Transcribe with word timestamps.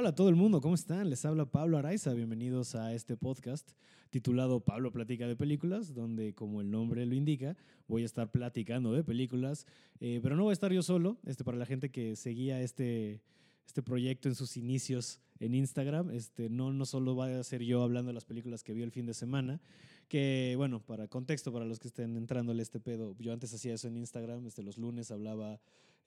Hola 0.00 0.10
a 0.10 0.14
todo 0.14 0.28
el 0.28 0.36
mundo, 0.36 0.60
¿cómo 0.60 0.76
están? 0.76 1.10
Les 1.10 1.24
habla 1.24 1.46
Pablo 1.46 1.76
Araiza, 1.76 2.14
bienvenidos 2.14 2.76
a 2.76 2.94
este 2.94 3.16
podcast 3.16 3.72
titulado 4.10 4.60
Pablo 4.60 4.92
Platica 4.92 5.26
de 5.26 5.34
Películas, 5.34 5.92
donde 5.92 6.36
como 6.36 6.60
el 6.60 6.70
nombre 6.70 7.04
lo 7.04 7.16
indica, 7.16 7.56
voy 7.88 8.02
a 8.02 8.06
estar 8.06 8.30
platicando 8.30 8.92
de 8.92 9.02
películas, 9.02 9.66
eh, 9.98 10.20
pero 10.22 10.36
no 10.36 10.44
voy 10.44 10.50
a 10.50 10.52
estar 10.52 10.72
yo 10.72 10.84
solo, 10.84 11.18
este, 11.26 11.42
para 11.42 11.58
la 11.58 11.66
gente 11.66 11.90
que 11.90 12.14
seguía 12.14 12.60
este, 12.60 13.22
este 13.66 13.82
proyecto 13.82 14.28
en 14.28 14.36
sus 14.36 14.56
inicios 14.56 15.20
en 15.40 15.56
Instagram, 15.56 16.12
este, 16.12 16.48
no, 16.48 16.72
no 16.72 16.86
solo 16.86 17.16
va 17.16 17.36
a 17.36 17.42
ser 17.42 17.64
yo 17.64 17.82
hablando 17.82 18.10
de 18.10 18.14
las 18.14 18.24
películas 18.24 18.62
que 18.62 18.74
vi 18.74 18.82
el 18.82 18.92
fin 18.92 19.04
de 19.04 19.14
semana, 19.14 19.60
que 20.06 20.54
bueno, 20.56 20.78
para 20.78 21.08
contexto, 21.08 21.52
para 21.52 21.64
los 21.64 21.80
que 21.80 21.88
estén 21.88 22.16
entrándole 22.16 22.62
este 22.62 22.78
pedo, 22.78 23.16
yo 23.18 23.32
antes 23.32 23.52
hacía 23.52 23.74
eso 23.74 23.88
en 23.88 23.96
Instagram, 23.96 24.46
este, 24.46 24.62
los 24.62 24.78
lunes 24.78 25.10
hablaba 25.10 25.58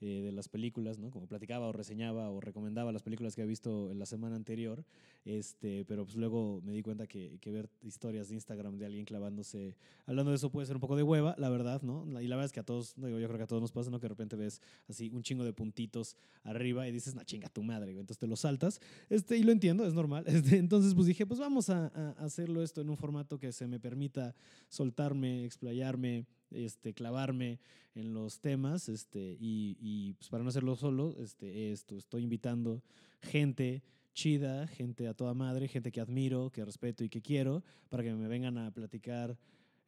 eh, 0.04 0.21
de 0.23 0.31
las 0.31 0.49
películas, 0.49 0.97
¿no? 0.97 1.11
Como 1.11 1.27
platicaba 1.27 1.68
o 1.68 1.71
reseñaba 1.71 2.31
o 2.31 2.41
recomendaba 2.41 2.91
las 2.91 3.04
películas 3.04 3.36
que 3.36 3.41
había 3.41 3.50
visto 3.50 3.91
en 3.91 4.00
la 4.00 4.07
semana 4.07 4.36
anterior, 4.36 4.83
este, 5.25 5.86
pero 5.86 6.05
pues 6.05 6.18
luego 6.18 6.59
me 6.64 6.71
di 6.71 6.82
cuenta 6.82 7.05
que, 7.05 7.37
que, 7.39 7.51
ver 7.51 7.69
historias 7.83 8.29
de 8.29 8.33
Instagram 8.33 8.79
de 8.79 8.87
alguien 8.87 9.06
clavándose, 9.06 9.75
hablando 10.07 10.32
de 10.32 10.37
eso 10.37 10.50
puede 10.50 10.65
ser 10.65 10.75
un 10.75 10.79
poco 10.79 10.95
de 10.95 11.04
hueva, 11.04 11.36
la 11.37 11.50
verdad, 11.50 11.83
¿no? 11.83 12.04
Y 12.19 12.28
la 12.28 12.36
verdad 12.36 12.47
es 12.47 12.51
que 12.51 12.61
a 12.61 12.64
todos, 12.64 12.95
digo, 12.95 13.19
yo 13.19 13.28
creo 13.28 13.37
que 13.37 13.43
a 13.43 13.47
todos 13.47 13.61
nos 13.61 13.71
pasa, 13.71 13.92
¿no? 13.92 14.00
Que 14.00 14.06
de 14.06 14.09
repente 14.09 14.36
ves 14.36 14.59
así 14.89 15.11
un 15.14 15.21
chingo 15.21 15.43
de 15.43 15.54
puntitos 15.54 16.18
arriba 16.43 16.87
y 16.87 16.92
dices, 16.92 17.14
no, 17.14 17.23
chinga 17.23 17.50
tu 17.50 17.61
madre, 17.61 17.92
entonces 17.92 18.18
te 18.18 18.25
lo 18.25 18.36
saltas, 18.36 18.81
este, 19.07 19.37
y 19.37 19.43
lo 19.43 19.51
entiendo, 19.51 19.86
es 19.86 19.93
normal, 19.93 20.23
este, 20.28 20.57
entonces 20.57 20.95
pues 20.95 21.06
dije, 21.06 21.28
pues 21.28 21.39
vamos 21.39 21.70
a, 21.70 21.92
a 21.93 22.09
hacerlo 22.25 22.64
esto 22.64 22.81
en 22.81 22.89
un 22.89 22.97
formato 22.97 23.37
que 23.37 23.51
se 23.51 23.68
me 23.68 23.79
permita 23.79 24.33
soltarme, 24.68 25.45
explayarme, 25.45 26.25
este, 26.51 26.93
clavarme 26.93 27.60
en 27.96 28.14
los 28.14 28.39
temas 28.39 28.89
este, 28.89 29.37
y, 29.39 29.78
y 29.79 30.14
pues 30.14 30.29
para 30.29 30.43
no 30.43 30.50
hacerlo 30.50 30.75
solo, 30.75 31.15
este, 31.19 31.71
esto, 31.71 31.97
estoy 31.97 32.23
invitando 32.23 32.83
gente 33.22 33.83
chida, 34.14 34.67
gente 34.67 35.08
a 35.08 35.14
toda 35.14 35.33
madre, 35.33 35.67
gente 35.67 35.92
que 35.92 36.02
admiro, 36.02 36.52
que 36.52 36.66
respeto 36.66 37.03
y 37.03 37.09
que 37.09 37.22
quiero, 37.22 37.64
para 37.89 38.03
que 38.03 38.14
me 38.14 38.28
vengan 38.28 38.58
a 38.58 38.72
platicar 38.72 39.38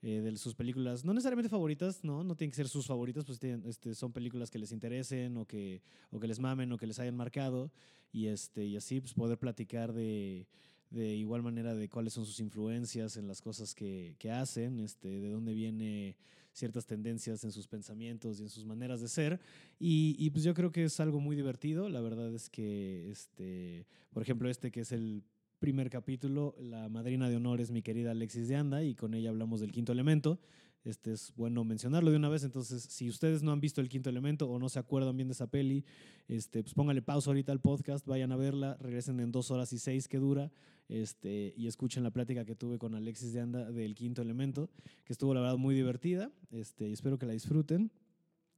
eh, 0.01 0.21
de 0.21 0.35
sus 0.38 0.55
películas, 0.55 1.05
no 1.05 1.13
necesariamente 1.13 1.49
favoritas, 1.49 2.03
no, 2.03 2.23
no 2.23 2.35
tienen 2.35 2.51
que 2.51 2.57
ser 2.57 2.67
sus 2.67 2.88
favoritas, 2.88 3.25
pues 3.25 3.41
este, 3.43 3.95
son 3.95 4.11
películas 4.11 4.49
que 4.49 4.59
les 4.59 4.71
interesen 4.71 5.38
o 5.38 5.45
que, 5.45 5.81
o 6.11 6.19
que 6.19 6.27
les 6.27 6.39
mamen 6.39 6.71
o 6.71 6.77
que 6.77 6.88
les 6.88 6.99
hayan 6.99 7.16
marcado 7.16 7.71
y, 8.11 8.27
este, 8.27 8.66
y 8.66 8.75
así 8.75 8.99
pues 8.99 9.13
poder 9.13 9.38
platicar 9.38 9.93
de 9.93 10.47
de 10.93 11.16
igual 11.16 11.41
manera 11.41 11.73
de 11.73 11.89
cuáles 11.89 12.13
son 12.13 12.23
sus 12.25 12.39
influencias 12.39 13.17
en 13.17 13.27
las 13.27 13.41
cosas 13.41 13.73
que, 13.73 14.16
que 14.19 14.29
hacen, 14.29 14.79
este, 14.79 15.19
de 15.19 15.29
dónde 15.31 15.53
viene 15.53 16.16
ciertas 16.53 16.85
tendencias 16.85 17.43
en 17.43 17.51
sus 17.51 17.67
pensamientos 17.67 18.39
y 18.39 18.43
en 18.43 18.49
sus 18.49 18.65
maneras 18.65 19.01
de 19.01 19.09
ser. 19.09 19.39
Y, 19.79 20.29
pues 20.29 20.43
yo 20.43 20.53
creo 20.53 20.71
que 20.71 20.85
es 20.85 20.99
algo 20.99 21.19
muy 21.19 21.35
divertido. 21.35 21.89
La 21.89 21.99
verdad 21.99 22.33
es 22.33 22.49
que, 22.49 23.09
este, 23.11 23.85
por 24.13 24.23
ejemplo, 24.23 24.49
este 24.49 24.71
que 24.71 24.81
es 24.81 24.91
el 24.91 25.23
primer 25.59 25.89
capítulo, 25.89 26.55
la 26.59 26.89
madrina 26.89 27.29
de 27.29 27.37
honor 27.37 27.59
es 27.59 27.71
mi 27.71 27.81
querida 27.81 28.11
Alexis 28.11 28.47
de 28.47 28.55
Anda 28.55 28.83
y 28.83 28.95
con 28.95 29.13
ella 29.13 29.29
hablamos 29.29 29.59
del 29.61 29.71
quinto 29.71 29.91
elemento. 29.91 30.39
Este 30.83 31.13
es 31.13 31.33
bueno 31.37 31.63
mencionarlo 31.63 32.11
de 32.11 32.17
una 32.17 32.29
vez. 32.29 32.43
Entonces, 32.43 32.83
si 32.83 33.09
ustedes 33.09 33.41
no 33.41 33.51
han 33.51 33.61
visto 33.61 33.79
el 33.79 33.88
quinto 33.88 34.09
elemento 34.09 34.49
o 34.49 34.59
no 34.59 34.67
se 34.69 34.79
acuerdan 34.79 35.15
bien 35.15 35.29
de 35.29 35.33
esa 35.33 35.47
peli, 35.47 35.85
este, 36.27 36.61
pues 36.61 36.73
póngale 36.73 37.01
pausa 37.01 37.29
ahorita 37.29 37.53
al 37.53 37.61
podcast, 37.61 38.05
vayan 38.05 38.33
a 38.33 38.35
verla, 38.35 38.75
regresen 38.81 39.19
en 39.21 39.31
dos 39.31 39.49
horas 39.51 39.71
y 39.71 39.79
seis 39.79 40.07
que 40.07 40.17
dura 40.19 40.51
este, 40.94 41.55
y 41.58 41.66
escuchen 41.66 42.03
la 42.03 42.11
plática 42.11 42.45
que 42.45 42.53
tuve 42.53 42.77
con 42.77 42.94
Alexis 42.94 43.33
de 43.33 43.39
Anda 43.41 43.72
del 43.72 43.95
quinto 43.95 44.22
elemento, 44.22 44.69
que 45.03 45.13
estuvo 45.13 45.33
la 45.33 45.41
verdad 45.41 45.58
muy 45.58 45.73
divertida 45.73 46.31
este, 46.52 46.88
y 46.88 46.94
espero 46.94 47.17
que 47.17 47.25
la 47.25 47.33
disfruten. 47.33 47.91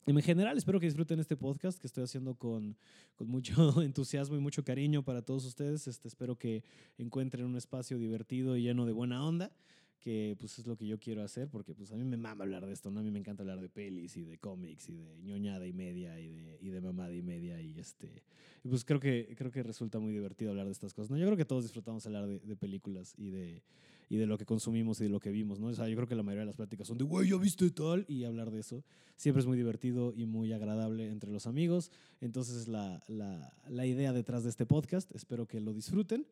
En 0.05 0.21
general, 0.21 0.57
espero 0.57 0.81
que 0.81 0.85
disfruten 0.85 1.21
este 1.21 1.37
podcast 1.37 1.79
que 1.79 1.87
estoy 1.87 2.03
haciendo 2.03 2.35
con, 2.35 2.75
con 3.15 3.29
mucho 3.29 3.53
entusiasmo 3.81 4.35
y 4.35 4.41
mucho 4.41 4.65
cariño 4.65 5.01
para 5.01 5.21
todos 5.21 5.45
ustedes. 5.45 5.87
Este, 5.87 6.09
espero 6.09 6.37
que 6.37 6.65
encuentren 6.97 7.45
un 7.45 7.55
espacio 7.55 7.97
divertido 7.97 8.57
y 8.57 8.63
lleno 8.63 8.85
de 8.85 8.91
buena 8.91 9.25
onda 9.25 9.53
que 9.99 10.35
pues 10.39 10.59
es 10.59 10.67
lo 10.67 10.75
que 10.77 10.85
yo 10.85 10.99
quiero 10.99 11.23
hacer, 11.23 11.49
porque 11.49 11.73
pues 11.73 11.91
a 11.91 11.95
mí 11.95 12.03
me 12.03 12.17
mama 12.17 12.43
hablar 12.43 12.65
de 12.65 12.73
esto, 12.73 12.91
¿no? 12.91 12.99
A 12.99 13.03
mí 13.03 13.11
me 13.11 13.19
encanta 13.19 13.43
hablar 13.43 13.59
de 13.59 13.69
pelis 13.69 14.17
y 14.17 14.23
de 14.23 14.37
cómics 14.37 14.89
y 14.89 14.93
de 14.93 15.17
ñoñada 15.23 15.65
y 15.65 15.73
media 15.73 16.19
y 16.19 16.29
de, 16.29 16.57
y 16.61 16.69
de 16.69 16.81
mamada 16.81 17.13
y 17.13 17.21
media 17.21 17.61
y 17.61 17.79
este... 17.79 18.23
Pues 18.67 18.83
creo 18.83 18.99
que, 18.99 19.35
creo 19.37 19.51
que 19.51 19.61
resulta 19.61 19.99
muy 19.99 20.11
divertido 20.11 20.49
hablar 20.49 20.65
de 20.65 20.71
estas 20.71 20.93
cosas, 20.93 21.11
¿no? 21.11 21.17
Yo 21.17 21.25
creo 21.25 21.37
que 21.37 21.45
todos 21.45 21.63
disfrutamos 21.63 22.05
hablar 22.07 22.25
de, 22.27 22.39
de 22.39 22.55
películas 22.55 23.13
y 23.15 23.29
de, 23.29 23.61
y 24.09 24.17
de 24.17 24.25
lo 24.25 24.37
que 24.37 24.45
consumimos 24.45 24.99
y 25.01 25.03
de 25.03 25.09
lo 25.09 25.19
que 25.19 25.31
vimos, 25.31 25.59
¿no? 25.59 25.67
O 25.67 25.73
sea, 25.73 25.87
yo 25.87 25.95
creo 25.95 26.07
que 26.07 26.15
la 26.15 26.23
mayoría 26.23 26.41
de 26.41 26.47
las 26.47 26.55
pláticas 26.55 26.87
son 26.87 26.97
de, 26.97 27.03
güey, 27.03 27.29
¿ya 27.29 27.37
viste 27.37 27.69
tal? 27.69 28.05
Y 28.07 28.23
hablar 28.23 28.51
de 28.51 28.59
eso 28.59 28.83
siempre 29.15 29.41
es 29.41 29.47
muy 29.47 29.57
divertido 29.57 30.13
y 30.15 30.25
muy 30.25 30.51
agradable 30.51 31.11
entre 31.11 31.31
los 31.31 31.47
amigos. 31.47 31.91
Entonces, 32.21 32.67
la, 32.67 33.03
la, 33.07 33.53
la 33.69 33.85
idea 33.85 34.13
detrás 34.13 34.43
de 34.43 34.49
este 34.49 34.65
podcast, 34.65 35.13
espero 35.15 35.47
que 35.47 35.59
lo 35.59 35.73
disfruten. 35.73 36.25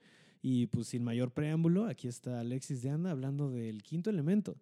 Y 0.45 0.67
pues 0.67 0.87
sin 0.87 1.05
mayor 1.05 1.31
preámbulo, 1.31 1.85
aquí 1.85 2.09
está 2.09 2.41
Alexis 2.41 2.81
de 2.81 2.89
Anda 2.89 3.11
hablando 3.11 3.49
del 3.49 3.81
quinto 3.81 4.09
elemento. 4.09 4.57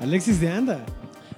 Alexis 0.00 0.40
de 0.40 0.50
Anda. 0.50 0.84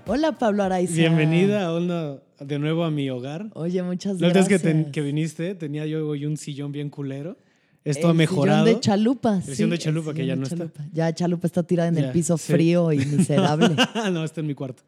Hola, 0.06 0.32
Pablo 0.32 0.62
Araiza. 0.62 0.94
Bienvenida 0.94 1.72
onda, 1.72 2.22
de 2.40 2.58
nuevo 2.58 2.84
a 2.84 2.90
mi 2.90 3.08
hogar. 3.10 3.46
Oye, 3.54 3.82
muchas 3.82 4.20
La 4.20 4.28
gracias. 4.28 4.62
vez 4.62 4.62
que, 4.62 4.84
te- 4.84 4.90
que 4.90 5.00
viniste, 5.00 5.54
tenía 5.54 5.86
yo 5.86 6.06
hoy 6.06 6.26
un 6.26 6.36
sillón 6.36 6.72
bien 6.72 6.90
culero. 6.90 7.36
Esto 7.84 8.06
El 8.08 8.10
ha 8.10 8.14
mejorado. 8.14 8.64
Sillón 8.64 8.74
de 8.76 8.80
chalupa. 8.80 9.36
El 9.36 9.42
sí, 9.42 9.54
sillón 9.56 9.70
de 9.70 9.76
el 9.76 9.82
chalupa, 9.82 10.12
que 10.14 10.22
sillón 10.22 10.28
ya 10.28 10.34
de 10.34 10.40
no 10.40 10.44
está. 10.44 10.56
chalupa. 10.56 10.84
Ya 10.92 11.14
chalupa 11.14 11.46
está 11.46 11.62
tirada 11.62 11.88
en 11.88 11.94
Ya, 11.96 12.06
el 12.06 12.12
piso 12.12 12.36
sí. 12.38 12.52
frío 12.52 12.92
y 12.92 12.98
miserable. 12.98 13.70
no, 14.12 14.24
está 14.24 14.40
en 14.40 14.46
mi 14.46 14.54
cuarto. 14.54 14.82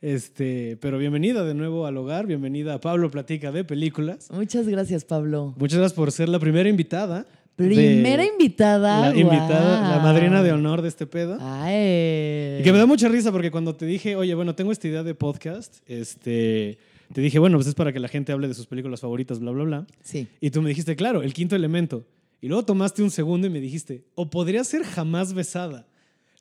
Este, 0.00 0.78
pero 0.80 0.98
bienvenida 0.98 1.44
de 1.44 1.54
nuevo 1.54 1.86
al 1.86 1.96
hogar, 1.98 2.26
bienvenida 2.26 2.74
a 2.74 2.80
Pablo 2.80 3.10
Platica 3.10 3.52
de 3.52 3.64
Películas. 3.64 4.28
Muchas 4.32 4.66
gracias, 4.66 5.04
Pablo. 5.04 5.54
Muchas 5.58 5.78
gracias 5.78 5.94
por 5.96 6.10
ser 6.12 6.28
la 6.28 6.38
primera 6.38 6.68
invitada. 6.68 7.26
Primera 7.68 8.24
invitada. 8.24 9.10
La 9.10 9.16
invitada, 9.18 9.96
la 9.96 10.02
madrina 10.02 10.42
de 10.42 10.52
honor 10.52 10.82
de 10.82 10.88
este 10.88 11.06
pedo. 11.06 11.38
Ay. 11.40 12.60
Y 12.60 12.62
que 12.62 12.72
me 12.72 12.78
da 12.78 12.86
mucha 12.86 13.08
risa 13.08 13.32
porque 13.32 13.50
cuando 13.50 13.74
te 13.74 13.86
dije, 13.86 14.16
oye, 14.16 14.34
bueno, 14.34 14.54
tengo 14.54 14.72
esta 14.72 14.88
idea 14.88 15.02
de 15.02 15.14
podcast, 15.14 15.78
este, 15.86 16.78
te 17.12 17.20
dije, 17.20 17.38
bueno, 17.38 17.56
pues 17.58 17.66
es 17.66 17.74
para 17.74 17.92
que 17.92 18.00
la 18.00 18.08
gente 18.08 18.32
hable 18.32 18.48
de 18.48 18.54
sus 18.54 18.66
películas 18.66 19.00
favoritas, 19.00 19.40
bla, 19.40 19.50
bla, 19.50 19.64
bla. 19.64 19.86
Sí. 20.02 20.28
Y 20.40 20.50
tú 20.50 20.62
me 20.62 20.68
dijiste, 20.68 20.96
claro, 20.96 21.22
el 21.22 21.32
quinto 21.32 21.56
elemento. 21.56 22.04
Y 22.40 22.48
luego 22.48 22.64
tomaste 22.64 23.02
un 23.02 23.10
segundo 23.10 23.46
y 23.46 23.50
me 23.50 23.60
dijiste, 23.60 24.04
o 24.14 24.30
podría 24.30 24.64
ser 24.64 24.82
jamás 24.84 25.34
besada. 25.34 25.86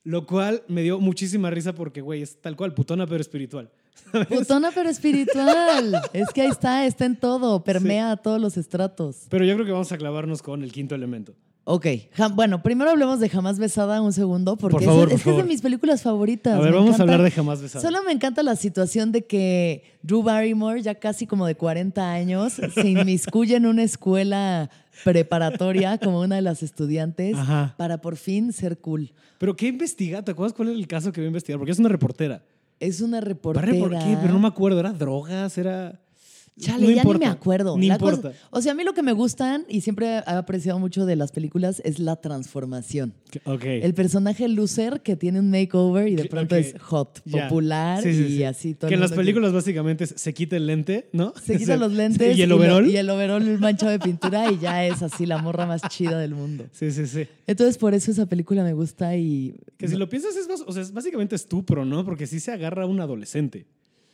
Lo 0.03 0.25
cual 0.25 0.63
me 0.67 0.81
dio 0.81 0.99
muchísima 0.99 1.49
risa 1.49 1.75
porque, 1.75 2.01
güey, 2.01 2.21
es 2.21 2.39
tal 2.41 2.55
cual, 2.55 2.73
putona 2.73 3.05
pero 3.05 3.21
espiritual. 3.21 3.69
Putona 4.29 4.71
pero 4.73 4.89
espiritual. 4.89 6.01
es 6.13 6.29
que 6.33 6.41
ahí 6.41 6.47
está, 6.49 6.85
está 6.85 7.05
en 7.05 7.15
todo, 7.15 7.63
permea 7.63 8.11
a 8.11 8.17
todos 8.17 8.39
los 8.41 8.57
estratos. 8.57 9.25
Pero 9.29 9.45
yo 9.45 9.53
creo 9.55 9.65
que 9.65 9.71
vamos 9.71 9.91
a 9.91 9.97
clavarnos 9.97 10.41
con 10.41 10.63
el 10.63 10.71
quinto 10.71 10.95
elemento. 10.95 11.33
Ok, 11.65 11.85
ja- 12.13 12.29
bueno, 12.29 12.63
primero 12.63 12.89
hablemos 12.89 13.19
de 13.19 13.29
Jamás 13.29 13.59
Besada 13.59 14.01
un 14.01 14.11
segundo, 14.11 14.57
porque 14.57 14.73
Por 14.73 14.81
es- 14.81 14.87
favor, 14.87 15.07
es, 15.09 15.13
por 15.15 15.23
que 15.23 15.29
es 15.31 15.37
de 15.37 15.43
mis 15.43 15.61
películas 15.61 16.01
favoritas. 16.01 16.55
A 16.55 16.59
ver, 16.59 16.71
me 16.71 16.77
vamos 16.77 16.99
a 16.99 17.03
hablar 17.03 17.21
de 17.21 17.29
jamás 17.29 17.61
besada. 17.61 17.83
Solo 17.83 18.01
me 18.03 18.11
encanta 18.11 18.41
la 18.41 18.55
situación 18.55 19.11
de 19.11 19.25
que 19.27 19.83
Drew 20.01 20.23
Barrymore, 20.23 20.81
ya 20.81 20.95
casi 20.95 21.27
como 21.27 21.45
de 21.45 21.53
40 21.55 22.11
años, 22.11 22.53
se 22.73 22.87
inmiscuye 22.89 23.55
en 23.55 23.67
una 23.67 23.83
escuela 23.83 24.71
preparatoria 25.03 25.99
como 25.99 26.21
una 26.21 26.37
de 26.37 26.41
las 26.41 26.63
estudiantes 26.63 27.35
Ajá. 27.37 27.75
para 27.77 27.99
por 28.01 28.15
fin 28.17 28.51
ser 28.51 28.79
cool. 28.79 29.11
Pero 29.37 29.55
¿qué 29.55 29.67
investiga? 29.67 30.23
¿Te 30.23 30.31
acuerdas 30.31 30.53
cuál 30.53 30.69
era 30.69 30.77
el 30.77 30.87
caso 30.87 31.11
que 31.11 31.21
iba 31.21 31.25
a 31.25 31.29
investigar? 31.29 31.59
Porque 31.59 31.71
es 31.71 31.79
una 31.79 31.89
reportera. 31.89 32.41
Es 32.79 33.01
una 33.01 33.17
¿Para 33.17 33.27
reportera. 33.27 33.79
¿Por 33.79 33.91
qué? 33.91 34.17
Pero 34.21 34.33
no 34.33 34.39
me 34.39 34.47
acuerdo. 34.47 34.79
¿Era 34.79 34.93
drogas? 34.93 35.57
¿Era...? 35.57 35.99
Chale, 36.59 36.83
no 36.87 36.91
ya 36.91 36.97
importa. 36.97 37.19
ni 37.19 37.25
me 37.25 37.31
acuerdo. 37.31 37.77
Ni 37.77 37.87
La 37.87 37.97
cosa- 37.97 38.15
importa. 38.17 38.37
o 38.51 38.61
sea, 38.61 38.71
a 38.73 38.75
mí 38.75 38.83
lo 38.83 38.93
que 38.93 39.01
me 39.03 39.13
gustan 39.13 39.65
y 39.69 39.81
siempre 39.81 40.07
he 40.07 40.17
apreciado 40.25 40.77
mucho 40.79 41.05
de 41.05 41.15
las 41.15 41.31
películas 41.31 41.81
es 41.85 41.99
la 41.99 42.15
transformación. 42.17 43.13
Ok. 43.45 43.63
El 43.65 43.93
personaje 43.93 44.47
loser 44.47 45.01
que 45.01 45.15
tiene 45.15 45.39
un 45.39 45.49
makeover 45.51 46.07
y 46.07 46.15
de 46.15 46.25
pronto 46.25 46.55
es 46.55 46.75
hot, 46.81 47.21
popular 47.29 48.01
Sí, 48.03 48.13
sí, 48.13 48.23
y 48.23 48.37
sí. 48.37 48.43
así 48.43 48.73
todo. 48.75 48.89
Que 48.89 48.95
en 48.95 49.01
las 49.01 49.11
películas 49.11 49.53
básicamente 49.53 50.05
se 50.07 50.33
quita 50.33 50.55
el 50.57 50.67
lente, 50.67 51.09
¿no? 51.13 51.33
Se 51.41 51.57
quita 51.57 51.77
los 51.77 51.91
lentes 51.93 52.37
Y 52.37 52.41
el 52.41 52.49
lo- 52.49 52.55
overall. 52.57 52.87
y 52.89 52.97
el 52.97 53.59
manchado 53.59 53.91
de 53.91 53.99
pintura 53.99 54.51
y 54.51 54.57
ya 54.59 54.85
es 54.85 55.01
así 55.01 55.25
la 55.25 55.37
morra 55.37 55.65
más 55.65 55.81
chida 55.89 56.17
del 56.19 56.35
mundo. 56.35 56.65
Sí, 56.71 56.91
sí, 56.91 57.07
sí. 57.07 57.27
Entonces 57.47 57.77
por 57.77 57.93
eso 57.93 58.11
esa 58.11 58.25
película 58.25 58.63
me 58.63 58.73
gusta 58.73 59.15
y 59.15 59.55
Que 59.77 59.87
si 59.87 59.95
lo 59.95 60.09
piensas 60.09 60.35
es, 60.35 60.47
más- 60.47 60.63
o 60.65 60.71
sea, 60.71 60.81
es 60.81 60.91
básicamente 60.93 61.35
estupro, 61.35 61.85
¿no? 61.85 62.03
Porque 62.03 62.27
sí 62.27 62.39
se 62.39 62.51
agarra 62.51 62.83
a 62.83 62.85
un 62.85 62.99
adolescente. 62.99 63.65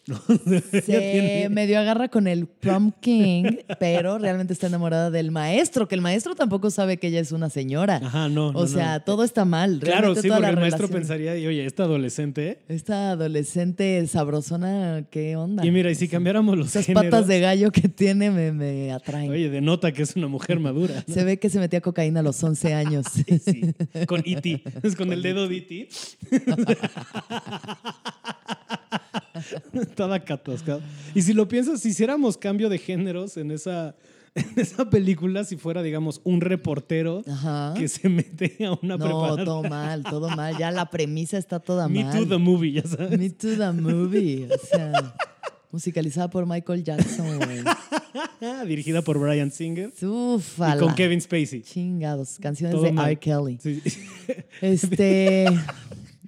Se 0.86 1.48
medio 1.50 1.80
agarra 1.80 2.10
con 2.10 2.28
el 2.28 2.48
prom 2.48 2.92
king, 3.00 3.58
pero 3.80 4.20
realmente 4.20 4.54
está 4.54 4.68
enamorada 4.68 5.10
del 5.10 5.32
maestro, 5.32 5.88
que 5.88 5.96
el 5.96 6.02
maestro 6.02 6.36
tampoco 6.36 6.70
sabe 6.70 6.98
que 6.98 7.08
ella 7.08 7.20
es 7.20 7.32
una 7.32 7.50
señora. 7.50 8.02
Ajá, 8.04 8.30
no. 8.30 8.50
o 8.50 8.54
no. 8.54 8.68
sea, 8.68 9.00
todo 9.00 9.24
está 9.24 9.46
mal. 9.46 9.80
Claro, 9.80 10.14
Realmente 10.14 10.22
sí, 10.22 10.30
porque 10.30 10.50
el 10.50 10.58
maestro 10.58 10.88
pensaría, 10.90 11.38
y, 11.38 11.48
oye, 11.48 11.66
esta 11.66 11.84
adolescente. 11.84 12.60
Esta 12.68 13.12
adolescente 13.12 14.06
sabrosona, 14.08 15.06
¿qué 15.10 15.36
onda? 15.36 15.66
Y 15.66 15.72
mira, 15.72 15.90
y 15.90 15.96
si 15.96 16.08
cambiamos 16.08 16.58
los 16.58 16.68
Esas 16.68 16.86
géneros, 16.86 17.12
patas 17.12 17.28
de 17.28 17.40
gallo 17.40 17.72
que 17.72 17.90
tiene 17.90 18.30
me, 18.30 18.52
me 18.52 18.92
atraen. 18.92 19.32
Oye, 19.32 19.50
denota 19.50 19.92
que 19.92 20.04
es 20.04 20.16
una 20.16 20.28
mujer 20.28 20.60
madura. 20.60 21.04
¿no? 21.08 21.14
Se 21.14 21.24
ve 21.24 21.40
que 21.40 21.50
se 21.50 21.60
metía 21.60 21.82
cocaína 21.82 22.20
a 22.20 22.24
los 22.24 22.44
11 22.44 22.74
años. 22.74 23.06
Sí, 23.46 23.74
con 24.08 24.24
E.T. 24.26 24.64
Es 24.82 24.96
con 24.96 25.12
el 25.12 25.22
dedo 25.22 25.48
de 25.48 25.58
E.T. 25.58 25.90
Toda 29.96 30.24
catascada. 30.24 30.80
Y 31.14 31.22
si 31.22 31.34
lo 31.34 31.48
piensas, 31.48 31.82
si 31.82 31.90
hiciéramos 31.90 32.38
cambio 32.38 32.70
de 32.70 32.78
géneros 32.78 33.38
en 33.38 33.52
esa, 33.52 33.96
en 34.36 34.48
esa 34.58 34.90
película, 34.90 35.44
si 35.44 35.58
fuera, 35.58 35.82
digamos, 35.82 36.22
un 36.24 36.42
reportero 36.42 37.24
Ajá. 37.28 37.74
que 37.78 37.88
se 37.88 38.10
mete 38.10 38.58
a 38.66 38.74
una 38.82 38.98
No, 38.98 39.36
todo 39.38 39.64
mal, 39.64 40.04
todo 40.04 40.30
mal. 40.30 40.58
Ya 40.58 40.72
la 40.72 40.90
premisa 40.90 41.38
está 41.38 41.60
toda 41.60 41.88
Me 41.88 42.04
mal. 42.04 42.18
Too 42.18 42.28
the 42.28 42.38
movie, 42.38 42.72
ya 42.74 42.84
sabes. 42.84 43.18
Me 43.18 43.30
Too 43.30 43.58
the 43.58 43.72
Movie. 43.72 44.48
O 44.54 44.68
sea, 44.68 45.16
musicalizada 45.72 46.30
por 46.30 46.46
Michael 46.46 46.84
Jackson, 46.84 47.38
güey. 47.38 47.64
Dirigida 48.68 49.02
por 49.02 49.20
Brian 49.20 49.52
Singer 49.52 49.92
Ufala. 50.02 50.76
y 50.76 50.80
con 50.80 50.96
Kevin 50.96 51.20
Spacey. 51.20 51.62
Chingados, 51.62 52.38
canciones 52.40 52.76
Todo 52.76 52.86
de 52.86 52.92
mal. 52.94 53.10
R. 53.12 53.20
Kelly. 53.20 53.58
Sí. 53.62 53.82
Este. 54.62 55.48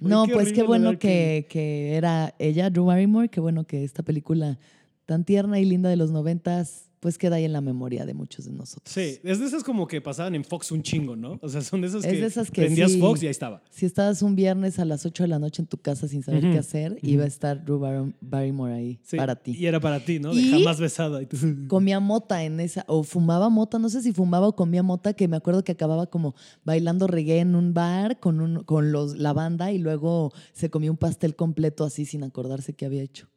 No, 0.00 0.26
qué 0.26 0.32
pues 0.32 0.52
qué 0.52 0.62
bueno 0.62 0.98
que, 0.98 1.46
que 1.48 1.94
era 1.94 2.34
ella, 2.38 2.70
Drew 2.70 2.86
Barrymore. 2.86 3.28
Qué 3.28 3.40
bueno 3.40 3.64
que 3.64 3.84
esta 3.84 4.02
película 4.02 4.58
tan 5.06 5.24
tierna 5.24 5.58
y 5.58 5.64
linda 5.64 5.88
de 5.88 5.96
los 5.96 6.10
noventas, 6.10 6.87
pues 7.00 7.18
queda 7.18 7.36
ahí 7.36 7.44
en 7.44 7.52
la 7.52 7.60
memoria 7.60 8.04
de 8.06 8.14
muchos 8.14 8.44
de 8.46 8.52
nosotros. 8.52 8.92
Sí, 8.92 9.18
es 9.22 9.38
de 9.38 9.46
esas 9.46 9.62
como 9.64 9.86
que 9.86 10.00
pasaban 10.00 10.34
en 10.34 10.44
Fox 10.44 10.72
un 10.72 10.82
chingo, 10.82 11.16
¿no? 11.16 11.38
O 11.42 11.48
sea, 11.48 11.60
son 11.60 11.80
de 11.80 11.86
esas 11.88 12.04
Es 12.04 12.12
que, 12.12 12.20
de 12.20 12.26
esas 12.26 12.50
que 12.50 12.62
prendías 12.62 12.92
sí. 12.92 13.00
Fox 13.00 13.22
y 13.22 13.26
ahí 13.26 13.30
estaba. 13.30 13.62
Si 13.70 13.86
estabas 13.86 14.22
un 14.22 14.34
viernes 14.36 14.78
a 14.78 14.84
las 14.84 15.06
8 15.06 15.24
de 15.24 15.28
la 15.28 15.38
noche 15.38 15.62
en 15.62 15.66
tu 15.68 15.78
casa 15.78 16.08
sin 16.08 16.22
saber 16.22 16.42
qué 16.50 16.58
hacer, 16.58 16.98
iba 17.02 17.24
a 17.24 17.26
estar 17.26 17.64
Drew 17.64 17.78
Bar- 17.78 18.14
Barrymore 18.20 18.72
ahí 18.74 19.00
Sí, 19.02 19.16
para 19.16 19.36
ti. 19.36 19.54
Y 19.58 19.66
era 19.66 19.80
para 19.80 20.00
ti, 20.04 20.18
¿no? 20.18 20.34
De 20.34 20.40
Y- 20.40 20.50
jamás 20.50 20.80
besada. 20.80 21.20
Comía 21.68 22.00
mota 22.00 22.42
en 22.44 22.60
esa, 22.60 22.84
o 22.88 23.02
fumaba 23.02 23.48
mota, 23.48 23.78
no 23.78 23.88
sé 23.88 24.02
si 24.02 24.12
fumaba 24.12 24.48
o 24.48 24.56
comía 24.56 24.82
mota, 24.82 25.12
que 25.14 25.28
me 25.28 25.36
acuerdo 25.36 25.64
que 25.64 25.72
acababa 25.72 26.06
como 26.08 26.34
bailando 26.64 27.06
reggae 27.06 27.38
en 27.40 27.54
un 27.54 27.74
bar 27.74 28.18
con, 28.20 28.40
un, 28.40 28.64
con 28.64 28.92
los, 28.92 29.16
la 29.16 29.32
banda 29.32 29.72
y 29.72 29.78
luego 29.78 30.32
se 30.52 30.70
comía 30.70 30.90
un 30.90 30.96
pastel 30.96 31.36
completo 31.36 31.84
así 31.84 32.04
sin 32.04 32.24
acordarse 32.24 32.72
qué 32.74 32.86
había 32.86 33.02
hecho. 33.02 33.28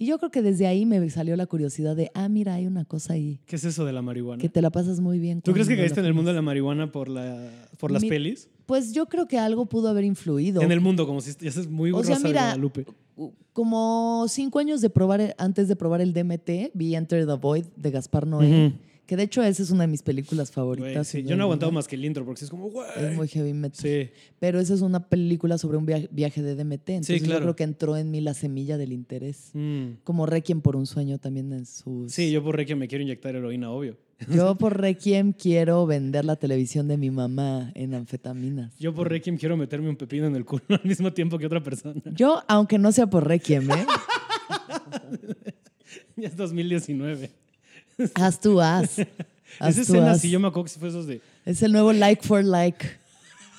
Y 0.00 0.06
yo 0.06 0.16
creo 0.18 0.30
que 0.30 0.40
desde 0.40 0.66
ahí 0.66 0.86
me 0.86 1.10
salió 1.10 1.36
la 1.36 1.44
curiosidad 1.46 1.94
de, 1.94 2.10
ah, 2.14 2.30
mira, 2.30 2.54
hay 2.54 2.66
una 2.66 2.86
cosa 2.86 3.12
ahí, 3.12 3.38
¿Qué 3.44 3.56
es 3.56 3.64
eso 3.64 3.84
de 3.84 3.92
la 3.92 4.00
marihuana? 4.00 4.40
que 4.40 4.48
te 4.48 4.62
la 4.62 4.70
pasas 4.70 4.98
muy 4.98 5.18
bien. 5.18 5.42
¿Tú 5.42 5.52
crees 5.52 5.68
que 5.68 5.76
caíste 5.76 6.00
en 6.00 6.06
el 6.06 6.14
mundo 6.14 6.30
de 6.30 6.36
la 6.36 6.40
marihuana 6.40 6.90
por, 6.90 7.08
la, 7.10 7.50
por 7.78 7.90
las 7.90 8.00
Mi- 8.00 8.08
pelis? 8.08 8.48
Pues 8.64 8.94
yo 8.94 9.04
creo 9.10 9.28
que 9.28 9.38
algo 9.38 9.66
pudo 9.66 9.88
haber 9.88 10.04
influido. 10.04 10.62
En 10.62 10.72
el 10.72 10.80
mundo, 10.80 11.06
como 11.06 11.20
si 11.20 11.32
ya 11.38 11.48
es 11.50 11.68
muy 11.68 11.90
O 11.90 11.98
Rosa 11.98 12.06
sea, 12.14 12.16
de 12.18 12.24
mira, 12.24 12.40
Guadalupe. 12.44 12.86
como 13.52 14.24
cinco 14.28 14.58
años 14.58 14.80
de 14.80 14.88
probar, 14.88 15.34
antes 15.36 15.68
de 15.68 15.76
probar 15.76 16.00
el 16.00 16.14
DMT, 16.14 16.70
vi 16.72 16.94
Enter 16.94 17.26
the 17.26 17.34
Void 17.34 17.66
de 17.76 17.90
Gaspar 17.90 18.26
Noé. 18.26 18.72
Que 19.10 19.16
de 19.16 19.24
hecho 19.24 19.42
esa 19.42 19.60
es 19.64 19.72
una 19.72 19.80
de 19.82 19.86
mis 19.88 20.02
películas 20.02 20.50
Güey, 20.50 20.54
favoritas. 20.54 21.08
sí, 21.08 21.24
yo 21.24 21.34
no 21.34 21.42
he 21.42 21.46
aguantado 21.46 21.72
más 21.72 21.88
que 21.88 21.96
el 21.96 22.04
intro 22.04 22.24
porque 22.24 22.44
es 22.44 22.50
como, 22.50 22.70
güey. 22.70 22.86
Es 22.96 23.16
muy 23.16 23.26
heavy 23.26 23.52
metal. 23.52 23.80
Sí, 23.82 24.08
Pero 24.38 24.60
esa 24.60 24.72
es 24.72 24.82
una 24.82 25.08
película 25.08 25.58
sobre 25.58 25.78
un 25.78 25.84
via- 25.84 26.06
viaje 26.12 26.42
de 26.42 26.54
DMT. 26.54 26.90
Entonces 26.90 27.20
claro. 27.22 27.40
yo 27.40 27.42
creo 27.42 27.56
que 27.56 27.64
entró 27.64 27.96
en 27.96 28.12
mí 28.12 28.20
la 28.20 28.34
semilla 28.34 28.78
del 28.78 28.92
interés. 28.92 29.50
Mm. 29.54 29.94
Como 30.04 30.26
Requiem 30.26 30.60
por 30.60 30.76
un 30.76 30.86
sueño 30.86 31.18
también 31.18 31.52
en 31.52 31.66
sus... 31.66 32.12
sí, 32.12 32.30
yo 32.30 32.40
por 32.44 32.54
Requiem 32.54 32.78
me 32.78 32.86
quiero 32.86 33.02
inyectar 33.02 33.34
heroína, 33.34 33.72
obvio. 33.72 33.96
Yo 34.32 34.54
por 34.54 34.80
Requiem 34.80 35.32
quiero 35.32 35.86
vender 35.86 36.24
la 36.24 36.36
televisión 36.36 36.86
de 36.86 36.96
mi 36.96 37.10
mamá 37.10 37.72
en 37.74 37.94
anfetaminas. 37.94 38.78
Yo 38.78 38.94
por 38.94 39.08
Requiem 39.08 39.36
quiero 39.38 39.56
meterme 39.56 39.88
un 39.88 39.96
pepino 39.96 40.28
en 40.28 40.36
el 40.36 40.44
culo 40.44 40.62
al 40.68 40.84
mismo 40.84 41.12
tiempo 41.12 41.36
que 41.36 41.46
otra 41.46 41.64
persona. 41.64 42.00
Yo, 42.14 42.40
aunque 42.46 42.78
no 42.78 42.92
sea 42.92 43.08
por 43.08 43.26
Requiem, 43.26 43.68
¿eh? 43.72 43.86
Ya 46.16 46.28
es 46.28 46.36
2019. 46.36 47.30
Haz 48.14 48.40
tu 48.40 48.60
haz. 48.60 48.98
Haz 49.58 49.76
Esa 49.76 49.80
escena, 49.82 50.14
si 50.16 50.30
yo 50.30 50.38
me 50.40 50.48
acuerdo 50.48 50.64
que 50.64 50.70
sí 50.70 50.78
fue 50.78 50.88
esos 50.88 51.06
de. 51.06 51.20
Es 51.44 51.62
el 51.62 51.72
nuevo 51.72 51.92
like 51.92 52.26
for 52.26 52.44
like. 52.44 52.86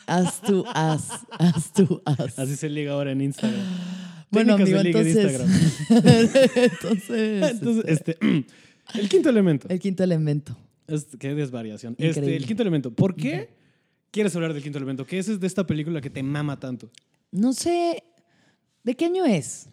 Haz 0.07 0.41
tu 0.41 0.65
haz. 0.73 1.09
Haz 1.31 1.73
tu 1.73 2.01
haz. 2.05 2.39
Así 2.39 2.55
se 2.55 2.69
liga 2.69 2.93
ahora 2.93 3.11
en 3.11 3.21
Instagram. 3.21 3.61
Bueno, 4.33 4.55
Técnicas 4.55 4.79
amigo, 4.79 4.99
entonces. 4.99 5.41
entonces. 6.55 7.51
Entonces, 7.51 7.83
este, 7.85 8.17
el 8.93 9.09
quinto 9.09 9.27
elemento. 9.27 9.67
el 9.67 9.77
quinto 9.77 10.03
elemento. 10.05 10.57
Es- 10.87 11.07
qué 11.19 11.35
desvariación. 11.35 11.95
Este, 11.97 12.37
el 12.37 12.45
quinto 12.45 12.61
elemento. 12.61 12.91
¿Por 12.91 13.13
qué 13.13 13.49
quieres 14.09 14.33
hablar 14.33 14.53
del 14.53 14.63
quinto 14.63 14.77
elemento? 14.77 15.05
¿Qué 15.05 15.19
es 15.19 15.37
de 15.37 15.45
esta 15.45 15.67
película 15.67 15.99
que 15.99 16.09
te 16.09 16.23
mama 16.23 16.57
tanto? 16.57 16.89
No 17.31 17.51
sé. 17.51 18.03
¿De 18.85 18.95
qué 18.95 19.05
año 19.05 19.25
es? 19.25 19.67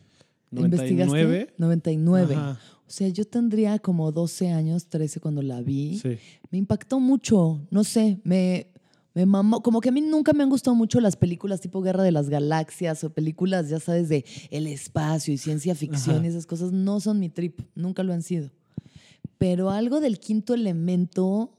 99. 0.51 0.91
¿Investigaste? 0.91 1.55
99. 1.57 2.35
Ajá. 2.35 2.61
O 2.89 2.91
sea, 2.91 3.09
yo 3.09 3.27
tendría 3.27 3.79
como 3.79 4.11
12 4.13 4.49
años, 4.49 4.87
13 4.87 5.21
cuando 5.21 5.43
la 5.43 5.61
vi. 5.61 5.99
Sí. 5.99 6.17
Me 6.51 6.57
impactó 6.57 7.01
mucho. 7.01 7.61
No 7.71 7.85
sé, 7.85 8.19
me, 8.25 8.69
me 9.13 9.27
mamó. 9.27 9.63
Como 9.63 9.83
que 9.83 9.91
a 9.91 9.93
mí 9.93 10.01
nunca 10.01 10.33
me 10.33 10.43
han 10.43 10.49
gustado 10.49 10.75
mucho 10.75 10.99
las 10.99 11.15
películas 11.15 11.61
tipo 11.61 11.83
Guerra 11.83 12.03
de 12.03 12.13
las 12.13 12.31
Galaxias 12.31 13.05
o 13.05 13.11
películas, 13.13 13.69
ya 13.69 13.79
sabes, 13.79 14.09
de 14.09 14.25
el 14.51 14.67
espacio 14.67 15.35
y 15.35 15.37
ciencia 15.37 15.75
ficción 15.75 16.17
Ajá. 16.17 16.25
y 16.25 16.29
esas 16.29 16.47
cosas. 16.47 16.73
No 16.73 16.99
son 17.01 17.21
mi 17.21 17.29
trip. 17.29 17.61
Nunca 17.75 18.03
lo 18.03 18.15
han 18.15 18.23
sido. 18.23 18.51
Pero 19.37 19.69
algo 19.69 20.01
del 20.01 20.19
quinto 20.19 20.55
elemento. 20.55 21.55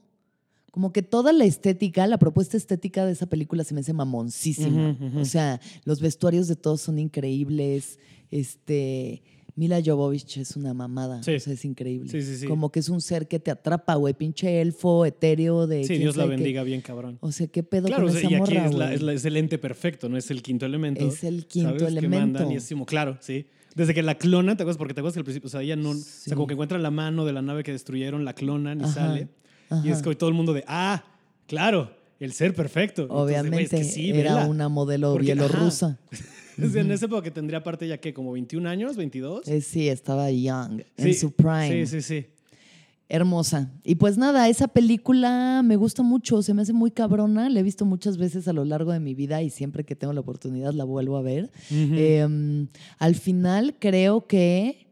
Como 0.72 0.92
que 0.92 1.02
toda 1.02 1.32
la 1.32 1.44
estética, 1.44 2.06
la 2.06 2.18
propuesta 2.18 2.56
estética 2.56 3.04
de 3.04 3.12
esa 3.12 3.26
película 3.26 3.62
se 3.64 3.74
me 3.74 3.80
hace 3.80 3.92
mamoncísima. 3.92 4.96
O 5.16 5.24
sea, 5.24 5.60
los 5.84 6.00
vestuarios 6.00 6.48
de 6.48 6.56
todos 6.56 6.80
son 6.80 6.98
increíbles. 6.98 7.98
Este, 8.30 9.22
Mila 9.60 9.78
Jovovich 9.84 10.38
es 10.38 10.56
una 10.56 10.72
mamada. 10.72 11.22
Sí. 11.22 11.34
O 11.34 11.40
sea, 11.40 11.52
es 11.52 11.66
increíble. 11.66 12.08
Sí, 12.10 12.22
sí, 12.22 12.38
sí. 12.38 12.46
Como 12.46 12.72
que 12.72 12.80
es 12.80 12.88
un 12.88 13.02
ser 13.02 13.28
que 13.28 13.38
te 13.38 13.50
atrapa, 13.50 13.94
güey. 13.96 14.14
Pinche 14.14 14.62
elfo 14.62 15.04
etéreo 15.04 15.66
de. 15.66 15.84
Sí, 15.84 15.98
Dios 15.98 16.16
la 16.16 16.24
bendiga 16.24 16.62
bien 16.62 16.80
cabrón. 16.80 17.18
O 17.20 17.30
sea, 17.30 17.46
¿qué 17.46 17.62
pedo 17.62 17.88
Claro, 17.88 18.04
con 18.06 18.08
o 18.08 18.12
sea, 18.18 18.20
esa 18.22 18.30
y 18.30 18.34
aquí 18.36 18.40
morra, 18.54 18.66
es, 18.66 18.74
la- 18.74 18.84
güey? 18.86 18.94
es 18.96 19.02
la- 19.02 19.12
es 19.12 19.24
el 19.26 19.36
ente 19.36 19.58
perfecto, 19.58 20.08
no 20.08 20.16
es 20.16 20.30
el 20.30 20.40
quinto 20.42 20.64
elemento. 20.64 21.06
Es 21.06 21.24
el 21.24 21.46
quinto 21.46 21.68
¿sabes? 21.78 21.82
Que 21.82 21.88
elemento. 21.88 22.18
mandan 22.38 22.50
y 22.52 22.56
es 22.56 22.66
como, 22.70 22.86
claro, 22.86 23.18
sí. 23.20 23.44
Desde 23.74 23.92
que 23.92 24.02
la 24.02 24.14
clonan, 24.16 24.56
¿te 24.56 24.62
acuerdas? 24.62 24.78
Porque 24.78 24.94
te 24.94 25.00
acuerdas 25.00 25.12
que 25.12 25.20
al 25.20 25.24
principio, 25.24 25.48
o 25.48 25.50
sea, 25.50 25.60
ella 25.60 25.76
no, 25.76 25.90
o 25.90 25.94
sea, 25.94 26.34
como 26.34 26.46
que 26.46 26.54
encuentran 26.54 26.82
la 26.82 26.90
mano 26.90 27.26
de 27.26 27.34
la 27.34 27.42
nave 27.42 27.62
que 27.62 27.72
destruyeron, 27.72 28.24
la 28.24 28.32
clonan 28.32 28.80
y 28.80 28.84
Ajá, 28.84 28.94
sale. 28.94 29.28
Y 29.84 29.88
es 29.90 29.96
ajá. 29.96 30.02
como 30.04 30.16
todo 30.16 30.30
el 30.30 30.34
mundo 30.36 30.54
de, 30.54 30.64
ah, 30.68 31.04
claro, 31.46 31.94
el 32.18 32.32
ser 32.32 32.54
perfecto. 32.54 33.02
Entonces, 33.02 33.24
Obviamente 33.38 33.62
es 33.64 33.70
que 33.70 33.84
sí, 33.84 34.08
era 34.10 34.36
vela. 34.36 34.46
una 34.48 34.70
modelo 34.70 35.12
Porque, 35.12 35.26
bielorrusa. 35.34 35.98
En 36.62 36.90
esa 36.90 37.06
época 37.06 37.22
que 37.22 37.30
tendría 37.30 37.58
aparte 37.58 37.86
ya 37.86 37.98
que 37.98 38.12
como 38.14 38.32
21 38.32 38.68
años, 38.68 38.96
22. 38.96 39.48
Eh, 39.48 39.60
sí, 39.60 39.88
estaba 39.88 40.30
young, 40.30 40.82
en 40.96 41.14
su 41.14 41.32
prime. 41.32 41.86
Sí, 41.86 42.00
sí, 42.00 42.02
sí. 42.02 42.26
Hermosa. 43.08 43.72
Y 43.82 43.96
pues 43.96 44.16
nada, 44.16 44.48
esa 44.48 44.68
película 44.68 45.62
me 45.64 45.74
gusta 45.74 46.04
mucho, 46.04 46.42
se 46.42 46.54
me 46.54 46.62
hace 46.62 46.72
muy 46.72 46.92
cabrona, 46.92 47.48
la 47.48 47.58
he 47.58 47.62
visto 47.64 47.84
muchas 47.84 48.16
veces 48.16 48.46
a 48.46 48.52
lo 48.52 48.64
largo 48.64 48.92
de 48.92 49.00
mi 49.00 49.14
vida 49.14 49.42
y 49.42 49.50
siempre 49.50 49.84
que 49.84 49.96
tengo 49.96 50.12
la 50.12 50.20
oportunidad 50.20 50.72
la 50.74 50.84
vuelvo 50.84 51.16
a 51.16 51.22
ver. 51.22 51.50
Eh, 51.70 52.68
al 52.98 53.14
final 53.16 53.76
creo 53.80 54.28
que 54.28 54.86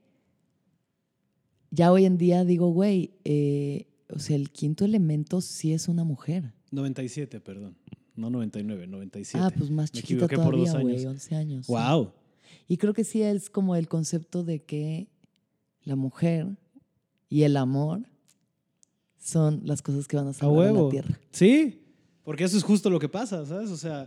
ya 1.71 1.93
hoy 1.93 2.07
en 2.07 2.19
día 2.19 2.45
digo, 2.45 2.71
güey, 2.71 3.13
eh, 3.25 3.87
o 4.11 4.19
sea, 4.19 4.35
el 4.35 4.51
quinto 4.51 4.85
elemento 4.85 5.41
sí 5.41 5.73
es 5.73 5.87
una 5.87 6.03
mujer. 6.03 6.53
97, 6.73 7.41
perdón. 7.41 7.77
No 8.19 8.31
99, 8.31 8.87
97. 8.87 9.45
Ah, 9.47 9.51
pues 9.57 9.71
más 9.71 9.93
Me 9.95 10.01
chiquita 10.01 10.27
dos 10.27 10.31
todavía, 10.31 10.73
güey, 10.81 10.97
años. 10.97 11.05
11 11.07 11.35
años. 11.37 11.67
sí. 11.67 11.73
Wow. 11.73 12.13
Y 12.67 12.77
creo 12.77 12.93
que 12.93 13.05
sí 13.05 13.23
es 13.23 13.49
como 13.49 13.77
el 13.77 13.89
concepto 13.89 14.45
de 14.45 14.63
que 14.65 15.09
la 15.85 15.97
mujer 15.97 16.57
y 17.31 17.43
el 17.45 17.57
amor 17.57 18.03
son 19.19 19.63
las 19.65 19.83
cosas 19.83 20.07
que 20.09 20.17
van 20.17 20.27
a 20.27 20.31
A 20.31 20.35
salvar 20.35 20.63
a 20.63 20.67
la 20.67 20.73
huevo. 20.75 20.89
tierra. 20.91 21.19
Sí, 21.31 21.83
porque 22.25 22.45
eso 22.45 22.57
es 22.57 22.63
justo 22.65 22.91
lo 22.91 22.99
que 22.99 23.09
pasa, 23.09 23.45
¿sabes? 23.47 23.71
O 23.71 23.77
sea, 23.77 24.07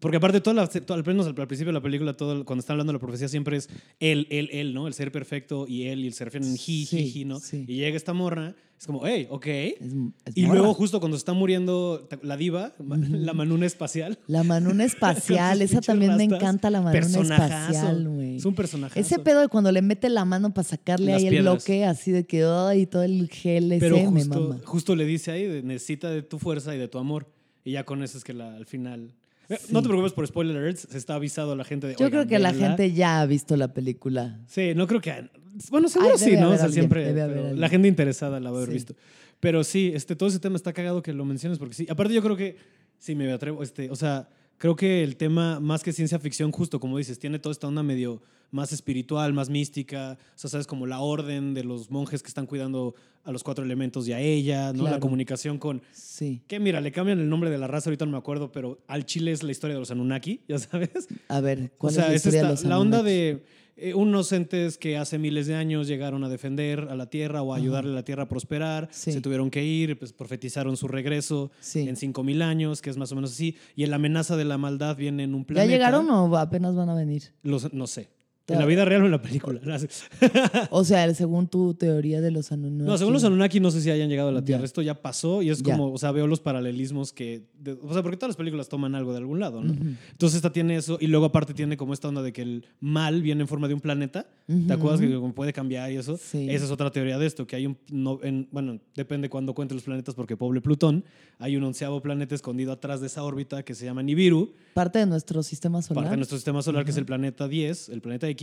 porque 0.00 0.16
aparte, 0.18 0.40
toda 0.40 0.54
la, 0.54 0.70
al 0.94 1.04
menos 1.06 1.26
al, 1.26 1.34
principio 1.34 1.66
de 1.66 1.72
la 1.72 1.80
película, 1.82 2.14
todo, 2.14 2.44
cuando 2.44 2.60
están 2.60 2.74
hablando 2.74 2.92
de 2.92 2.98
la 2.98 3.00
profecía, 3.00 3.28
siempre 3.28 3.56
es 3.56 3.68
él, 4.00 4.26
él, 4.30 4.48
él, 4.52 4.74
¿no? 4.74 4.86
El 4.86 4.94
ser 4.94 5.10
perfecto 5.10 5.66
y 5.68 5.84
él, 5.88 6.00
y 6.00 6.06
el 6.06 6.12
se 6.12 6.24
refieren 6.24 6.48
en 6.48 6.54
he, 6.54 6.58
Sí, 6.58 6.88
he, 6.92 7.20
he, 7.20 7.24
¿no? 7.24 7.40
sí. 7.40 7.64
Y 7.66 7.76
llega 7.76 7.96
esta 7.96 8.12
morra, 8.12 8.54
es 8.78 8.86
como, 8.86 9.04
hey, 9.04 9.26
ok. 9.28 9.46
Es- 9.46 9.76
es 9.80 10.36
Y 10.36 10.42
morra. 10.46 10.58
luego, 10.58 10.74
justo 10.74 11.00
cuando 11.00 11.16
está 11.16 11.32
muriendo 11.32 12.08
la 12.22 12.36
diva, 12.36 12.72
la 12.78 13.32
manuna 13.34 13.66
espacial. 13.66 14.20
La 14.28 14.44
manuna 14.44 14.84
espacial, 14.84 15.62
esa 15.62 15.80
también 15.80 16.12
me 16.16 16.18
rastas, 16.24 16.38
encanta 16.38 16.70
la 16.70 16.80
manuna 16.80 17.06
espacial, 17.22 18.08
güey. 18.08 18.36
Es 18.36 18.44
un 18.44 18.54
personaje. 18.54 19.00
Ese 19.00 19.18
pedo 19.18 19.40
de 19.40 19.48
cuando 19.48 19.72
le 19.72 19.82
mete 19.82 20.08
la 20.08 20.24
mano 20.24 20.54
para 20.54 20.68
sacarle 20.68 21.06
Las 21.12 21.16
ahí 21.22 21.26
el 21.26 21.30
piedras. 21.34 21.54
bloque, 21.64 21.84
así 21.86 22.12
de 22.12 22.24
que, 22.24 22.44
ay, 22.44 22.86
todo 22.86 23.02
el 23.02 23.28
gel 23.30 23.72
ese 23.72 23.80
Pero 23.80 23.96
me 24.12 24.20
justo, 24.20 24.40
mama. 24.40 24.60
justo 24.64 24.94
le 24.94 25.04
dice 25.06 25.32
ahí, 25.32 25.60
necesita 25.64 26.08
de 26.10 26.22
tu 26.22 26.38
fuerza 26.38 26.72
y 26.74 26.78
de 26.78 26.86
tu 26.86 26.98
amor. 26.98 27.26
Y 27.64 27.72
ya 27.72 27.84
con 27.84 28.04
eso 28.04 28.16
es 28.16 28.22
que 28.22 28.32
la- 28.32 28.54
al 28.54 28.66
final... 28.66 29.12
Eh, 29.48 29.56
Sí. 29.60 29.72
No 29.72 29.80
te 29.82 29.88
preocupes 29.88 30.12
por 30.12 30.26
spoiler 30.26 30.56
alerts, 30.56 30.86
se 30.90 30.98
está 30.98 31.14
avisado 31.14 31.52
a 31.52 31.56
la 31.56 31.64
gente 31.64 31.86
de. 31.86 31.94
Yo 31.94 32.08
creo 32.10 32.20
"Oigan, 32.20 32.28
que 32.28 32.38
la 32.38 32.52
véanla". 32.52 32.68
gente 32.76 32.92
ya 32.92 33.20
ha 33.20 33.26
visto 33.26 33.56
la 33.56 33.72
película. 33.72 34.38
Sí, 34.46 34.74
no 34.74 34.86
creo 34.86 35.00
que. 35.00 35.28
Bueno, 35.70 35.88
seguro 35.88 36.12
Ay, 36.12 36.18
sí, 36.18 36.36
¿no? 36.36 36.50
O 36.50 36.54
sea, 36.56 36.66
alguien, 36.66 36.72
siempre. 36.72 37.12
pero 37.12 37.54
la 37.54 37.68
gente 37.68 37.88
interesada 37.88 38.38
la 38.40 38.50
va 38.50 38.56
a 38.56 38.60
haber 38.60 38.68
Sí. 38.68 38.74
visto. 38.74 38.94
Pero 39.40 39.64
sí, 39.64 39.90
este, 39.94 40.14
todo 40.16 40.28
ese 40.28 40.38
tema 40.38 40.56
está 40.56 40.72
cagado 40.72 41.02
que 41.02 41.12
lo 41.12 41.24
menciones, 41.24 41.58
porque 41.58 41.74
sí. 41.74 41.86
Aparte, 41.88 42.12
yo 42.14 42.22
creo 42.22 42.36
que. 42.36 42.56
Sí, 42.98 43.14
me 43.14 43.30
atrevo. 43.32 43.62
Este, 43.62 43.90
o 43.90 43.96
sea, 43.96 44.28
creo 44.58 44.76
que 44.76 45.02
el 45.02 45.16
tema, 45.16 45.60
más 45.60 45.82
que 45.82 45.92
ciencia 45.92 46.18
ficción, 46.18 46.52
justo 46.52 46.78
como 46.80 46.98
dices, 46.98 47.18
tiene 47.18 47.38
toda 47.38 47.52
esta 47.52 47.66
onda 47.68 47.82
medio 47.82 48.20
más 48.50 48.72
espiritual, 48.72 49.32
más 49.32 49.50
mística. 49.50 50.18
O 50.34 50.38
sea, 50.38 50.48
sabes, 50.50 50.66
como 50.66 50.86
la 50.86 51.00
orden 51.00 51.54
de 51.54 51.64
los 51.64 51.90
monjes 51.90 52.22
que 52.22 52.28
están 52.28 52.46
cuidando 52.46 52.94
a 53.24 53.30
los 53.32 53.42
cuatro 53.44 53.62
elementos 53.62 54.08
y 54.08 54.14
a 54.14 54.20
ella, 54.20 54.72
¿no? 54.72 54.84
La 54.84 55.00
comunicación 55.00 55.58
con. 55.58 55.82
Sí. 55.92 56.40
Que 56.48 56.58
mira, 56.58 56.80
le 56.80 56.90
cambian 56.92 57.18
el 57.18 57.28
nombre 57.28 57.50
de 57.50 57.58
la 57.58 57.66
raza, 57.66 57.90
ahorita 57.90 58.06
no 58.06 58.12
me 58.12 58.18
acuerdo, 58.18 58.50
pero 58.50 58.78
al 58.86 59.04
chile 59.04 59.32
es 59.32 59.42
la 59.42 59.50
historia 59.52 59.74
de 59.74 59.80
los 59.80 59.90
Anunnaki, 59.90 60.40
ya 60.48 60.58
sabes. 60.58 61.08
A 61.28 61.40
ver, 61.40 61.72
O 61.74 61.78
¿cuál 61.78 61.92
sea, 61.92 62.04
es 62.04 62.08
la 62.08 62.14
es 62.14 62.20
historia 62.20 62.38
esta- 62.40 62.48
de 62.48 62.54
los 62.54 62.64
la 62.64 62.78
onda 62.78 62.98
Anunnaki? 63.00 63.14
de 63.16 63.44
eh, 63.80 63.94
unos 63.94 64.32
entes 64.32 64.76
que 64.78 64.96
hace 64.96 65.18
miles 65.18 65.46
de 65.46 65.54
años 65.54 65.86
llegaron 65.86 66.24
a 66.24 66.28
defender 66.28 66.88
a 66.90 66.96
la 66.96 67.06
Tierra 67.10 67.42
o 67.42 67.54
a 67.54 67.56
ayudarle 67.56 67.92
a 67.92 67.94
la 67.94 68.04
Tierra 68.04 68.24
a 68.24 68.28
prosperar, 68.28 68.88
Sí. 68.90 69.12
se 69.12 69.20
tuvieron 69.20 69.50
que 69.50 69.64
ir, 69.64 69.98
pues 69.98 70.12
profetizaron 70.12 70.76
su 70.76 70.88
regreso 70.88 71.50
Sí. 71.60 71.88
en 71.88 71.96
5000 71.96 72.42
años, 72.42 72.82
que 72.82 72.90
es 72.90 72.96
más 72.96 73.12
o 73.12 73.14
menos 73.14 73.32
así, 73.32 73.56
y 73.76 73.86
la 73.86 73.96
amenaza 73.96 74.36
de 74.36 74.44
la 74.44 74.58
maldad 74.58 74.96
viene 74.96 75.24
en 75.24 75.34
un 75.34 75.42
¿Ya 75.42 75.46
planeta. 75.46 75.72
llegaron 75.72 76.10
o 76.10 76.36
apenas 76.36 76.74
van 76.74 76.88
a 76.90 76.94
venir? 76.94 77.22
Los- 77.42 77.72
no 77.72 77.86
sé. 77.86 78.08
En 78.54 78.58
la 78.60 78.66
vida 78.66 78.84
real 78.84 79.02
o 79.02 79.04
en 79.06 79.10
la 79.10 79.20
película. 79.22 79.60
O 80.70 80.84
sea, 80.84 81.12
según 81.14 81.48
tu 81.48 81.74
teoría 81.74 82.20
de 82.20 82.30
los 82.30 82.52
Anunnaki. 82.52 82.88
No, 82.90 82.98
según 82.98 83.12
los 83.12 83.24
Anunnaki 83.24 83.60
no 83.60 83.70
sé 83.70 83.80
si 83.80 83.90
hayan 83.90 84.08
llegado 84.08 84.28
a 84.28 84.32
la 84.32 84.44
Tierra. 84.44 84.60
Ya. 84.60 84.64
Esto 84.66 84.82
ya 84.82 85.00
pasó 85.02 85.42
y 85.42 85.50
es 85.50 85.62
Ya. 85.62 85.72
como, 85.76 85.92
o 85.92 85.98
sea, 85.98 86.12
veo 86.12 86.26
los 86.26 86.40
paralelismos 86.40 87.12
que, 87.12 87.42
de- 87.58 87.72
o 87.72 87.92
sea, 87.92 88.02
porque 88.02 88.16
todas 88.16 88.30
las 88.30 88.36
películas 88.36 88.68
toman 88.68 88.94
algo 88.94 89.12
de 89.12 89.18
algún 89.18 89.40
lado, 89.40 89.62
¿no? 89.62 89.72
Entonces 90.12 90.36
esta 90.36 90.52
tiene 90.52 90.76
eso 90.76 90.98
y 91.00 91.06
luego 91.08 91.26
aparte 91.26 91.54
tiene 91.54 91.76
como 91.76 91.92
esta 91.92 92.08
onda 92.08 92.22
de 92.22 92.32
que 92.32 92.42
el 92.42 92.66
mal 92.80 93.22
viene 93.22 93.42
en 93.42 93.48
forma 93.48 93.68
de 93.68 93.74
un 93.74 93.80
planeta. 93.80 94.26
¿Te 94.66 94.72
acuerdas 94.72 95.00
que 95.00 95.08
puede 95.34 95.52
cambiar 95.52 95.92
y 95.92 95.96
eso? 95.96 96.16
Sí. 96.16 96.46
Esa 96.50 96.64
es 96.64 96.70
otra 96.70 96.90
teoría 96.90 97.18
de 97.18 97.26
esto, 97.26 97.46
que 97.46 97.56
hay 97.56 97.66
un, 97.66 97.76
no, 97.90 98.18
en- 98.22 98.48
bueno, 98.50 98.78
depende 98.94 99.28
cuándo 99.28 99.54
cuente 99.54 99.74
los 99.74 99.82
planetas 99.84 100.14
porque 100.14 100.36
pobre 100.36 100.60
Plutón, 100.60 101.04
hay 101.38 101.56
un 101.56 101.64
onceavo 101.64 102.00
planeta 102.02 102.34
escondido 102.34 102.72
atrás 102.72 103.00
de 103.00 103.06
esa 103.06 103.22
órbita 103.22 103.62
que 103.62 103.74
se 103.74 103.84
llama 103.84 104.02
Nibiru, 104.02 104.52
Parte 104.74 104.98
de 105.00 105.06
nuestro 105.06 105.42
sistema 105.42 105.82
solar. 105.82 106.04
parte 106.04 106.10
de 106.12 106.16
nuestro 106.18 106.36
sistema 106.38 106.62
solar 106.62 106.84
que 106.84 106.90
es 106.92 106.96
el 106.96 107.04
planeta 107.04 107.46
10, 107.48 107.88
el 107.90 108.00
planeta 108.00 108.28
X, 108.28 108.37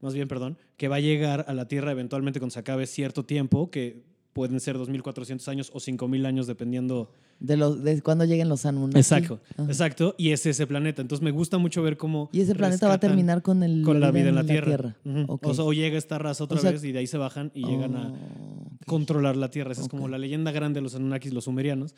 más 0.00 0.14
bien, 0.14 0.28
perdón, 0.28 0.56
que 0.76 0.88
va 0.88 0.96
a 0.96 1.00
llegar 1.00 1.44
a 1.48 1.54
la 1.54 1.68
Tierra 1.68 1.92
eventualmente 1.92 2.40
cuando 2.40 2.52
se 2.52 2.58
acabe 2.60 2.86
cierto 2.86 3.24
tiempo, 3.24 3.70
que 3.70 4.02
pueden 4.32 4.58
ser 4.60 4.76
2.400 4.78 5.46
años 5.48 5.70
o 5.74 5.78
5.000 5.78 6.24
años 6.26 6.46
dependiendo 6.46 7.10
De, 7.38 7.56
los, 7.58 7.82
de 7.84 8.00
cuando 8.00 8.24
lleguen 8.24 8.48
los 8.48 8.64
Anunnaki. 8.64 8.98
Exacto, 8.98 9.40
Ajá. 9.58 9.64
exacto. 9.70 10.14
Y 10.16 10.30
es 10.30 10.46
ese 10.46 10.66
planeta. 10.66 11.02
Entonces 11.02 11.22
me 11.22 11.30
gusta 11.32 11.58
mucho 11.58 11.82
ver 11.82 11.98
cómo. 11.98 12.30
Y 12.32 12.40
ese 12.40 12.54
planeta 12.54 12.88
va 12.88 12.94
a 12.94 12.98
terminar 13.00 13.42
con, 13.42 13.62
el, 13.62 13.82
con 13.84 14.00
la 14.00 14.10
vida 14.10 14.30
en 14.30 14.34
la 14.36 14.44
Tierra. 14.44 14.96
Ok. 15.28 15.46
o, 15.46 15.54
sea, 15.54 15.64
o 15.64 15.72
llega 15.74 15.98
esta 15.98 16.18
raza 16.18 16.44
otra 16.44 16.56
O 16.58 16.60
sea- 16.60 16.70
vez 16.72 16.82
y 16.82 16.92
de 16.92 17.00
ahí 17.00 17.06
se 17.06 17.18
bajan 17.18 17.50
y 17.54 17.64
llegan 17.66 17.94
a 17.96 18.08
Oh, 18.12 18.68
controlar 18.86 19.36
la 19.36 19.50
Tierra. 19.50 19.72
Esa 19.72 19.82
es 19.82 19.88
como 19.88 20.08
la 20.08 20.18
leyenda 20.18 20.50
grande 20.50 20.78
de 20.78 20.82
los 20.82 20.94
Anunnakis, 20.94 21.32
los 21.32 21.44
sumerianos. 21.44 21.94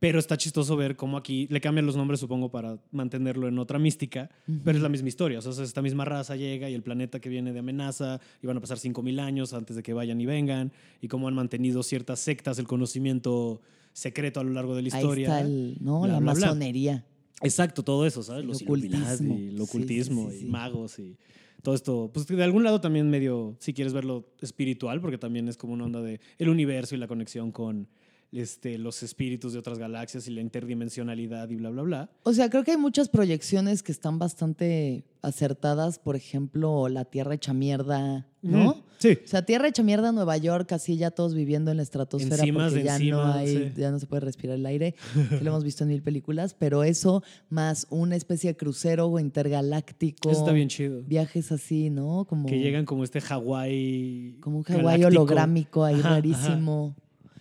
Pero 0.00 0.18
está 0.18 0.36
chistoso 0.36 0.76
ver 0.76 0.94
cómo 0.94 1.16
aquí 1.16 1.48
le 1.50 1.60
cambian 1.60 1.84
los 1.84 1.96
nombres, 1.96 2.20
supongo, 2.20 2.50
para 2.50 2.78
mantenerlo 2.92 3.48
en 3.48 3.58
otra 3.58 3.78
mística. 3.78 4.30
Pero 4.64 4.78
es 4.78 4.82
la 4.82 4.88
misma 4.88 5.08
historia. 5.08 5.40
O 5.40 5.42
sea, 5.42 5.50
es 5.52 5.58
esta 5.58 5.82
misma 5.82 6.04
raza 6.04 6.36
llega 6.36 6.70
y 6.70 6.74
el 6.74 6.82
planeta 6.82 7.18
que 7.20 7.28
viene 7.28 7.52
de 7.52 7.58
amenaza 7.58 8.20
y 8.42 8.46
van 8.46 8.56
a 8.56 8.60
pasar 8.60 8.78
5.000 8.78 9.20
años 9.20 9.52
antes 9.54 9.74
de 9.76 9.82
que 9.82 9.92
vayan 9.92 10.20
y 10.20 10.26
vengan. 10.26 10.72
Y 11.00 11.08
cómo 11.08 11.26
han 11.26 11.34
mantenido 11.34 11.82
ciertas 11.82 12.20
sectas 12.20 12.58
el 12.60 12.66
conocimiento 12.68 13.60
secreto 13.92 14.38
a 14.38 14.44
lo 14.44 14.50
largo 14.52 14.76
de 14.76 14.82
la 14.82 14.94
Ahí 14.94 15.02
historia. 15.02 15.26
está 15.26 15.40
el, 15.40 15.76
¿no? 15.80 16.02
Bla, 16.02 16.12
la 16.12 16.18
bla, 16.20 16.32
bla. 16.34 16.46
masonería. 16.46 17.04
Exacto, 17.42 17.82
todo 17.82 18.06
eso, 18.06 18.22
¿sabes? 18.22 18.42
El 18.42 18.48
Los 18.48 18.62
ocultismo. 18.62 18.98
Illuminati, 18.98 19.54
el 19.54 19.60
ocultismo 19.60 20.30
sí, 20.30 20.38
sí, 20.40 20.46
y 20.46 20.48
magos 20.48 20.98
y 20.98 21.16
todo 21.62 21.74
esto. 21.74 22.10
Pues 22.12 22.26
de 22.26 22.42
algún 22.44 22.62
lado 22.64 22.80
también 22.80 23.10
medio, 23.10 23.56
si 23.58 23.72
quieres 23.72 23.92
verlo 23.92 24.26
espiritual, 24.40 25.00
porque 25.00 25.18
también 25.18 25.48
es 25.48 25.56
como 25.56 25.72
una 25.72 25.84
onda 25.84 26.02
de 26.02 26.20
el 26.38 26.48
universo 26.48 26.94
y 26.94 26.98
la 26.98 27.08
conexión 27.08 27.50
con 27.52 27.88
este, 28.32 28.76
los 28.78 29.02
espíritus 29.02 29.52
de 29.52 29.58
otras 29.58 29.78
galaxias 29.78 30.28
y 30.28 30.32
la 30.32 30.40
interdimensionalidad 30.40 31.48
y 31.50 31.56
bla, 31.56 31.70
bla, 31.70 31.82
bla. 31.82 32.10
O 32.24 32.32
sea, 32.32 32.50
creo 32.50 32.64
que 32.64 32.72
hay 32.72 32.76
muchas 32.76 33.08
proyecciones 33.08 33.82
que 33.82 33.92
están 33.92 34.18
bastante 34.18 35.04
acertadas. 35.22 35.98
Por 35.98 36.16
ejemplo, 36.16 36.88
la 36.88 37.04
Tierra 37.04 37.34
hecha 37.34 37.54
mierda, 37.54 38.26
¿no? 38.42 38.84
Sí. 38.98 39.18
O 39.24 39.28
sea, 39.28 39.46
Tierra 39.46 39.68
hecha 39.68 39.82
mierda, 39.82 40.12
Nueva 40.12 40.36
York, 40.36 40.72
así 40.72 40.96
ya 40.96 41.10
todos 41.10 41.34
viviendo 41.34 41.70
en 41.70 41.78
la 41.78 41.82
estratosfera 41.82 42.44
porque 42.52 42.82
ya 42.82 42.98
no 42.98 43.24
hay, 43.32 43.56
sí. 43.56 43.72
ya 43.76 43.90
no 43.90 43.98
se 43.98 44.06
puede 44.06 44.20
respirar 44.20 44.56
el 44.56 44.66
aire, 44.66 44.94
que 45.30 45.40
lo 45.40 45.50
hemos 45.50 45.64
visto 45.64 45.84
en 45.84 45.90
mil 45.90 46.02
películas, 46.02 46.54
pero 46.54 46.82
eso 46.84 47.22
más 47.48 47.86
una 47.90 48.16
especie 48.16 48.50
de 48.50 48.56
crucero 48.56 49.18
intergaláctico. 49.18 50.30
Eso 50.30 50.40
está 50.40 50.52
bien 50.52 50.68
chido. 50.68 51.02
Viajes 51.02 51.52
así, 51.52 51.90
¿no? 51.90 52.26
Como, 52.28 52.46
Que 52.48 52.58
llegan 52.58 52.84
como 52.84 53.04
este 53.04 53.20
Hawái. 53.20 54.36
como 54.40 54.58
un 54.58 54.64
Hawái 54.64 55.04
holográmico 55.04 55.84
ahí 55.84 55.94
Ajá, 56.00 56.16
ajá. 56.16 56.94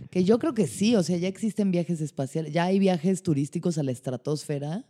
Que 0.10 0.24
yo 0.24 0.40
creo 0.40 0.54
que 0.54 0.68
sí, 0.68 0.96
o 0.96 1.04
sea, 1.04 1.18
ya 1.18 1.28
existen 1.28 1.72
viajes 1.72 2.02
espaciales, 2.02 2.54
ya 2.54 2.66
hay 2.66 2.80
viajes 2.80 3.24
turísticos 3.24 3.78
a 3.78 3.84
la 3.84 3.92
estratosfera. 3.92 4.86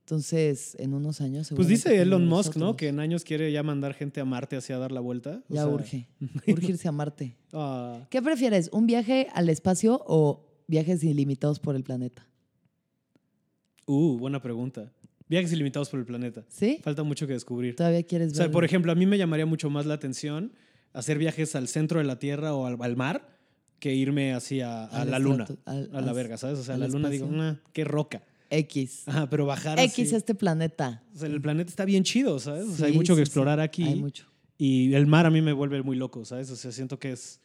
Entonces, 0.00 0.76
en 0.78 0.92
unos 0.92 1.20
años. 1.22 1.50
Pues 1.56 1.66
dice 1.66 2.00
Elon 2.00 2.26
Musk, 2.26 2.56
¿no? 2.56 2.76
Que 2.76 2.88
en 2.88 3.00
años 3.00 3.24
quiere 3.24 3.50
ya 3.50 3.62
mandar 3.62 3.94
gente 3.94 4.20
a 4.20 4.24
Marte 4.26 4.56
hacia 4.56 4.76
dar 4.76 4.92
la 4.92 5.00
vuelta. 5.00 5.42
O 5.48 5.54
Ya 5.54 5.62
sea, 5.62 5.68
urge. 5.68 6.08
Urgirse 6.46 6.88
a 6.88 6.92
Marte. 6.92 7.36
ah, 7.52 8.06
¿Qué 8.10 8.20
prefieres? 8.20 8.68
¿Un 8.72 8.86
viaje 8.86 9.28
al 9.32 9.48
espacio 9.48 10.02
o 10.06 10.44
viajes 10.66 11.02
ilimitados 11.04 11.58
por 11.58 11.74
el 11.74 11.84
planeta? 11.84 12.26
uh, 13.86 14.18
buena 14.18 14.40
pregunta. 14.42 14.92
Viajes 15.28 15.52
ilimitados 15.52 15.88
por 15.88 16.00
el 16.00 16.06
planeta. 16.06 16.44
¿Sí? 16.48 16.80
Falta 16.82 17.02
mucho 17.02 17.26
que 17.26 17.32
descubrir. 17.32 17.76
¿Todavía 17.76 18.02
quieres 18.02 18.32
O 18.32 18.34
sea, 18.34 18.50
por 18.50 18.64
ejemplo, 18.64 18.92
a 18.92 18.94
mí 18.94 19.06
me 19.06 19.16
llamaría 19.16 19.46
mucho 19.46 19.70
más 19.70 19.86
la 19.86 19.94
atención 19.94 20.52
hacer 20.92 21.16
viajes 21.18 21.56
al 21.56 21.66
centro 21.66 21.98
de 21.98 22.04
la 22.04 22.18
Tierra 22.18 22.54
o 22.54 22.66
al, 22.66 22.76
al 22.80 22.96
mar 22.96 23.33
que 23.84 23.94
irme 23.94 24.32
hacia 24.32 24.84
a 24.86 25.04
la 25.04 25.18
luna, 25.18 25.44
al- 25.66 25.90
a 25.92 26.00
la 26.00 26.08
al- 26.12 26.14
verga, 26.16 26.38
¿sabes? 26.38 26.58
O 26.58 26.62
sea, 26.64 26.76
a 26.76 26.78
la 26.78 26.88
luna 26.88 27.10
digo. 27.10 27.26
"Nah, 27.26 27.56
qué 27.74 27.84
roca. 27.84 28.22
X. 28.48 29.02
Ajá, 29.06 29.28
pero 29.28 29.44
bajar 29.44 29.78
X 29.78 30.06
así- 30.06 30.16
este 30.16 30.34
planeta. 30.34 31.02
o 31.14 31.18
sea, 31.18 31.28
el 31.28 31.42
planeta 31.42 31.68
está 31.68 31.84
bien 31.84 32.02
chido, 32.02 32.38
¿sabes? 32.38 32.64
O 32.66 32.74
sea, 32.76 32.86
hay 32.86 32.92
Sí, 32.92 32.96
mucho 32.98 33.14
que 33.14 33.20
sí, 33.20 33.26
sí. 33.26 33.28
explorar 33.30 33.60
aquí. 33.60 33.82
Hay 33.82 33.96
mucho. 33.96 34.24
Y 34.56 34.94
el 34.94 35.06
mar 35.06 35.26
a 35.26 35.30
mí 35.30 35.42
me 35.42 35.52
vuelve 35.52 35.82
muy 35.82 35.96
loco, 35.98 36.24
¿sabes? 36.24 36.50
O 36.50 36.56
sea, 36.56 36.72
siento 36.72 36.98
que 36.98 37.12
es 37.12 37.40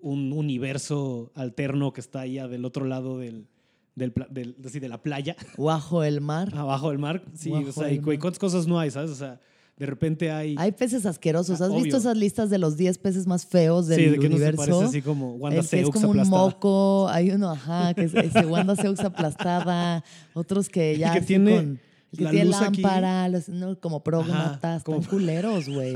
un 0.00 0.32
universo 0.32 1.30
alterno 1.34 1.92
que 1.92 2.00
está 2.00 2.20
allá 2.20 2.48
del 2.48 2.64
otro 2.64 2.86
lado 2.86 3.18
del, 3.18 3.48
del, 3.94 4.14
del- 4.30 4.56
así, 4.64 4.80
de 4.80 4.88
la 4.88 5.02
playa, 5.02 5.36
Bajo 5.58 6.04
el 6.04 6.22
mar. 6.22 6.48
abajo 6.56 6.88
del 6.88 7.00
mar. 7.00 7.22
Sí, 7.34 7.52
o 7.52 7.70
sea, 7.70 7.92
y 7.92 7.98
cuántas 7.98 8.38
cosas 8.38 8.66
no 8.66 8.80
hay, 8.80 8.90
¿sabes? 8.90 9.10
O 9.10 9.14
sea, 9.14 9.40
de 9.82 9.86
repente 9.86 10.30
hay... 10.30 10.54
Hay 10.58 10.72
peces 10.72 11.04
asquerosos. 11.06 11.60
Ah, 11.60 11.64
¿Has 11.66 11.70
visto 11.74 11.96
obvio. 11.96 11.96
esas 11.98 12.16
listas 12.16 12.50
de 12.50 12.58
los 12.58 12.76
10 12.76 12.98
peces 12.98 13.26
más 13.26 13.44
feos 13.46 13.88
del 13.88 13.98
sí, 13.98 14.04
de 14.06 14.18
que 14.18 14.28
no 14.28 14.36
se 14.36 14.42
universo? 14.42 14.56
parece 14.64 14.84
así 14.84 15.02
como 15.02 15.34
Wanda 15.34 15.60
el 15.60 15.68
que 15.68 15.80
es 15.80 15.90
como 15.90 16.08
un 16.10 16.28
moco, 16.28 17.08
hay 17.08 17.30
uno, 17.30 17.50
ajá, 17.50 17.92
que 17.94 18.04
es 18.04 18.14
ese 18.14 18.46
Wanda 18.46 18.76
Seux 18.76 19.00
aplastada, 19.00 20.04
otros 20.34 20.68
que 20.68 20.96
ya 20.96 21.12
que 21.12 21.18
así 21.18 21.26
tiene 21.26 21.56
con- 21.56 21.80
el 22.12 22.18
que 22.18 22.24
la 22.24 22.30
tiene 22.30 22.44
luz 22.46 22.56
aquí. 22.60 22.82
lámpara, 22.82 23.28
los- 23.28 23.48
no, 23.48 23.78
como 23.80 24.04
prógnatas, 24.04 24.82
como- 24.84 25.00
tan 25.00 25.08
culeros, 25.10 25.68
güey. 25.68 25.94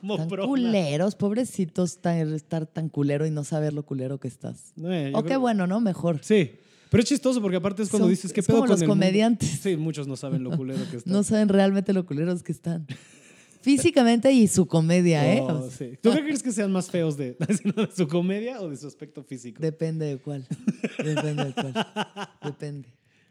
Como 0.00 0.16
tan 0.16 0.28
culeros, 0.28 1.14
pobrecitos, 1.14 1.98
tan- 2.02 2.34
estar 2.34 2.66
tan 2.66 2.88
culero 2.88 3.26
y 3.26 3.30
no 3.30 3.44
saber 3.44 3.72
lo 3.72 3.84
culero 3.86 4.18
que 4.18 4.28
estás. 4.28 4.72
No, 4.76 4.92
eh, 4.92 5.12
O 5.14 5.22
qué 5.22 5.28
creo- 5.28 5.40
bueno, 5.40 5.66
¿no? 5.66 5.80
Mejor. 5.80 6.18
Sí, 6.22 6.50
pero 6.90 7.02
es 7.02 7.08
chistoso 7.08 7.40
porque 7.40 7.56
aparte 7.56 7.82
es 7.82 7.88
cuando 7.88 8.04
Son- 8.06 8.10
dices, 8.10 8.32
¿qué 8.32 8.40
es 8.40 8.46
pedo 8.46 8.56
como 8.56 8.66
con 8.66 8.70
los 8.74 8.82
el 8.82 8.88
mundo?" 8.88 9.00
comediantes. 9.00 9.48
Sí, 9.62 9.76
muchos 9.76 10.06
no 10.08 10.16
saben 10.16 10.42
lo 10.44 10.54
culero 10.56 10.80
que 10.90 10.96
está. 10.98 11.10
No 11.12 11.22
saben 11.22 11.48
realmente 11.48 11.92
lo 11.92 12.04
culeros 12.06 12.42
que 12.42 12.52
están. 12.52 12.86
Físicamente 13.62 14.30
y 14.32 14.48
su 14.48 14.66
comedia, 14.66 15.34
¿eh? 15.34 15.40
Oh, 15.40 15.70
sí. 15.70 15.92
¿Tú 16.02 16.12
qué 16.12 16.20
crees 16.22 16.42
que 16.42 16.52
sean 16.52 16.72
más 16.72 16.90
feos 16.90 17.16
de, 17.16 17.32
de 17.38 17.88
su 17.94 18.08
comedia 18.08 18.60
o 18.60 18.68
de 18.68 18.76
su 18.76 18.86
aspecto 18.86 19.22
físico? 19.22 19.60
Depende 19.62 20.06
de 20.06 20.18
cuál. 20.18 20.46
Depende 20.98 21.44
de 21.46 21.52
cuál. 21.54 21.74
Depende. 22.44 22.88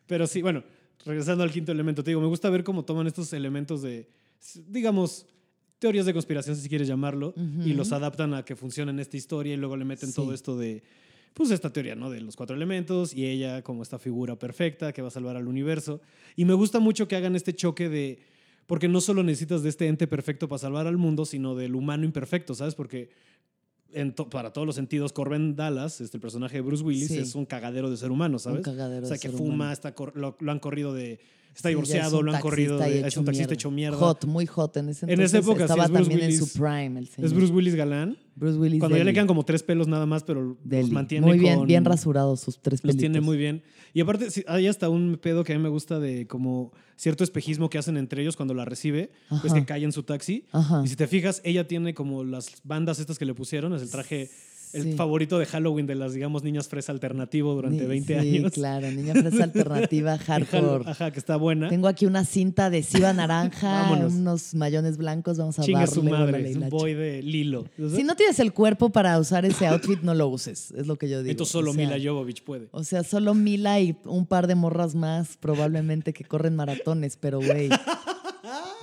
Pero 0.08 0.28
sí, 0.28 0.42
bueno, 0.42 0.64
regresando 1.06 1.44
al 1.44 1.52
quinto 1.52 1.72
elemento, 1.72 2.04
te 2.04 2.12
digo, 2.12 2.22
me 2.22 2.28
gusta 2.28 2.50
ver 2.50 2.64
cómo 2.64 2.84
toman 2.86 3.08
estos 3.08 3.32
elementos 3.34 3.82
de, 3.82 4.08
digamos, 4.68 5.26
teorías 5.80 6.06
de 6.06 6.14
conspiración, 6.14 6.56
si 6.56 6.70
quieres 6.70 6.88
llamarlo, 6.88 7.34
y 7.66 7.74
los 7.74 7.92
adaptan 7.92 8.34
a 8.34 8.44
que 8.46 8.56
funcionen 8.56 9.00
esta 9.00 9.18
historia 9.18 9.54
y 9.54 9.58
luego 9.58 9.78
le 9.78 9.86
meten 9.86 10.10
Sí. 10.10 10.16
todo 10.16 10.34
esto 10.34 10.58
de, 10.58 10.84
pues, 11.34 11.50
esta 11.52 11.72
teoría, 11.74 11.96
¿no? 11.96 12.10
De 12.10 12.22
los 12.22 12.36
cuatro 12.36 12.56
elementos 12.56 13.14
y 13.14 13.26
ella 13.26 13.62
como 13.64 13.82
esta 13.84 13.98
figura 14.00 14.38
perfecta 14.38 14.94
que 14.94 15.02
va 15.02 15.08
a 15.08 15.12
salvar 15.12 15.38
al 15.38 15.48
universo. 15.48 16.02
Y 16.36 16.46
me 16.46 16.54
gusta 16.54 16.80
mucho 16.80 17.08
que 17.08 17.16
hagan 17.16 17.36
este 17.36 17.54
choque 17.56 17.90
de, 17.90 18.20
porque 18.68 18.88
no 18.88 19.02
solo 19.02 19.24
necesitas 19.24 19.64
de 19.64 19.70
este 19.70 19.88
ente 19.88 20.08
perfecto 20.08 20.48
para 20.48 20.60
salvar 20.60 20.88
al 20.88 20.98
mundo, 20.98 21.26
sino 21.26 21.56
del 21.56 21.76
humano 21.76 22.06
imperfecto, 22.06 22.54
¿sabes? 22.56 22.76
Porque 22.76 23.10
to- 24.16 24.30
para 24.30 24.54
todos 24.54 24.66
los 24.66 24.76
sentidos, 24.76 25.12
Corbin 25.12 25.56
Dallas, 25.56 26.00
este, 26.00 26.18
el 26.18 26.22
personaje 26.22 26.56
de 26.58 26.62
Bruce 26.62 26.84
Willis, 26.84 27.10
Sí. 27.10 27.18
es 27.18 27.36
un 27.36 27.46
cagadero 27.46 27.90
de 27.90 27.98
ser 27.98 28.12
humano, 28.12 28.40
¿sabes? 28.40 28.60
Un 28.60 28.64
cagadero 28.64 29.04
o 29.04 29.08
sea, 29.08 29.16
de 29.16 29.20
que 29.22 29.28
ser 29.30 29.38
fuma, 29.38 29.54
humano. 29.56 29.72
está 29.74 29.94
lo 30.16 30.52
han 30.52 30.60
corrido 30.60 30.94
de 30.94 31.20
está 31.56 31.70
Sí, 31.70 31.74
es 31.74 31.76
divorciado, 31.76 32.22
lo 32.22 32.34
han 32.34 32.42
corrido, 32.42 32.82
es 32.82 33.18
un 33.18 33.26
taxista 33.26 33.54
hecho 33.54 33.70
mierda. 33.72 33.98
Hot, 33.98 34.26
muy 34.26 34.46
hot. 34.46 34.78
En 34.78 34.90
ese 34.90 35.06
En 35.06 35.12
entonces 35.12 35.34
esa 35.40 35.44
época 35.44 35.60
sí, 35.60 35.64
estaba 35.64 35.84
es 35.86 35.90
Bruce 35.92 36.04
también 36.10 36.20
en 36.22 36.26
Willis. 36.36 36.52
su 36.52 36.60
prime 36.60 37.00
el 37.00 37.08
señor. 37.08 37.26
Es 37.28 37.34
Bruce 37.34 37.54
Willis 37.54 37.76
galán. 37.76 38.18
Bruce 38.36 38.58
Willis 38.58 38.80
Cuando 38.80 38.98
ya 38.98 39.04
le 39.04 39.14
quedan 39.14 39.28
como 39.28 39.44
tres 39.44 39.62
pelos 39.62 39.88
nada 39.88 40.06
más, 40.06 40.24
pero 40.24 40.58
los 40.64 40.90
mantiene 40.90 41.28
Muy 41.28 41.38
bien, 41.38 41.58
con- 41.60 41.68
bien 41.68 41.84
rasurados 41.86 42.40
sus 42.40 42.62
tres 42.62 42.80
Los 42.84 42.94
pelitos. 42.96 43.00
tiene 43.00 43.22
muy 43.22 43.38
bien. 43.38 43.62
Y 43.94 44.00
aparte, 44.02 44.32
sí, 44.32 44.44
hay 44.48 44.68
hasta 44.68 44.88
un 44.90 45.20
pedo 45.22 45.44
que 45.44 45.54
a 45.54 45.58
mí 45.58 45.62
me 45.62 45.68
gusta 45.70 46.00
de 46.00 46.26
como 46.28 46.72
cierto 46.96 47.24
espejismo 47.26 47.70
que 47.70 47.78
hacen 47.78 47.98
entre 47.98 48.22
ellos 48.22 48.38
cuando 48.38 48.54
la 48.54 48.64
recibe. 48.64 49.12
Pues 49.30 49.46
Ajá. 49.52 49.56
que 49.56 49.66
cae 49.66 49.84
en 49.84 49.92
su 49.92 50.04
taxi. 50.04 50.46
Ajá. 50.54 50.82
Y 50.86 50.88
si 50.88 50.96
te 50.96 51.08
fijas, 51.08 51.42
ella 51.44 51.68
tiene 51.68 51.94
como 51.94 52.24
las 52.24 52.50
bandas 52.64 53.00
estas 53.00 53.20
que 53.20 53.26
le 53.26 53.34
pusieron. 53.34 53.74
Es 53.74 53.82
el 53.82 53.90
traje, 53.90 54.30
el 54.74 54.84
Sí. 54.84 54.94
favorito 54.94 55.38
de 55.40 55.46
Halloween 55.46 55.86
de 55.88 55.96
las, 55.96 56.14
digamos, 56.14 56.44
niñas 56.44 56.68
fresa 56.68 56.92
alternativo 56.92 57.54
durante 57.54 57.82
Ni- 57.84 57.88
20 57.88 58.22
sí, 58.22 58.38
años. 58.38 58.52
claro, 58.54 58.90
niña 58.92 59.14
fresa 59.14 59.44
alternativa, 59.44 60.18
hardcore. 60.18 60.90
Ajá, 60.90 61.12
que 61.12 61.20
está 61.20 61.36
buena. 61.36 61.70
Tengo 61.70 61.88
aquí 61.88 62.06
una 62.06 62.26
cinta 62.26 62.68
adhesiva 62.68 63.14
naranja, 63.14 63.92
unos 64.08 64.54
mayones 64.56 64.98
blancos, 64.98 65.38
vamos 65.38 65.60
a 65.60 65.64
Chingue 65.64 65.80
darle. 65.82 65.94
su 65.96 66.04
madre. 66.04 66.54
un 66.58 66.70
boy 66.70 66.94
de 66.94 67.22
Lilo. 67.22 67.66
Si 67.96 68.04
no 68.04 68.16
tienes 68.16 68.40
el 68.40 68.54
cuerpo 68.54 68.90
para 68.90 69.18
usar 69.20 69.46
ese 69.46 69.68
outfit, 69.68 70.02
no 70.02 70.14
lo 70.14 70.28
uses, 70.28 70.72
es 70.72 70.88
lo 70.88 70.96
que 70.98 71.10
yo 71.10 71.20
digo. 71.22 71.32
Entonces 71.32 71.52
solo 71.52 71.72
O 71.72 71.74
sea, 71.74 71.88
Mila 71.88 71.98
Jovovich 72.04 72.44
puede. 72.44 72.68
O 72.72 72.84
sea, 72.84 73.04
solo 73.04 73.34
Mila 73.34 73.80
y 73.80 73.96
un 74.06 74.26
par 74.26 74.48
de 74.48 74.56
morras 74.56 74.96
más 74.96 75.38
probablemente 75.38 76.14
que 76.14 76.24
corren 76.26 76.56
maratones, 76.56 77.18
pero 77.20 77.40
güey. 77.40 77.70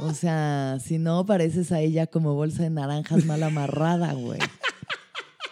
O 0.01 0.15
sea, 0.15 0.79
si 0.83 0.99
no, 0.99 1.27
pareces 1.27 1.73
a 1.73 1.81
ella 1.81 2.07
como 2.07 2.35
bolsa 2.35 2.63
de 2.63 2.71
naranjas 2.71 3.25
mal 3.25 3.43
amarrada, 3.43 4.13
güey. 4.13 4.39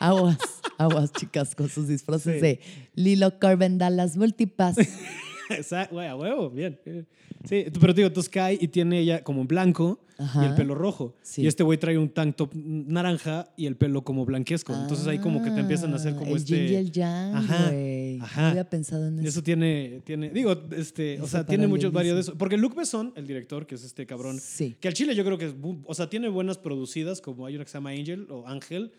Aguas, 0.00 0.38
aguas, 0.78 1.12
chicas, 1.12 1.54
con 1.54 1.68
sus 1.68 1.88
disfraces 1.88 2.34
Sí. 2.34 2.40
de 2.40 2.60
Lilo 2.94 3.38
Carven 3.38 3.78
Dallas 3.78 4.16
Multipass. 4.16 4.76
Exacto, 5.50 5.94
güey, 5.94 6.08
a 6.08 6.16
huevo, 6.16 6.50
bien. 6.50 6.78
Sí, 7.44 7.66
pero 7.80 7.94
te 7.94 8.00
digo, 8.00 8.08
entonces 8.08 8.28
cae 8.28 8.58
y 8.60 8.68
tiene 8.68 8.98
ella 8.98 9.22
como 9.22 9.42
en 9.42 9.46
blanco 9.46 10.00
Ajá. 10.18 10.44
y 10.44 10.48
el 10.48 10.54
pelo 10.54 10.74
rojo. 10.74 11.14
Sí. 11.22 11.42
Y 11.42 11.46
este 11.46 11.62
güey 11.62 11.78
trae 11.78 11.98
un 11.98 12.08
tank 12.08 12.36
top 12.36 12.50
naranja 12.54 13.48
y 13.56 13.66
el 13.66 13.76
pelo 13.76 14.02
como 14.02 14.24
blanquesco. 14.24 14.74
Entonces 14.74 15.06
ahí 15.06 15.18
como 15.18 15.42
que 15.42 15.50
te 15.50 15.60
empiezan 15.60 15.92
a 15.92 15.96
hacer 15.96 16.14
como 16.14 16.32
el 16.32 16.36
este... 16.38 16.56
yin 16.66 16.72
y 16.72 16.76
el 16.76 16.90
yang, 16.92 17.34
Ajá, 17.36 17.70
ajá. 18.22 18.40
No 18.42 18.46
había 18.48 18.68
pensado 18.70 19.06
en 19.08 19.18
eso. 19.20 19.28
Eso 19.28 19.42
tiene, 19.42 20.00
tiene, 20.04 20.30
digo, 20.30 20.54
este, 20.76 21.20
o 21.20 21.26
sea, 21.26 21.44
tiene 21.46 21.66
muchos 21.66 21.92
varios 21.92 22.14
de 22.14 22.20
eso. 22.22 22.38
Porque 22.38 22.56
Luc 22.56 22.74
Besson, 22.74 23.12
el 23.16 23.26
director, 23.26 23.66
que 23.66 23.74
es 23.74 23.84
este 23.84 24.06
cabrón, 24.06 24.38
Sí. 24.40 24.76
que 24.80 24.88
al 24.88 24.94
chile 24.94 25.14
yo 25.14 25.24
creo 25.24 25.38
que 25.38 25.46
es, 25.46 25.54
o 25.84 25.94
sea, 25.94 26.08
tiene 26.08 26.28
buenas 26.28 26.58
producidas, 26.58 27.20
como 27.20 27.46
hay 27.46 27.56
una 27.56 27.64
que 27.64 27.70
se 27.70 27.76
llama 27.78 27.90
Angel 27.90 28.26
o 28.30 28.46
Ángel, 28.46 28.92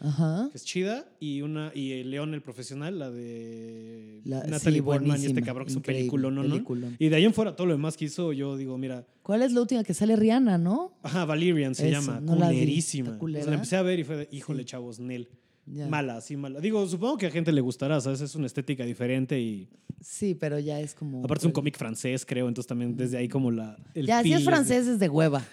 que 0.52 0.58
es 0.58 0.64
chida, 0.66 1.06
y 1.20 1.42
una, 1.42 1.72
y 1.74 2.04
León 2.04 2.34
el 2.34 2.42
profesional, 2.42 3.00
la 3.00 3.10
de 3.12 4.22
La- 4.26 4.44
Natalie 4.46 4.80
sí, 4.80 4.82
Portman 4.82 5.22
y 5.22 5.26
este 5.26 5.42
cabrón, 5.42 5.66
que 5.66 5.72
es 5.72 5.76
un 5.78 5.82
¿no? 6.22 6.32
¿no? 6.32 6.42
peliculón. 6.44 6.96
Y 7.00 7.10
de 7.10 7.16
ahí 7.16 7.26
en 7.26 7.34
fuera, 7.34 7.56
todo 7.56 7.68
lo 7.68 7.74
demás 7.74 7.98
que 7.98 8.06
hizo, 8.06 8.34
yo 8.34 8.58
digo, 8.58 8.78
mira, 8.78 9.06
¿Cuál 9.28 9.42
es 9.42 9.52
la 9.52 9.60
última 9.60 9.84
que 9.84 9.94
sale 9.94 10.16
Rihanna, 10.16 10.58
no? 10.58 10.94
ajá, 11.04 11.26
Valerian 11.26 11.76
se 11.76 11.92
llama, 11.92 12.22
no 12.22 12.36
la 12.38 12.50
vi. 12.50 12.56
culerísima. 12.56 13.18
La 13.22 13.54
empecé 13.56 13.76
a 13.76 13.82
ver 13.82 14.00
y 14.00 14.06
fue 14.06 14.16
de, 14.16 14.30
híjole, 14.32 14.60
Sí. 14.64 14.66
chavos, 14.68 15.00
Nel. 15.00 15.28
Ya. 15.66 15.86
Mala, 15.90 16.22
sí, 16.22 16.38
mala. 16.38 16.62
Digo, 16.62 16.88
supongo 16.88 17.18
que 17.18 17.26
a 17.26 17.30
gente 17.30 17.52
le 17.52 17.60
gustará, 17.60 18.00
¿sabes? 18.00 18.22
Es 18.22 18.36
una 18.36 18.46
estética 18.48 18.86
diferente 18.86 19.38
y 19.38 19.68
Sí, 20.00 20.34
pero 20.34 20.60
ya 20.60 20.80
es 20.80 20.96
como. 20.96 21.20
aparte 21.26 21.42
es 21.42 21.46
un 21.48 21.52
cómic 21.52 21.78
francés, 21.78 22.26
creo, 22.26 22.48
entonces 22.48 22.68
también 22.70 22.96
desde 22.96 23.18
ahí 23.18 23.28
como 23.28 23.52
la... 23.52 23.78
el 23.94 24.06
Ya, 24.08 24.24
si 24.24 24.32
es 24.32 24.40
es 24.40 24.46
de- 24.46 24.52
francés 24.52 24.88
es 24.88 24.98
de 24.98 25.10
hueva. 25.10 25.44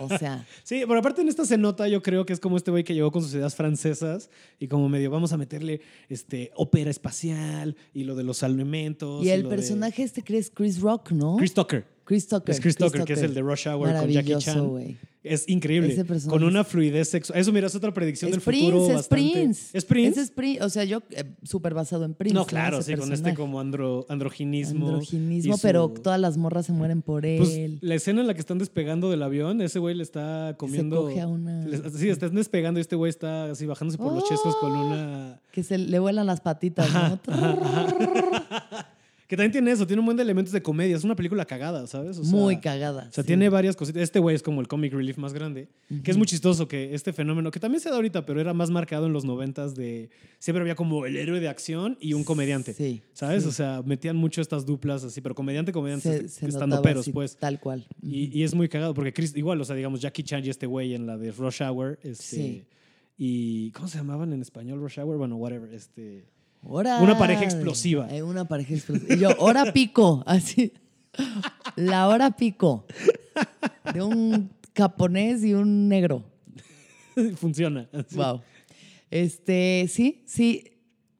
O 0.00 0.08
sea, 0.18 0.44
Sí, 0.64 0.82
pero 0.86 0.98
aparte 0.98 1.22
en 1.22 1.28
esta 1.28 1.46
se 1.46 1.56
nota, 1.56 1.88
yo 1.88 2.02
creo 2.02 2.26
que 2.26 2.32
es 2.34 2.40
como 2.40 2.56
este 2.58 2.70
güey 2.70 2.84
que 2.84 2.92
llegó 2.92 3.10
con 3.12 3.22
sus 3.22 3.32
ideas 3.32 3.54
francesas 3.54 4.28
y 4.58 4.66
como 4.68 4.88
medio 4.90 5.10
vamos 5.10 5.32
a 5.32 5.38
meterle 5.38 5.80
este 6.10 6.50
ópera 6.54 6.90
espacial 6.90 7.76
y 7.94 8.04
lo 8.04 8.16
de 8.16 8.24
los 8.24 8.42
elementos. 8.42 9.24
y 9.24 9.30
el 9.30 9.44
de- 9.44 9.48
personaje 9.48 10.02
este 10.02 10.22
crees 10.22 10.50
Chris 10.50 10.80
Rock, 10.82 11.12
¿no? 11.12 11.36
Chris 11.38 11.54
Tucker. 11.54 11.86
Chris 12.10 12.26
Tucker. 12.26 12.52
Es 12.52 12.60
Chris 12.60 12.74
Tucker, 12.74 13.04
que 13.04 13.12
es 13.12 13.22
el 13.22 13.34
de 13.34 13.40
Rush 13.40 13.68
Hour 13.68 13.94
con 14.00 14.08
Jackie 14.08 14.34
Chan. 14.38 14.96
Es 15.22 15.48
increíble. 15.48 15.94
Con 16.28 16.42
una 16.42 16.64
fluidez 16.64 17.08
sexual. 17.08 17.38
Eso, 17.38 17.52
mira, 17.52 17.68
es 17.68 17.74
otra 17.76 17.94
predicción 17.94 18.30
Es 18.30 18.36
del 18.36 18.42
Prince, 18.42 18.64
futuro 18.66 18.86
es 18.88 18.94
bastante. 18.94 19.30
Prince. 19.32 19.78
¿Es 19.78 19.84
Prince? 19.84 20.20
Es 20.22 20.30
Prince. 20.32 20.64
O 20.64 20.68
sea, 20.70 20.82
yo 20.82 21.02
eh, 21.10 21.24
súper 21.44 21.72
basado 21.72 22.04
en 22.04 22.14
Prince. 22.14 22.34
no, 22.34 22.46
claro, 22.46 22.82
sí, 22.82 22.96
con 22.96 23.12
este 23.12 23.32
como 23.34 23.60
andro, 23.60 24.06
androginismo. 24.08 24.86
Androginismo, 24.88 25.56
su- 25.56 25.62
pero 25.62 25.88
todas 25.90 26.18
las 26.18 26.36
morras 26.36 26.66
se 26.66 26.72
mueren 26.72 27.02
por 27.02 27.24
él. 27.26 27.38
Pues, 27.38 27.82
la 27.82 27.94
escena 27.94 28.22
en 28.22 28.26
la 28.26 28.34
que 28.34 28.40
están 28.40 28.58
despegando 28.58 29.08
del 29.08 29.22
avión, 29.22 29.60
ese 29.60 29.78
güey 29.78 29.94
le 29.94 30.02
está 30.02 30.56
comiendo. 30.58 31.02
coge 31.02 31.20
a 31.20 31.28
una- 31.28 31.64
le- 31.64 31.90
sí, 31.90 32.08
están 32.08 32.34
despegando 32.34 32.80
y 32.80 32.82
este 32.82 32.96
güey 32.96 33.10
está 33.10 33.52
así 33.52 33.66
bajándose 33.66 33.98
por 33.98 34.12
los 34.12 34.24
¡Oh! 34.24 34.28
chescos 34.28 34.56
con 34.56 34.72
una. 34.72 35.38
que 35.52 35.62
se 35.62 35.78
le 35.78 35.98
vuelan 36.00 36.26
las 36.26 36.40
patitas, 36.40 36.88
¿no? 36.92 37.20
Que 39.30 39.36
también 39.36 39.52
tiene 39.52 39.70
eso, 39.70 39.86
tiene 39.86 40.00
un 40.00 40.06
buen 40.06 40.16
de 40.16 40.24
elementos 40.24 40.52
de 40.52 40.60
comedia. 40.60 40.96
Es 40.96 41.04
una 41.04 41.14
película 41.14 41.44
cagada, 41.44 41.86
¿sabes? 41.86 42.18
O 42.18 42.24
sea, 42.24 42.32
Muy 42.36 42.56
cagada. 42.58 43.06
O 43.08 43.12
sea, 43.12 43.22
sí. 43.22 43.28
tiene 43.28 43.48
varias 43.48 43.76
cositas. 43.76 44.02
Este 44.02 44.18
güey 44.18 44.34
es 44.34 44.42
como 44.42 44.60
el 44.60 44.66
comic 44.66 44.92
relief 44.92 45.18
más 45.18 45.32
grande, 45.32 45.68
que 46.02 46.10
es 46.10 46.16
muy 46.16 46.26
chistoso 46.26 46.66
que 46.66 46.96
este 46.96 47.12
fenómeno, 47.12 47.52
que 47.52 47.60
también 47.60 47.80
se 47.80 47.90
da 47.90 47.94
ahorita, 47.94 48.26
pero 48.26 48.40
era 48.40 48.54
más 48.54 48.70
marcado 48.70 49.06
en 49.06 49.12
los 49.12 49.24
noventas 49.24 49.76
de... 49.76 50.10
Siempre 50.40 50.62
había 50.62 50.74
como 50.74 51.06
el 51.06 51.16
héroe 51.16 51.38
de 51.38 51.46
acción 51.46 51.96
y 52.00 52.14
un 52.14 52.24
comediante, 52.24 52.74
Sí, 52.74 53.02
¿sabes? 53.12 53.44
sí. 53.44 53.48
O 53.50 53.52
sea, 53.52 53.82
metían 53.86 54.16
mucho 54.16 54.40
estas 54.40 54.66
duplas 54.66 55.04
así, 55.04 55.20
pero 55.20 55.36
comediante, 55.36 55.70
comediante, 55.70 56.28
Se, 56.28 56.48
estando 56.48 56.82
peros, 56.82 57.02
así, 57.02 57.12
pues. 57.12 57.36
Tal 57.36 57.60
cual. 57.60 57.86
Y, 58.02 58.36
y 58.36 58.42
es 58.42 58.52
muy 58.52 58.68
cagado, 58.68 58.94
porque 58.94 59.12
Chris, 59.12 59.36
igual, 59.36 59.60
o 59.60 59.64
sea, 59.64 59.76
digamos, 59.76 60.00
Jackie 60.00 60.24
Chan 60.24 60.44
y 60.44 60.48
este 60.50 60.66
güey 60.66 60.92
en 60.92 61.06
la 61.06 61.16
de 61.16 61.30
Rush 61.30 61.62
Hour, 61.62 62.00
este... 62.02 62.24
Sí. 62.24 62.64
Y, 63.16 63.70
¿cómo 63.70 63.86
se 63.86 63.98
llamaban 63.98 64.32
en 64.32 64.42
español 64.42 64.80
Rush 64.80 64.98
Hour? 64.98 65.18
Bueno, 65.18 65.36
whatever, 65.36 65.72
este... 65.72 66.24
Hora- 66.62 67.00
Una 67.00 67.18
pareja 67.18 67.44
explosiva. 67.44 68.08
Eh, 68.14 68.22
una 68.22 68.44
pareja 68.46 68.74
explosiva. 68.74 69.14
Y 69.14 69.18
yo, 69.18 69.30
hora 69.38 69.72
pico, 69.72 70.22
así. 70.26 70.72
La 71.76 72.08
hora 72.08 72.30
pico. 72.36 72.86
De 73.94 74.02
un 74.02 74.50
japonés 74.76 75.42
y 75.44 75.54
un 75.54 75.88
negro. 75.88 76.24
Funciona. 77.36 77.88
así. 77.92 78.16
Wow. 78.16 78.40
Este, 79.10 79.86
sí, 79.88 80.22
sí. 80.26 80.64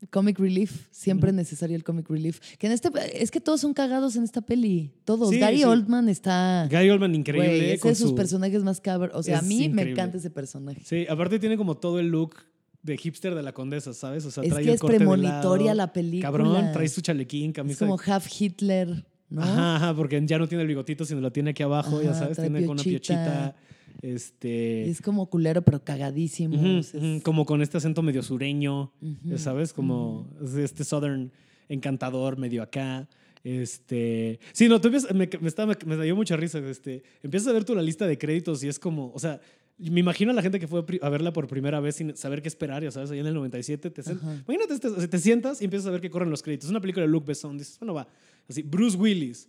Comic 0.09 0.39
relief, 0.39 0.87
siempre 0.91 1.31
necesario 1.31 1.77
el 1.77 1.85
comic 1.85 2.09
relief. 2.09 2.41
Que 2.57 2.67
en 2.69 2.73
este, 2.73 2.89
es 3.13 3.31
que 3.31 3.39
todos 3.41 3.61
son 3.61 3.75
cagados 3.75 4.17
en 4.17 4.25
esta 4.25 4.41
peli. 4.41 4.93
Todos. 5.05 5.29
Sí, 5.31 5.39
Gary 5.39 5.59
sí. 5.59 5.65
Oldman 5.65 6.09
está. 6.09 6.67
Gary 6.71 6.89
Oldman 6.89 7.15
increíble. 7.15 7.49
Güey, 7.49 7.71
es 7.73 7.81
con 7.81 7.91
de 7.91 7.95
sus 7.97 8.11
su- 8.11 8.15
personajes 8.17 8.63
más 8.65 8.81
cabros. 8.81 9.15
O 9.15 9.23
sea, 9.23 9.41
a 9.41 9.43
mí 9.43 9.69
me 9.69 9.83
encanta 9.83 10.17
ese 10.17 10.31
personaje. 10.31 10.81
Sí, 10.85 11.07
aparte 11.09 11.39
tiene 11.39 11.57
como 11.59 11.77
todo 11.77 12.01
el 12.01 12.09
look 12.09 12.35
de 12.83 12.97
hipster 12.97 13.35
de 13.35 13.43
la 13.43 13.53
condesa, 13.53 13.93
¿sabes? 13.93 14.25
O 14.25 14.31
sea, 14.31 14.43
Es 14.43 14.51
trae 14.51 14.63
que 14.63 14.69
el 14.71 14.75
es 14.77 14.81
corte 14.81 14.97
premonitoria 14.97 15.75
la 15.75 15.93
película. 15.93 16.29
Cabrón, 16.29 16.73
trae 16.73 16.89
su 16.89 17.01
chalequín, 17.01 17.51
Es 17.51 17.55
camisa. 17.57 17.87
como 17.87 17.99
half 18.05 18.27
Hitler, 18.41 19.05
¿no? 19.29 19.43
Ajá, 19.43 19.77
ajá, 19.77 19.95
porque 19.95 20.21
ya 20.25 20.39
no 20.39 20.49
tiene 20.49 20.63
el 20.63 20.69
bigotito, 20.69 21.05
sino 21.05 21.21
lo 21.21 21.31
tiene 21.31 21.51
aquí 21.51 21.63
abajo, 21.63 22.01
ya 22.03 22.15
sabes, 22.15 22.37
tiene 22.39 22.61
con 22.67 22.71
una 22.77 22.83
piochita. 22.83 23.55
Este. 24.03 24.89
Es 24.89 25.03
como 25.03 25.27
culero, 25.29 25.63
pero 25.63 25.85
cagadísimo. 25.85 26.57
es- 26.79 26.95
como 27.23 27.45
con 27.45 27.61
este 27.63 27.77
acento 27.79 28.03
medio 28.03 28.23
sureño, 28.23 28.93
¿sabes? 29.37 29.73
Como 29.73 30.29
este 30.57 30.85
southern 30.85 31.31
encantador, 31.69 32.39
medio 32.39 32.63
acá. 32.63 33.09
Este. 33.45 34.39
Sí, 34.53 34.69
no, 34.69 34.81
tú 34.81 34.89
empiezas- 34.89 35.15
me, 35.15 35.29
me, 35.41 35.49
estaba- 35.49 35.77
me 35.87 36.03
dio 36.03 36.17
mucha 36.17 36.37
risa. 36.37 36.59
Este, 36.59 37.03
empiezas 37.23 37.49
a 37.49 37.53
ver 37.53 37.65
tú 37.65 37.75
la 37.75 37.83
lista 37.83 38.07
de 38.07 38.17
créditos 38.19 38.63
y 38.65 38.69
es 38.69 38.79
como, 38.79 39.13
o 39.15 39.19
sea, 39.19 39.41
me 39.89 40.01
imagino 40.01 40.31
a 40.33 40.35
la 40.35 40.43
gente 40.43 40.61
que 40.61 40.67
fue 40.69 40.85
a 41.01 41.09
verla 41.09 41.33
por 41.33 41.47
primera 41.47 41.81
vez 41.81 41.97
sin 41.97 42.17
saber 42.17 42.43
qué 42.43 42.49
esperar, 42.49 42.83
ya 42.83 42.91
sabes, 42.91 43.11
ahí 43.13 43.21
en 43.21 43.27
el 43.27 43.35
97. 43.35 43.91
Te, 43.91 44.03
imagínate, 44.03 44.75
este- 44.75 44.89
o 44.89 44.97
sea, 44.99 45.09
te 45.09 45.19
sientas 45.19 45.63
y 45.63 45.65
empiezas 45.65 45.87
a 45.87 45.91
ver 45.91 46.01
que 46.01 46.11
corren 46.11 46.29
los 46.31 46.43
créditos. 46.43 46.67
Es 46.67 46.71
una 46.71 46.81
película 46.81 47.07
de 47.07 47.11
Luke 47.13 47.27
Besson. 47.27 47.57
Dices, 47.57 47.79
bueno, 47.79 47.95
va. 47.95 48.07
Así, 48.49 48.63
Bruce 48.63 48.97
Willis. 48.99 49.49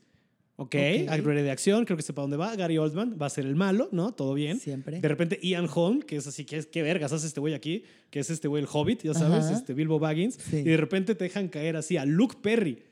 Ok, 0.57 0.67
Ok. 0.67 0.75
héroe 0.75 1.41
de 1.41 1.49
acción, 1.49 1.85
creo 1.85 1.97
que 1.97 2.03
sepa 2.03 2.21
dónde 2.21 2.37
va. 2.37 2.55
Gary 2.55 2.77
Oldman 2.77 3.17
va 3.19 3.25
a 3.25 3.29
ser 3.31 3.45
el 3.47 3.55
malo, 3.55 3.89
¿no? 3.91 4.13
Todo 4.13 4.35
bien. 4.35 4.59
Siempre. 4.59 4.99
De 5.01 5.07
repente 5.07 5.39
Ian 5.41 5.67
Holm, 5.73 6.01
que 6.03 6.17
es 6.17 6.27
así, 6.27 6.45
que 6.45 6.57
es, 6.57 6.67
qué 6.67 6.83
vergas 6.83 7.11
hace 7.11 7.25
este 7.25 7.39
güey 7.39 7.55
aquí, 7.55 7.83
que 8.11 8.19
es 8.19 8.29
este 8.29 8.47
güey 8.47 8.61
el 8.61 8.69
Hobbit, 8.71 9.01
ya 9.03 9.13
sabes, 9.15 9.45
Ajá. 9.45 9.53
este 9.57 9.73
Bilbo 9.73 9.97
Baggins. 9.97 10.35
Sí. 10.35 10.57
Y 10.57 10.63
de 10.63 10.77
repente 10.77 11.15
te 11.15 11.23
dejan 11.23 11.47
caer 11.47 11.77
así 11.77 11.97
a 11.97 12.05
Luke 12.05 12.35
Perry. 12.43 12.83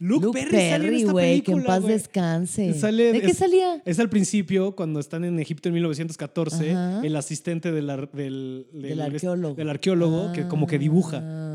Luke, 0.00 0.26
Luke 0.26 0.38
Perry, 0.40 0.50
sale 0.50 0.74
en 0.74 0.82
Perry, 0.82 0.96
esta 1.00 1.12
güey, 1.12 1.40
que 1.42 1.52
en 1.52 1.62
paz 1.62 1.86
descanse. 1.86 2.74
Sale- 2.74 3.12
¿De 3.12 3.20
qué 3.20 3.30
es- 3.30 3.38
salía? 3.38 3.80
Es 3.84 3.98
al 4.00 4.08
principio, 4.10 4.74
cuando 4.74 4.98
están 4.98 5.24
en 5.24 5.38
Egipto 5.38 5.68
en 5.68 5.74
1914, 5.74 6.72
Ajá. 6.72 7.00
el 7.04 7.14
asistente 7.16 7.70
del, 7.70 7.88
ar- 7.88 8.10
del, 8.10 8.66
Del 8.72 9.00
arqueólogo. 9.00 9.54
del 9.54 9.70
arqueólogo 9.70 10.32
que 10.32 10.48
como 10.48 10.66
que 10.66 10.78
dibuja 10.78 11.20
Ah, 11.22 11.53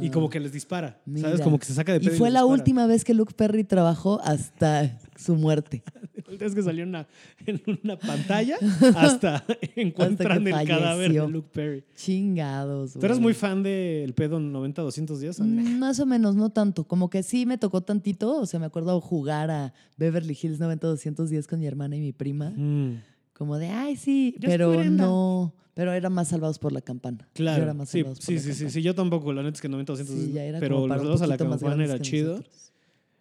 y 0.00 0.10
como 0.10 0.28
que 0.30 0.40
les 0.40 0.52
dispara, 0.52 1.00
¿sabes? 1.16 1.40
Como 1.40 1.58
que 1.58 1.66
se 1.66 1.74
saca 1.74 1.92
de 1.92 1.98
Y 1.98 2.06
pedo 2.08 2.16
fue 2.18 2.28
les 2.28 2.34
la 2.34 2.40
dispara. 2.40 2.54
última 2.58 2.86
vez 2.86 3.04
que 3.04 3.14
Luke 3.14 3.34
Perry 3.36 3.64
trabajó 3.64 4.20
hasta 4.22 4.98
su 5.16 5.36
muerte. 5.36 5.82
Es 6.40 6.54
que 6.54 6.62
salió 6.62 6.84
en 6.84 6.90
una, 6.90 7.08
en 7.44 7.60
una 7.82 7.98
pantalla 7.98 8.56
hasta 8.94 9.44
encuentran 9.74 10.46
el 10.46 10.66
cadáver 10.68 11.12
de 11.12 11.26
Luke 11.28 11.48
Perry. 11.52 11.84
Chingados. 11.96 12.92
¿Tú 12.92 13.00
eras 13.04 13.18
güey. 13.18 13.22
muy 13.22 13.34
fan 13.34 13.64
del 13.64 14.14
pedo 14.14 14.38
90-200 14.38 15.18
días? 15.18 15.40
Andrea? 15.40 15.68
Mm, 15.68 15.78
Más 15.80 15.98
o 15.98 16.06
menos, 16.06 16.36
no 16.36 16.50
tanto. 16.50 16.84
Como 16.84 17.10
que 17.10 17.24
sí 17.24 17.46
me 17.46 17.58
tocó 17.58 17.80
tantito. 17.82 18.38
O 18.38 18.46
sea, 18.46 18.60
me 18.60 18.66
acuerdo 18.66 19.00
jugar 19.00 19.50
a 19.50 19.74
Beverly 19.96 20.38
Hills 20.40 20.60
90-210 20.60 21.46
con 21.46 21.58
mi 21.58 21.66
hermana 21.66 21.96
y 21.96 22.00
mi 22.00 22.12
prima. 22.12 22.50
Mm, 22.50 23.02
Como 23.40 23.56
de, 23.56 23.68
ay, 23.68 23.96
sí, 23.96 24.34
es 24.38 24.44
pero 24.44 24.84
no. 24.84 25.54
Pero 25.72 25.94
era 25.94 26.10
más 26.10 26.28
salvados 26.28 26.58
por 26.58 26.72
la 26.72 26.82
campana. 26.82 27.26
Yo 27.34 27.42
era 27.44 27.54
claro. 27.56 27.74
más 27.74 27.88
Sí, 27.88 28.00
salvados 28.00 28.18
sí, 28.18 28.38
sí, 28.38 28.52
sí, 28.52 28.68
sí. 28.68 28.82
Yo 28.82 28.94
tampoco, 28.94 29.32
la 29.32 29.42
neta 29.42 29.54
es 29.54 29.62
que 29.62 29.70
90-200 29.70 30.04
Sí, 30.04 30.32
ya 30.34 30.44
era 30.44 30.60
Pero 30.60 30.86
los 30.86 31.00
un 31.00 31.06
dos 31.06 31.22
a 31.22 31.26
la 31.26 31.38
campana 31.38 31.82
era 31.82 31.98
chido. 31.98 32.32
nosotros. 32.32 32.72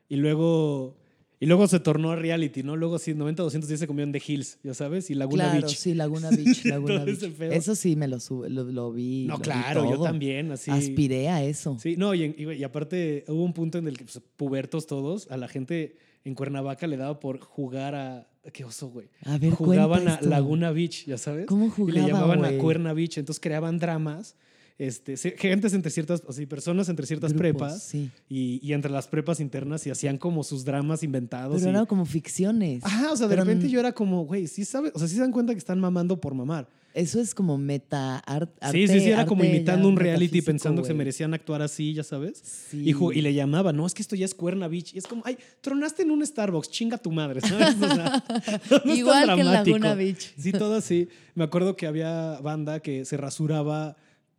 Y 0.10 0.18
luego. 0.18 0.98
Y 1.40 1.46
luego 1.46 1.70
se 1.70 1.80
tornó 1.80 2.12
a 2.12 2.18
reality, 2.18 2.64
¿no? 2.64 2.76
Luego 2.76 3.00
sí, 3.00 3.14
90, 3.14 3.44
210 3.44 3.80
se 3.80 3.88
comió 3.88 4.04
en 4.04 4.12
The 4.12 4.22
Hills, 4.28 4.60
ya 4.62 4.74
sabes, 4.74 5.10
y 5.10 5.16
Laguna 5.16 5.46
claro, 5.52 5.68
Beach. 5.68 5.78
sí, 5.78 5.94
Laguna 5.94 6.30
Beach, 6.36 6.66
Laguna 6.66 7.06
Beach. 7.06 7.24
Eso 7.40 7.76
sí 7.76 7.96
me 7.96 8.10
lo, 8.10 8.20
sube, 8.20 8.50
lo, 8.50 8.66
lo 8.66 8.92
vi. 8.92 9.24
No, 9.26 9.36
lo 9.36 9.38
vi 9.38 9.44
claro, 9.46 9.86
yo 9.86 9.96
todo. 9.96 10.04
también, 10.04 10.52
así. 10.52 10.70
Aspiré 10.70 11.30
a 11.30 11.42
eso. 11.46 11.78
Sí, 11.80 11.96
no, 11.96 12.14
y, 12.14 12.36
y, 12.38 12.52
y 12.56 12.64
aparte 12.66 13.24
hubo 13.30 13.42
un 13.46 13.54
punto 13.54 13.78
en 13.78 13.88
el 13.88 13.98
que 13.98 14.04
pues, 14.04 14.22
pubertos 14.36 14.86
todos, 14.86 15.32
a 15.32 15.38
la 15.38 15.48
gente 15.48 15.96
en 16.26 16.36
Cuernavaca 16.36 16.88
le 16.88 16.98
daba 16.98 17.22
por 17.22 17.40
jugar 17.40 17.96
a. 17.96 18.28
¿Qué 18.52 18.64
oso, 18.66 18.90
güey? 18.90 19.08
A 19.26 19.38
ver, 19.38 19.52
Jugaban 19.54 20.08
a 20.08 20.14
esto. 20.16 20.28
Laguna 20.30 20.72
Beach, 20.72 21.06
ya 21.06 21.18
sabes. 21.18 21.46
¿Cómo 21.48 21.66
Y 21.66 21.70
le 21.92 22.02
jugaban, 22.02 22.08
llamaban 22.08 22.46
a 22.46 22.58
Cuerna 22.58 22.94
Beach, 22.94 23.18
entonces 23.18 23.40
creaban 23.40 23.78
dramas. 23.80 24.36
Este, 24.78 25.18
gentes 25.18 25.74
entre 25.74 25.92
ciertas, 25.92 26.24
o 26.26 26.32
sea, 26.32 26.48
personas 26.48 26.88
entre 26.88 27.06
ciertas 27.06 27.34
Grupos, 27.34 27.50
prepas 27.60 27.84
Sí. 27.84 28.10
y, 28.30 28.62
y 28.66 28.72
entre 28.72 28.90
las 28.90 29.10
prepas 29.10 29.42
internas 29.42 29.86
y 29.86 29.90
hacían 29.90 30.18
como 30.18 30.42
sus 30.46 30.64
dramas 30.64 31.04
inventados. 31.04 31.58
Pero 31.58 31.68
y- 31.68 31.74
eran 31.74 31.86
como 31.86 32.06
ficciones. 32.06 32.86
Ajá, 32.86 33.12
o 33.12 33.18
sea, 33.18 33.28
de 33.28 33.36
Pero 33.36 33.44
repente 33.44 33.70
yo 33.70 33.82
era 33.82 33.92
como, 33.92 34.26
güey, 34.26 34.48
sí 34.48 34.64
sabes, 34.64 34.94
o 34.96 35.00
sea, 35.00 35.10
sí 35.10 35.16
se 35.16 35.22
dan 35.22 35.34
cuenta 35.34 35.52
que 35.54 35.58
están 35.60 35.82
mamando 35.82 36.22
por 36.22 36.34
mamar. 36.34 36.70
Eso 37.00 37.22
es 37.22 37.34
como 37.34 37.58
meta 37.58 38.18
art, 38.20 38.52
sí, 38.72 38.88
sí, 38.88 39.00
sí, 39.00 39.12
era 39.12 39.26
como 39.26 39.46
imitando 39.46 39.88
un 39.88 39.96
reality 39.96 40.42
pensando 40.42 40.82
que 40.82 40.88
se 40.90 40.94
merecían 40.94 41.34
actuar 41.34 41.62
así, 41.62 41.94
ya 41.94 42.04
sabes. 42.04 42.42
Sí. 42.44 42.84
Y, 42.84 43.22
le 43.22 43.34
llamaba, 43.34 43.72
no, 43.72 43.86
es 43.88 43.94
que 43.94 44.02
esto 44.02 44.18
ya 44.18 44.26
es 44.26 44.34
Cuerna 44.34 44.68
Beach. 44.68 44.94
Y 44.94 44.98
es 44.98 45.08
como, 45.08 45.22
ay, 45.26 45.38
tronaste 45.62 46.04
en 46.04 46.12
un 46.12 46.26
Starbucks, 46.26 46.70
chinga 46.70 46.98
tu 46.98 47.12
madre, 47.12 47.40
¿sabes? 47.40 47.76
O 47.82 47.88
sea, 47.88 48.24
no 48.70 48.76
es 48.76 48.84
tan 48.84 48.90
Igual 48.98 49.36
que 49.36 49.42
en. 49.42 49.52
Laguna 49.52 49.96
Beach. 49.96 50.34
Sí, 50.38 50.52
todo 50.52 50.76
así. 50.76 51.08
Me 51.36 51.46
acuerdo 51.46 51.78
que 51.78 51.88
había 51.88 52.40
banda 52.42 52.82
que 52.82 53.06
se 53.06 53.16
rasuraba 53.16 53.96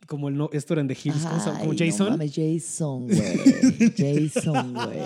como 0.07 0.29
el 0.29 0.35
no, 0.35 0.49
esto 0.53 0.73
era 0.73 0.81
en 0.81 0.87
The 0.87 0.97
Hills, 1.03 1.23
como 1.23 1.57
Ay, 1.57 1.67
no 1.67 1.73
Jason. 1.77 2.09
mames, 2.11 2.31
Jason, 2.35 3.07
güey. 3.07 3.93
Jason, 3.97 4.73
güey. 4.73 4.99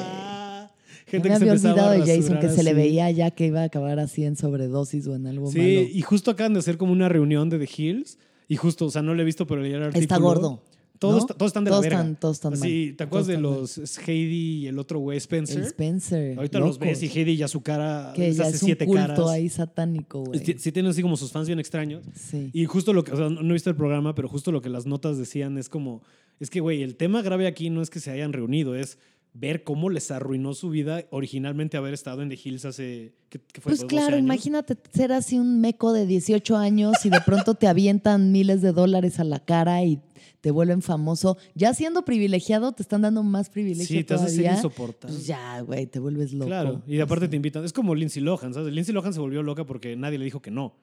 Gente 1.06 1.30
me 1.30 1.34
que 1.36 1.40
se 1.40 1.44
había 1.44 1.54
empezaba 1.54 1.74
olvidado 1.74 1.92
de 1.92 2.00
Jason, 2.00 2.36
que 2.40 2.48
rasurar 2.48 2.56
se 2.56 2.64
le 2.64 2.70
así. 2.72 2.78
veía 2.80 3.12
ya 3.12 3.32
que 3.32 3.46
iba 3.48 3.62
a 3.62 3.66
acabar 3.66 4.00
así 4.00 4.24
en 4.24 4.36
sobredosis 4.36 5.06
o 5.08 5.16
en 5.16 5.28
algo 5.28 5.52
Sí, 5.52 5.58
malo. 5.60 5.70
y 5.94 6.02
justo 6.02 6.32
acaban 6.32 6.54
de 6.54 6.60
hacer 6.60 6.78
como 6.78 6.92
una 6.94 7.10
reunión 7.10 7.50
de 7.50 7.60
The 7.60 7.70
Hills. 7.78 8.18
Y 8.48 8.58
justo, 8.58 8.86
o 8.86 8.92
sea, 8.92 9.02
no 9.02 9.14
lo 9.16 9.22
he 9.22 9.26
visto, 9.26 9.48
pero 9.48 9.62
leí 9.62 9.74
el 9.74 9.82
artículo. 9.84 10.02
Está 10.02 10.18
gordo. 10.18 10.62
Todos, 10.98 11.14
¿no? 11.16 11.20
está- 11.22 11.34
todos 11.34 11.50
están 11.50 11.64
de 11.66 11.72
todos 11.72 11.84
la 11.84 11.90
verga. 11.90 12.02
Están, 12.04 12.16
todos 12.20 12.38
están 12.38 12.58
Sí, 12.58 12.86
mal. 12.90 12.98
¿te 12.98 13.04
acuerdas 13.04 13.28
de 13.28 13.38
los 13.38 14.00
Heidi 14.08 14.60
y 14.64 14.68
el 14.68 14.80
otro 14.80 15.00
güey 15.00 15.18
Spencer? 15.18 15.58
El 15.58 15.64
Spencer. 15.66 16.38
Ahorita 16.38 16.60
los 16.60 16.80
ves 16.80 17.02
y 17.04 17.06
locos. 17.08 17.18
Heidi 17.18 17.36
ya 17.36 17.48
su 17.50 17.62
cara 17.62 18.14
Que 18.16 18.22
les 18.28 18.38
ya 18.38 18.44
hace 18.44 18.56
es 18.56 18.62
un 18.64 18.66
siete 18.68 18.86
culto 18.86 19.02
caras. 19.08 19.30
ahí 19.30 19.50
satánico, 19.50 20.24
güey. 20.24 20.40
Sí, 20.40 20.56
sí 20.58 20.72
tienen 20.72 20.90
así 20.92 21.02
como 21.02 21.18
sus 21.18 21.32
fans 21.32 21.48
bien 21.48 21.60
extraños. 21.60 22.04
Sí. 22.16 22.50
Y 22.54 22.64
justo 22.66 22.94
lo 22.94 23.04
que, 23.04 23.12
o 23.12 23.18
sea, 23.18 23.30
no 23.30 23.42
no 23.44 23.50
he 23.50 23.54
visto 23.54 23.70
el 23.70 23.76
programa, 23.76 24.16
pero 24.16 24.30
justo 24.30 24.52
lo 24.54 24.62
que 24.62 24.70
las 24.70 24.86
notas 24.86 25.18
decían 25.18 25.58
es 25.58 25.68
como, 25.70 26.02
es 26.40 26.50
que, 26.50 26.62
güey, 26.62 26.82
el 26.82 26.96
tema 26.96 27.22
grave 27.22 27.46
aquí 27.48 27.70
no 27.70 27.82
es 27.82 27.90
que 27.90 28.00
se 28.00 28.12
hayan 28.12 28.32
reunido, 28.32 28.74
es 28.76 28.98
ver 29.38 29.66
cómo 29.66 29.90
les 29.90 30.12
arruinó 30.12 30.54
su 30.54 30.70
vida 30.70 31.04
originalmente 31.12 31.76
haber 31.76 31.94
estado 31.94 32.22
en 32.22 32.30
The 32.30 32.40
Hills 32.42 32.64
hace, 32.64 33.14
¿qué, 33.28 33.40
qué 33.40 33.60
fue? 33.60 33.72
Pues 33.72 33.82
12 33.82 33.88
claro, 33.88 34.16
años? 34.16 34.22
imagínate 34.26 34.78
ser 34.94 35.12
así 35.12 35.38
un 35.38 35.60
meco 35.60 35.92
de 35.92 36.06
18 36.06 36.56
años 36.56 37.06
y 37.06 37.10
de 37.10 37.20
pronto 37.20 37.54
te 37.56 37.68
avientan 37.68 38.32
miles 38.32 38.62
de 38.62 38.72
dólares 38.72 39.20
a 39.20 39.26
la 39.26 39.40
cara 39.40 39.84
y 39.84 40.00
te 40.40 40.52
vuelven 40.52 40.82
famoso. 40.82 41.38
Ya 41.54 41.74
siendo 41.74 42.06
privilegiado, 42.06 42.72
te 42.72 42.82
están 42.82 43.02
dando 43.02 43.24
más 43.24 43.50
privilegio 43.50 43.98
Sí, 43.98 44.04
te 44.06 44.14
hace 44.14 44.30
ser 44.30 44.36
todavía. 44.38 44.56
insoportable. 44.56 45.14
Pues 45.16 45.28
ya, 45.28 45.60
güey, 45.62 45.86
te 45.86 46.00
vuelves 46.00 46.32
loco. 46.32 46.46
Claro, 46.48 46.82
y 46.88 46.96
de 46.96 47.02
aparte 47.02 47.28
te 47.28 47.36
invitan. 47.36 47.66
Es 47.66 47.74
como 47.74 47.94
Lindsay 47.94 48.24
Lohan, 48.24 48.54
¿sabes? 48.54 48.74
Lindsay 48.74 48.94
Lohan 48.94 49.14
se 49.14 49.20
volvió 49.20 49.44
loca 49.44 49.66
porque 49.66 49.98
nadie 49.98 50.18
le 50.18 50.24
dijo 50.24 50.42
que 50.42 50.52
no. 50.52 50.76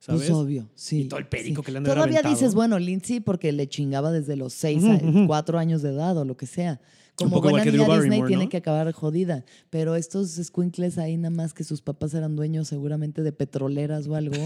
¿Sabes? 0.00 0.22
Pues 0.22 0.30
obvio, 0.32 0.68
sí. 0.74 1.02
Y 1.02 1.04
todo 1.04 1.20
el 1.20 1.28
perico 1.28 1.62
sí. 1.62 1.66
que 1.66 1.70
le 1.72 1.78
han 1.78 1.84
Todavía 1.84 2.02
aventado. 2.18 2.34
dices, 2.34 2.56
bueno, 2.56 2.80
Lindsay 2.80 3.20
porque 3.20 3.52
le 3.52 3.68
chingaba 3.68 4.10
desde 4.10 4.34
los 4.34 4.52
6 4.54 4.82
Ujú, 4.82 4.90
a 4.92 4.96
ujú. 4.96 5.26
4 5.28 5.58
años 5.60 5.82
de 5.82 5.90
edad 5.90 6.18
o 6.18 6.24
lo 6.24 6.36
que 6.36 6.46
sea. 6.46 6.80
Como 7.16 7.40
buena 7.40 7.64
niña 7.64 7.72
Disney 7.72 7.86
Barrymore, 7.86 8.28
tiene 8.28 8.44
¿no? 8.44 8.50
que 8.50 8.56
acabar 8.56 8.90
jodida. 8.92 9.44
Pero 9.70 9.96
estos 9.96 10.30
squinkles 10.30 10.98
ahí 10.98 11.16
nada 11.16 11.30
más 11.30 11.54
que 11.54 11.64
sus 11.64 11.82
papás 11.82 12.14
eran 12.14 12.36
dueños 12.36 12.68
seguramente 12.68 13.22
de 13.22 13.32
petroleras 13.32 14.06
o 14.08 14.14
algo. 14.14 14.36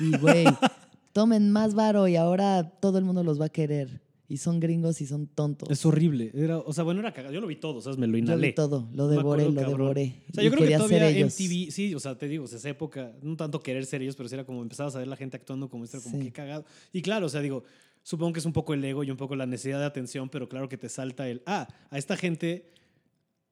Y 0.00 0.16
güey, 0.18 0.44
tomen 1.12 1.50
más 1.52 1.74
varo 1.74 2.08
y 2.08 2.16
ahora 2.16 2.70
todo 2.80 2.98
el 2.98 3.04
mundo 3.04 3.22
los 3.22 3.40
va 3.40 3.46
a 3.46 3.50
querer. 3.50 4.03
Y 4.26 4.38
son 4.38 4.58
gringos 4.58 5.00
y 5.02 5.06
son 5.06 5.26
tontos. 5.26 5.70
Es 5.70 5.84
horrible. 5.84 6.30
Era, 6.34 6.58
o 6.58 6.72
sea, 6.72 6.82
bueno, 6.82 7.00
era 7.00 7.12
cagado. 7.12 7.34
Yo 7.34 7.40
lo 7.42 7.46
vi 7.46 7.56
todo, 7.56 7.80
¿sabes? 7.82 7.98
Me 7.98 8.06
lo 8.06 8.12
Yo 8.14 8.18
inhalé. 8.24 8.48
vi 8.48 8.54
todo, 8.54 8.88
lo 8.94 9.06
devoré, 9.08 9.42
acuerdo, 9.44 9.48
lo 9.50 9.60
cabrón. 9.60 9.78
devoré. 9.80 10.22
O 10.30 10.34
sea, 10.34 10.42
Y 10.42 10.46
yo 10.46 10.52
creo 10.52 10.66
que 10.66 10.74
todavía 10.76 11.08
ellos. 11.10 11.34
MTV, 11.38 11.70
sí, 11.70 11.94
o 11.94 12.00
sea, 12.00 12.16
te 12.16 12.26
digo, 12.26 12.44
o 12.44 12.46
sea, 12.46 12.56
esa 12.58 12.70
época, 12.70 13.12
no 13.22 13.36
tanto 13.36 13.60
querer 13.60 13.84
ser 13.84 14.00
ellos, 14.00 14.16
pero 14.16 14.28
sí 14.28 14.34
era 14.34 14.44
como 14.44 14.62
empezabas 14.62 14.96
a 14.96 14.98
ver 14.98 15.08
la 15.08 15.16
gente 15.16 15.36
actuando 15.36 15.68
como 15.68 15.84
esto, 15.84 16.00
como 16.02 16.16
Sí. 16.18 16.24
que 16.24 16.32
cagado. 16.32 16.64
Y 16.92 17.02
claro, 17.02 17.26
o 17.26 17.28
sea, 17.28 17.42
digo, 17.42 17.64
supongo 18.02 18.32
que 18.32 18.38
es 18.40 18.46
un 18.46 18.54
poco 18.54 18.72
el 18.72 18.82
ego 18.82 19.04
y 19.04 19.10
un 19.10 19.16
poco 19.18 19.36
la 19.36 19.44
necesidad 19.44 19.78
de 19.78 19.84
atención, 19.86 20.30
pero 20.30 20.48
claro 20.48 20.70
que 20.70 20.78
te 20.78 20.88
salta 20.88 21.28
el, 21.28 21.42
ah, 21.44 21.68
a 21.90 21.98
esta 21.98 22.16
gente 22.16 22.70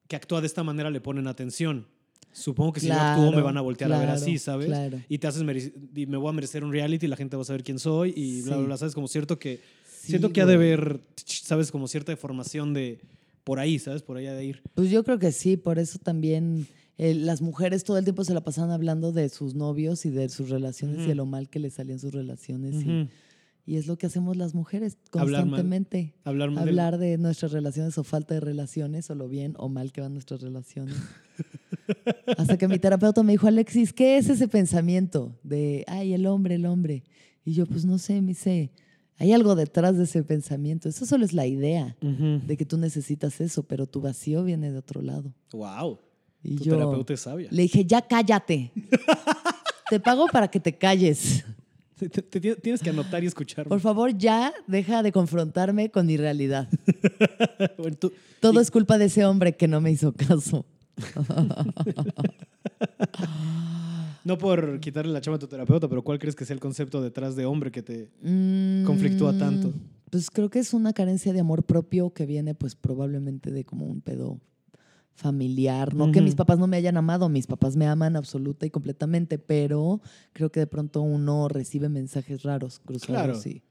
que 0.07 0.15
actúa 0.15 0.41
de 0.41 0.47
esta 0.47 0.63
manera 0.63 0.89
le 0.89 1.01
ponen 1.01 1.27
atención. 1.27 1.85
Supongo 2.31 2.73
que 2.73 2.79
si 2.79 2.87
yo 2.87 2.93
actúo 2.95 3.25
me 3.25 3.31
Claro, 3.33 3.45
van 3.45 3.57
a 3.57 3.61
voltear 3.61 3.91
a 3.93 3.97
ver 3.99 4.07
claro, 4.07 4.19
así, 4.19 4.39
¿sabes? 4.39 4.65
claro. 4.65 4.99
Y 5.07 5.19
te 5.19 5.27
haces 5.27 5.43
y 5.95 6.05
me 6.07 6.17
voy 6.17 6.29
a 6.29 6.33
merecer 6.33 6.63
un 6.63 6.71
reality 6.71 7.05
y 7.05 7.09
la 7.09 7.15
gente 7.15 7.35
va 7.35 7.43
a 7.43 7.45
saber 7.45 7.63
quién 7.63 7.77
soy 7.77 8.11
y 8.15 8.41
bla, 8.41 8.55
bla, 8.55 8.57
Sí. 8.63 8.65
bla, 8.65 8.77
¿sabes? 8.77 8.95
Como 8.95 9.07
cierto 9.07 9.37
que, 9.37 9.59
Sí, 10.03 10.09
siento 10.11 10.33
que 10.33 10.41
ha 10.41 10.45
de 10.45 10.57
güey. 10.57 10.73
haber, 10.73 11.01
¿sabes? 11.25 11.71
Como 11.71 11.87
cierta 11.87 12.11
deformación 12.11 12.73
de 12.73 12.99
por 13.45 13.59
ahí, 13.59 13.79
¿sabes? 13.79 14.01
Por 14.03 14.17
ahí 14.17 14.27
ha 14.27 14.33
de 14.33 14.43
ir. 14.45 14.61
Pues 14.75 14.89
yo 14.89 15.03
creo 15.03 15.17
que 15.17 15.31
sí, 15.31 15.55
por 15.57 15.79
eso 15.79 15.97
también 15.99 16.67
eh, 16.97 17.13
las 17.13 17.41
mujeres 17.41 17.83
todo 17.85 17.97
el 17.97 18.03
tiempo 18.03 18.23
se 18.25 18.33
la 18.33 18.41
pasaban 18.41 18.71
hablando 18.71 19.11
de 19.13 19.29
sus 19.29 19.55
novios 19.55 20.05
y 20.05 20.09
de 20.09 20.27
sus 20.29 20.49
relaciones 20.49 20.97
y 20.97 20.99
Ujú. 21.01 21.09
de 21.09 21.15
lo 21.15 21.25
mal 21.25 21.49
que 21.49 21.59
les 21.59 21.73
salían 21.75 21.99
sus 21.99 22.13
relaciones. 22.13 22.75
y- 22.83 22.89
Ujú. 23.01 23.09
y, 23.65 23.77
es 23.77 23.87
lo 23.87 23.97
que 23.97 24.05
hacemos 24.07 24.35
las 24.35 24.53
mujeres 24.53 24.97
Hablar 25.13 25.45
mal. 25.45 25.51
constantemente. 25.51 26.13
Hablar, 26.25 26.51
mal 26.51 26.65
del- 26.65 26.79
Hablar 26.79 26.97
de 26.99 27.17
nuestras 27.17 27.53
relaciones 27.53 27.97
o 27.97 28.03
falta 28.03 28.33
de 28.33 28.41
relaciones 28.41 29.09
o 29.09 29.15
lo 29.15 29.29
bien 29.29 29.53
o 29.57 29.69
mal 29.69 29.93
que 29.93 30.01
van 30.01 30.11
nuestras 30.13 30.41
relaciones. 30.41 30.95
Hasta 32.37 32.57
que 32.57 32.67
mi 32.67 32.79
terapeuta 32.79 33.23
me 33.23 33.31
dijo, 33.33 33.47
Alexis, 33.47 33.93
¿qué 33.93 34.17
es 34.17 34.29
ese 34.29 34.47
pensamiento 34.47 35.37
de, 35.43 35.83
ay, 35.87 36.13
el 36.13 36.25
hombre, 36.27 36.55
el 36.55 36.65
hombre? 36.65 37.03
Y 37.45 37.53
yo, 37.53 37.65
pues 37.65 37.85
no 37.85 37.97
sé, 37.97 38.21
me 38.21 38.29
dice, 38.29 38.71
hay 39.17 39.31
algo 39.33 39.55
detrás 39.55 39.97
de 39.97 40.03
ese 40.05 40.23
pensamiento. 40.23 40.89
Eso 40.89 41.05
solo 41.05 41.23
es 41.25 41.33
la 41.33 41.45
idea 41.47 41.95
de 42.01 42.57
que 42.57 42.65
tú 42.65 42.77
necesitas 42.77 43.39
eso, 43.41 43.63
pero 43.63 43.85
tu 43.87 44.01
vacío 44.01 44.43
viene 44.43 44.71
de 44.71 44.77
otro 44.77 45.01
lado. 45.01 45.33
Wow. 45.53 45.99
Y 46.43 46.55
Tu 46.57 46.63
yo 46.65 46.73
terapeuta 46.77 47.13
es 47.13 47.21
sabia. 47.21 47.47
le 47.51 47.61
dije, 47.61 47.85
ya 47.85 48.01
cállate. 48.01 48.71
te 49.89 49.99
pago 49.99 50.27
para 50.27 50.47
que 50.49 50.59
te 50.59 50.75
calles. 50.77 51.45
Te- 51.97 52.09
te- 52.09 52.21
te- 52.21 52.55
tienes 52.57 52.81
que 52.81 52.89
anotar 52.89 53.23
y 53.23 53.27
escuchar. 53.27 53.67
Por 53.69 53.79
favor, 53.79 54.17
ya 54.17 54.51
deja 54.67 55.03
de 55.03 55.11
confrontarme 55.13 55.89
con 55.89 56.05
mi 56.07 56.17
realidad. 56.17 56.67
Bueno, 57.77 57.95
tú- 57.97 58.11
Todo 58.41 58.59
es 58.59 58.71
culpa 58.71 58.97
de 58.97 59.05
ese 59.05 59.23
hombre 59.25 59.55
que 59.55 59.67
no 59.69 59.79
me 59.79 59.91
hizo 59.91 60.11
caso. 60.13 60.65
no 64.23 64.37
por 64.37 64.79
quitarle 64.79 65.11
la 65.13 65.21
chama 65.21 65.37
a 65.37 65.39
tu 65.39 65.47
terapeuta, 65.47 65.87
pero 65.89 66.03
¿cuál 66.03 66.19
crees 66.19 66.35
que 66.35 66.45
sea 66.45 66.53
el 66.53 66.59
concepto 66.59 67.01
detrás 67.01 67.35
de 67.35 67.45
hombre 67.45 67.71
que 67.71 67.81
te... 67.83 68.09
Mm, 68.21 68.85
Conflictúa 68.85 69.37
tanto. 69.37 69.73
Pues 70.09 70.29
creo 70.29 70.49
que 70.49 70.59
es 70.59 70.73
una 70.73 70.93
carencia 70.93 71.33
de 71.33 71.39
amor 71.39 71.63
propio 71.63 72.11
que 72.13 72.25
viene 72.25 72.53
pues 72.55 72.75
probablemente 72.75 73.51
de 73.51 73.63
como 73.65 73.85
un 73.87 74.01
pedo 74.01 74.39
familiar. 75.15 75.93
No 75.93 76.11
que 76.11 76.21
mis 76.21 76.35
papás 76.35 76.59
no 76.59 76.67
me 76.67 76.77
hayan 76.77 76.97
amado, 76.97 77.29
mis 77.29 77.47
papás 77.47 77.75
me 77.75 77.85
aman 77.87 78.15
absoluta 78.15 78.65
y 78.65 78.69
completamente, 78.69 79.37
pero 79.37 80.01
creo 80.33 80.51
que 80.51 80.59
de 80.59 80.67
pronto 80.67 81.01
uno 81.01 81.47
recibe 81.47 81.89
mensajes 81.89 82.43
raros, 82.43 82.79
cruzados 82.79 83.41
Claro. 83.43 83.55
y 83.55 83.61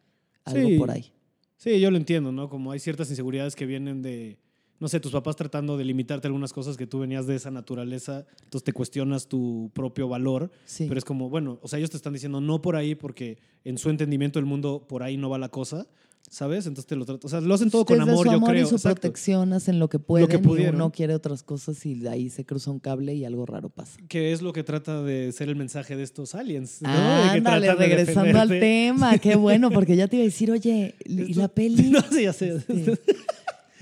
algo 0.45 0.69
Sí. 0.69 0.79
por 0.79 0.91
ahí. 0.91 1.13
Sí, 1.57 1.81
yo 1.81 1.91
lo 1.91 1.97
entiendo, 1.97 2.33
¿no? 2.33 2.49
Como 2.49 2.73
hay 2.73 2.79
ciertas 2.81 3.09
inseguridades 3.11 3.55
que 3.57 3.67
vienen 3.67 4.03
de, 4.03 4.39
no 4.83 4.89
sé, 4.89 4.99
tus 4.99 5.13
papás 5.13 5.37
tratando 5.37 5.77
de 5.77 5.85
limitarte 5.85 6.27
algunas 6.27 6.53
cosas 6.53 6.77
que 6.77 6.89
tú 6.89 6.99
venías 6.99 7.29
de 7.29 7.37
esa 7.37 7.53
naturaleza, 7.53 8.27
entonces 8.43 8.65
te 8.65 8.73
cuestionas 8.73 9.29
tu 9.29 9.71
propio 9.75 10.09
valor, 10.09 10.51
Sí. 10.65 10.87
pero 10.89 10.99
es 10.99 11.05
como, 11.05 11.29
bueno, 11.31 11.61
o 11.63 11.69
sea, 11.69 11.79
ellos 11.79 11.91
te 11.91 11.97
están 11.97 12.13
diciendo 12.13 12.41
no 12.41 12.61
por 12.61 12.75
ahí 12.75 12.97
porque 12.97 13.39
en 13.65 13.79
su 13.79 13.91
entendimiento 13.91 14.41
del 14.41 14.47
mundo 14.47 14.85
por 14.89 15.05
ahí 15.05 15.17
no 15.17 15.31
va 15.31 15.39
la 15.39 15.51
cosa, 15.51 15.87
¿sabes? 16.29 16.67
Entonces 16.67 16.87
te 16.89 16.97
lo 16.97 17.05
tratan, 17.05 17.21
o 17.25 17.29
sea, 17.29 17.41
lo 17.41 17.55
hacen 17.55 17.71
todo 17.71 17.85
con 17.85 18.01
amor, 18.01 18.27
su 18.27 18.33
yo 18.33 18.41
creo. 18.41 18.65
y 18.65 18.67
su 18.67 18.75
exacto. 18.75 19.01
protección 19.03 19.53
hacen 19.53 19.79
lo 19.79 19.89
que 19.89 20.01
pueden 20.01 20.29
y 20.33 20.39
pudieron. 20.43 20.75
uno 20.75 20.91
quiere 20.91 21.15
otras 21.15 21.45
cosas 21.45 21.87
y 21.87 21.95
de 21.95 22.09
ahí 22.09 22.29
se 22.29 22.45
cruza 22.45 22.73
un 22.73 22.81
cable 22.81 23.15
y 23.15 23.25
algo 23.25 23.47
raro 23.47 23.69
pasa. 23.69 24.01
Que 24.09 24.33
es 24.33 24.43
lo 24.43 24.53
que 24.53 24.65
trata 24.65 25.01
de 25.05 25.31
ser 25.31 25.49
el 25.49 25.55
mensaje 25.55 25.95
de 25.95 26.03
estos 26.03 26.35
aliens, 26.35 26.83
¿no? 26.83 26.91
de 26.91 26.97
que 26.97 27.39
Ándale, 27.39 27.67
de 27.69 27.75
regresando 27.75 28.41
al 28.41 28.49
tema, 28.49 29.17
qué 29.19 29.37
bueno, 29.37 29.71
porque 29.71 29.95
ya 29.95 30.09
te 30.09 30.17
iba 30.17 30.23
a 30.23 30.27
decir, 30.27 30.51
oye, 30.51 30.97
¿y 31.07 31.35
la 31.35 31.47
peli? 31.47 31.83
No, 31.91 32.01
sí, 32.11 32.23
ya 32.25 32.33
sé. 32.33 32.57
Este, 32.57 32.99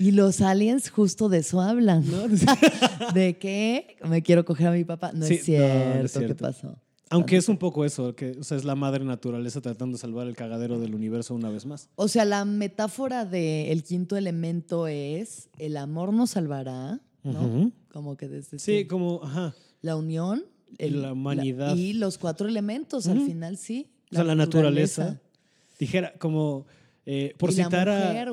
Y 0.01 0.11
los 0.11 0.41
aliens 0.41 0.89
justo 0.89 1.29
de 1.29 1.39
eso 1.39 1.61
hablan. 1.61 2.03
¿No? 2.09 2.27
¿De 3.13 3.37
qué? 3.37 3.97
Me 4.07 4.21
quiero 4.23 4.43
coger 4.45 4.67
a 4.67 4.71
mi 4.71 4.83
papá. 4.83 5.11
No, 5.13 5.25
Sí, 5.25 5.35
es, 5.35 5.47
no, 5.47 5.55
no 5.57 5.63
cierto, 5.63 6.05
es 6.05 6.11
¿Qué 6.13 6.19
cierto. 6.19 6.35
pasó? 6.45 6.75
Aunque 7.09 7.35
es 7.37 7.49
un 7.49 7.57
poco 7.57 7.83
eso, 7.83 8.15
que 8.15 8.31
o 8.39 8.43
sea, 8.43 8.55
es 8.57 8.63
la 8.63 8.73
madre 8.75 9.03
naturaleza 9.03 9.59
tratando 9.59 9.97
de 9.97 10.01
salvar 10.01 10.27
el 10.27 10.35
cagadero 10.35 10.79
del 10.79 10.95
universo 10.95 11.35
una 11.35 11.49
vez 11.49 11.65
más. 11.65 11.89
O 11.95 12.07
sea, 12.07 12.23
la 12.23 12.45
metáfora 12.45 13.25
del 13.25 13.83
quinto 13.83 14.15
elemento 14.15 14.87
es 14.87 15.49
el 15.59 15.75
amor 15.75 16.13
nos 16.13 16.29
salvará, 16.31 17.01
¿no? 17.23 17.71
Como 17.91 18.15
que 18.15 18.29
desde 18.29 18.59
Sí, 18.59 18.71
ese- 18.77 18.87
como, 18.87 19.19
ajá. 19.23 19.53
la 19.81 19.97
unión, 19.97 20.45
el- 20.77 21.01
La 21.01 21.11
humanidad. 21.11 21.75
y 21.75 21.91
los 21.93 22.17
cuatro 22.17 22.47
elementos, 22.47 23.07
al 23.07 23.19
final 23.25 23.57
sí. 23.57 23.87
O 24.11 24.15
sea, 24.15 24.23
la 24.23 24.35
naturaleza. 24.35 25.19
Dijera, 25.77 26.13
como, 26.17 26.65
eh, 27.05 27.33
por 27.37 27.51
y 27.51 27.55
la 27.57 27.63
citar 27.65 27.87
mujer, 27.89 28.29
a... 28.29 28.31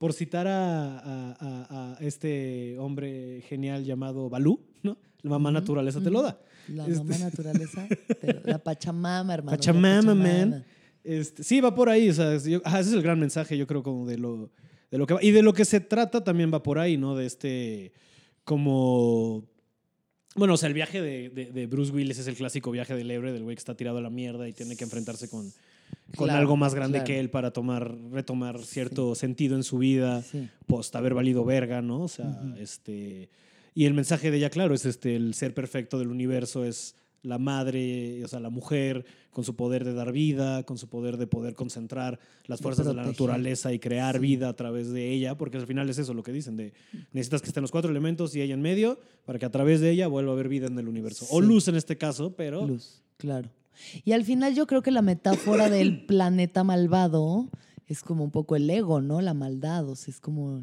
Por 0.00 0.14
citar 0.14 0.46
a, 0.48 0.98
a- 0.98 1.36
a- 1.38 1.96
a 1.98 1.98
este 2.00 2.78
hombre 2.78 3.42
genial 3.46 3.84
llamado 3.84 4.30
Balú, 4.30 4.58
¿no? 4.82 4.96
la 5.22 5.28
mamá 5.30 5.50
naturaleza 5.52 6.00
te 6.00 6.08
lo 6.08 6.22
da. 6.22 6.40
La 6.68 6.86
Este- 6.86 6.96
mamá 7.04 7.18
naturaleza, 7.18 7.86
pero 8.22 8.40
la 8.44 8.58
Pachamama, 8.58 9.34
hermano. 9.34 9.56
Pachamama, 9.58 10.14
man. 10.14 10.64
Este, 11.04 11.42
sí, 11.44 11.60
va 11.60 11.74
por 11.74 11.90
ahí. 11.90 12.08
O 12.08 12.14
sea, 12.14 12.38
yo- 12.38 12.62
ajá, 12.64 12.80
ese 12.80 12.88
es 12.90 12.96
el 12.96 13.02
gran 13.02 13.20
mensaje, 13.20 13.58
yo 13.58 13.66
creo, 13.66 13.82
como 13.82 14.06
de 14.06 14.16
lo, 14.16 14.50
de 14.90 14.96
lo 14.96 15.06
que 15.06 15.12
va. 15.14 15.22
Y 15.22 15.32
de 15.32 15.42
lo 15.42 15.52
que 15.52 15.66
se 15.66 15.80
trata 15.80 16.24
también 16.24 16.50
va 16.52 16.62
por 16.62 16.78
ahí, 16.78 16.96
¿no? 16.96 17.14
De 17.14 17.26
este, 17.26 17.92
como... 18.44 19.44
Bueno, 20.36 20.54
o 20.54 20.56
sea, 20.56 20.68
el 20.68 20.74
viaje 20.74 21.02
de, 21.02 21.28
de- 21.28 21.52
de 21.52 21.66
Bruce 21.66 21.92
Willis 21.92 22.18
es 22.18 22.26
el 22.26 22.36
clásico 22.36 22.70
viaje 22.70 22.94
del 22.94 23.10
héroe, 23.10 23.32
del 23.32 23.42
güey 23.42 23.56
que 23.56 23.60
está 23.60 23.76
tirado 23.76 23.98
a 23.98 24.00
la 24.00 24.10
mierda 24.10 24.48
y 24.48 24.52
tiene 24.52 24.76
que 24.76 24.84
enfrentarse 24.84 25.28
con, 25.28 25.52
con 26.16 26.26
Claro, 26.26 26.40
algo 26.40 26.56
más 26.56 26.74
grande 26.74 26.98
claro. 26.98 27.06
que 27.06 27.20
él 27.20 27.30
para 27.30 27.52
tomar, 27.52 27.96
retomar 28.10 28.58
cierto 28.62 29.14
sentido 29.14 29.56
en 29.56 29.62
su 29.62 29.78
vida 29.78 30.22
Sí. 30.22 30.48
post 30.66 30.94
haber 30.96 31.14
valido 31.14 31.44
verga, 31.44 31.82
¿no? 31.82 32.02
O 32.02 32.08
sea, 32.08 32.40
este. 32.58 33.28
Y 33.74 33.84
el 33.86 33.94
mensaje 33.94 34.30
de 34.30 34.38
ella, 34.38 34.50
claro, 34.50 34.74
es 34.74 34.84
este: 34.86 35.14
el 35.16 35.34
ser 35.34 35.54
perfecto 35.54 35.98
del 35.98 36.08
universo 36.08 36.64
es 36.64 36.96
la 37.22 37.36
madre, 37.38 38.24
o 38.24 38.28
sea, 38.28 38.40
la 38.40 38.48
mujer, 38.48 39.04
con 39.30 39.44
su 39.44 39.54
poder 39.54 39.84
de 39.84 39.92
dar 39.92 40.10
vida, 40.10 40.62
con 40.64 40.78
su 40.78 40.88
poder 40.88 41.18
de 41.18 41.26
poder 41.26 41.54
concentrar 41.54 42.18
las 42.46 42.60
fuerzas 42.62 42.86
de 42.86 42.94
la 42.94 43.04
naturaleza 43.04 43.72
y 43.74 43.78
crear 43.78 44.14
Sí. 44.16 44.20
vida 44.22 44.48
a 44.48 44.56
través 44.56 44.90
de 44.90 45.10
ella, 45.12 45.36
porque 45.36 45.58
al 45.58 45.66
final 45.66 45.88
es 45.90 45.98
eso 45.98 46.14
lo 46.14 46.22
que 46.22 46.32
dicen: 46.32 46.56
de 46.56 46.72
necesitas 47.12 47.42
que 47.42 47.48
estén 47.48 47.60
los 47.62 47.70
cuatro 47.70 47.90
elementos 47.90 48.34
y 48.34 48.40
ella 48.40 48.54
en 48.54 48.62
medio 48.62 48.98
para 49.26 49.38
que 49.38 49.44
a 49.46 49.50
través 49.50 49.80
de 49.80 49.90
ella 49.90 50.08
vuelva 50.08 50.30
a 50.32 50.34
haber 50.34 50.48
vida 50.48 50.66
en 50.66 50.78
el 50.78 50.88
universo. 50.88 51.26
O 51.30 51.40
luz 51.40 51.68
en 51.68 51.76
este 51.76 51.96
caso, 51.98 52.34
pero. 52.34 52.66
Luz, 52.66 53.02
claro. 53.18 53.48
Y 54.04 54.12
al 54.12 54.24
final 54.24 54.54
yo 54.54 54.66
creo 54.66 54.82
que 54.82 54.90
la 54.90 55.02
metáfora 55.02 55.68
del 55.68 56.04
planeta 56.06 56.64
malvado 56.64 57.48
es 57.86 58.02
como 58.02 58.24
un 58.24 58.30
poco 58.30 58.56
el 58.56 58.68
ego, 58.70 59.00
¿no? 59.00 59.20
La 59.20 59.34
maldad, 59.34 59.88
o 59.88 59.96
sea, 59.96 60.12
es 60.12 60.20
como 60.20 60.62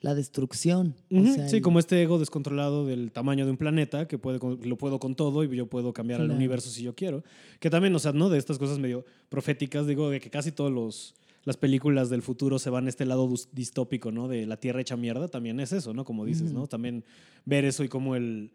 la 0.00 0.14
destrucción. 0.14 0.94
o 1.10 1.16
Ujú, 1.20 1.34
sea, 1.34 1.48
sí, 1.48 1.56
el- 1.56 1.62
como 1.62 1.78
este 1.78 2.00
ego 2.02 2.18
descontrolado 2.18 2.86
del 2.86 3.10
tamaño 3.12 3.44
de 3.44 3.50
un 3.52 3.56
planeta, 3.56 4.06
que 4.08 4.18
puede, 4.18 4.38
con- 4.38 4.58
lo 4.62 4.76
puedo 4.78 4.98
con 5.00 5.14
todo 5.14 5.42
y 5.44 5.56
yo 5.56 5.66
puedo 5.66 5.92
cambiar 5.92 6.20
el 6.20 6.30
universo 6.30 6.70
si 6.70 6.82
yo 6.82 6.94
quiero. 6.94 7.22
Que 7.60 7.70
también, 7.70 7.94
o 7.94 7.98
sea, 7.98 8.12
¿no? 8.12 8.28
De 8.28 8.38
estas 8.38 8.58
cosas 8.58 8.78
medio 8.78 9.04
proféticas, 9.28 9.86
digo, 9.86 10.10
de 10.10 10.20
que 10.20 10.30
casi 10.30 10.52
todos 10.52 10.72
los 10.72 11.14
las 11.44 11.56
películas 11.56 12.10
del 12.10 12.20
futuro 12.20 12.58
se 12.58 12.68
van 12.68 12.86
a 12.86 12.88
este 12.90 13.06
lado 13.06 13.32
distópico, 13.52 14.12
¿no? 14.12 14.28
De 14.28 14.44
la 14.44 14.58
Tierra 14.58 14.82
hecha 14.82 14.96
mierda, 14.98 15.28
también 15.28 15.60
es 15.60 15.72
eso, 15.72 15.94
¿no? 15.94 16.04
Como 16.04 16.26
dices. 16.26 16.52
¿no? 16.52 16.66
También 16.66 17.04
ver 17.46 17.64
eso 17.64 17.84
y 17.84 17.88
como 17.88 18.16
el... 18.16 18.50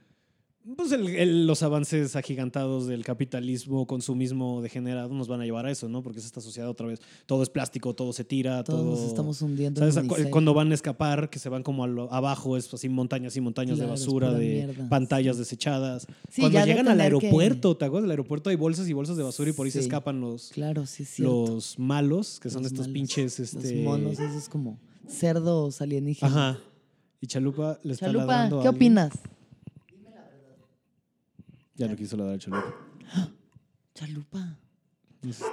Pues 0.78 0.94
el- 0.94 1.10
el- 1.10 1.46
los 1.46 1.62
avances 1.62 2.16
agigantados 2.16 2.88
del 2.88 3.04
capitalismo, 3.04 3.86
consumismo 3.86 4.62
degenerado 4.62 5.14
nos 5.14 5.28
van 5.28 5.42
a 5.42 5.44
llevar 5.44 5.66
a 5.66 5.72
eso, 5.72 5.90
¿no? 5.90 6.02
Porque 6.02 6.20
es 6.20 6.26
esta 6.26 6.40
sociedad 6.40 6.70
otra 6.70 6.88
vez, 6.88 7.02
todo 7.26 7.44
es 7.44 7.50
plástico, 7.50 7.94
todo 7.94 8.14
se 8.14 8.24
tira, 8.24 8.64
todos 8.64 8.80
todo... 8.82 8.92
nos 8.92 9.02
estamos 9.02 9.42
hundiendo. 9.42 9.80
¿Sabes? 9.82 9.98
en. 10.20 10.30
Cuando 10.32 10.54
van 10.54 10.72
a 10.72 10.74
escapar, 10.76 11.30
que 11.30 11.38
se 11.40 11.50
van 11.50 11.64
como 11.64 11.84
a 11.84 11.88
lo- 11.88 12.12
abajo, 12.14 12.56
es 12.56 12.74
así 12.74 12.88
montañas 12.88 13.36
y 13.36 13.42
montañas 13.42 13.76
Claro, 13.76 13.88
de 13.88 13.92
basura, 14.00 14.32
de 14.32 14.46
mierda, 14.66 14.88
pantallas 14.90 15.38
desechadas. 15.38 16.08
Sí, 16.30 16.40
Cuando 16.42 16.64
llegan 16.66 16.88
al 16.88 16.96
que- 16.98 17.04
aeropuerto, 17.04 17.76
¿te 17.76 17.84
acuerdas? 17.84 18.04
Del 18.06 18.12
aeropuerto 18.12 18.50
hay 18.50 18.56
bolsas 18.56 18.88
y 18.88 18.94
bolsas 18.94 19.18
de 19.18 19.24
basura 19.24 19.50
y 19.50 19.54
por 19.54 19.66
ahí 19.66 19.72
se 19.72 19.82
escapan 19.82 20.22
los, 20.22 20.50
Claro, 20.54 20.86
los 21.18 21.78
malos, 21.78 22.40
que 22.40 22.50
son 22.50 22.64
Los 22.64 22.72
estos 22.72 22.88
malos, 22.88 22.94
pinches. 22.94 23.38
Los 23.40 23.54
Este... 23.54 23.84
monos, 23.84 24.18
esos 24.18 24.48
como 24.48 24.80
cerdos 25.08 25.82
alienígenas. 25.82 26.32
Ajá. 26.34 26.60
Y 27.20 27.28
Chalupa 27.28 27.80
le 27.84 27.94
está 27.94 28.06
Chalupa, 28.06 28.26
ladrando 28.26 28.62
¿qué 28.62 28.70
opinas? 28.70 29.12
Ya 31.76 31.88
no 31.88 31.96
quiso 31.96 32.16
ladrar 32.18 32.36
a 32.36 32.40
Chalupa. 32.40 32.76
Chalupa. 33.96 34.58
Es- 35.28 35.44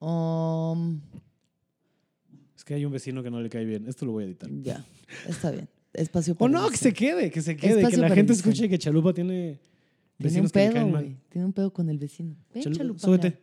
Um, 0.00 1.00
Es 2.56 2.62
que 2.64 2.74
hay 2.74 2.84
un 2.84 2.92
vecino 2.92 3.20
que 3.20 3.30
no 3.32 3.40
le 3.40 3.50
cae 3.50 3.64
bien. 3.64 3.88
Esto 3.88 4.06
lo 4.06 4.12
voy 4.12 4.22
a 4.22 4.26
editar. 4.28 4.48
ya, 4.62 4.84
está 5.26 5.50
bien. 5.50 5.68
Espacio 5.92 6.36
O 6.38 6.48
no, 6.48 6.68
que 6.70 6.76
se 6.76 6.92
quede, 6.92 7.30
que 7.32 7.40
se 7.42 7.56
quede, 7.56 7.88
que 7.90 7.96
la 7.96 8.08
gente 8.10 8.32
escuche 8.32 8.68
que 8.68 8.78
Chalupa 8.78 9.12
tiene 9.12 9.58
Tiene 10.18 10.40
un 10.40 10.46
vecinos 10.46 10.52
que 10.52 10.58
le 10.60 10.64
pedo, 10.66 10.74
caen 10.74 10.90
güey. 10.92 11.04
mal. 11.08 11.16
Tiene 11.30 11.46
un 11.46 11.52
pedo 11.52 11.72
con 11.72 11.88
el 11.90 11.98
vecino. 11.98 12.36
Ven, 12.54 12.62
Chalupa, 12.62 12.78
Chalupa. 12.78 13.00
súbete. 13.00 13.38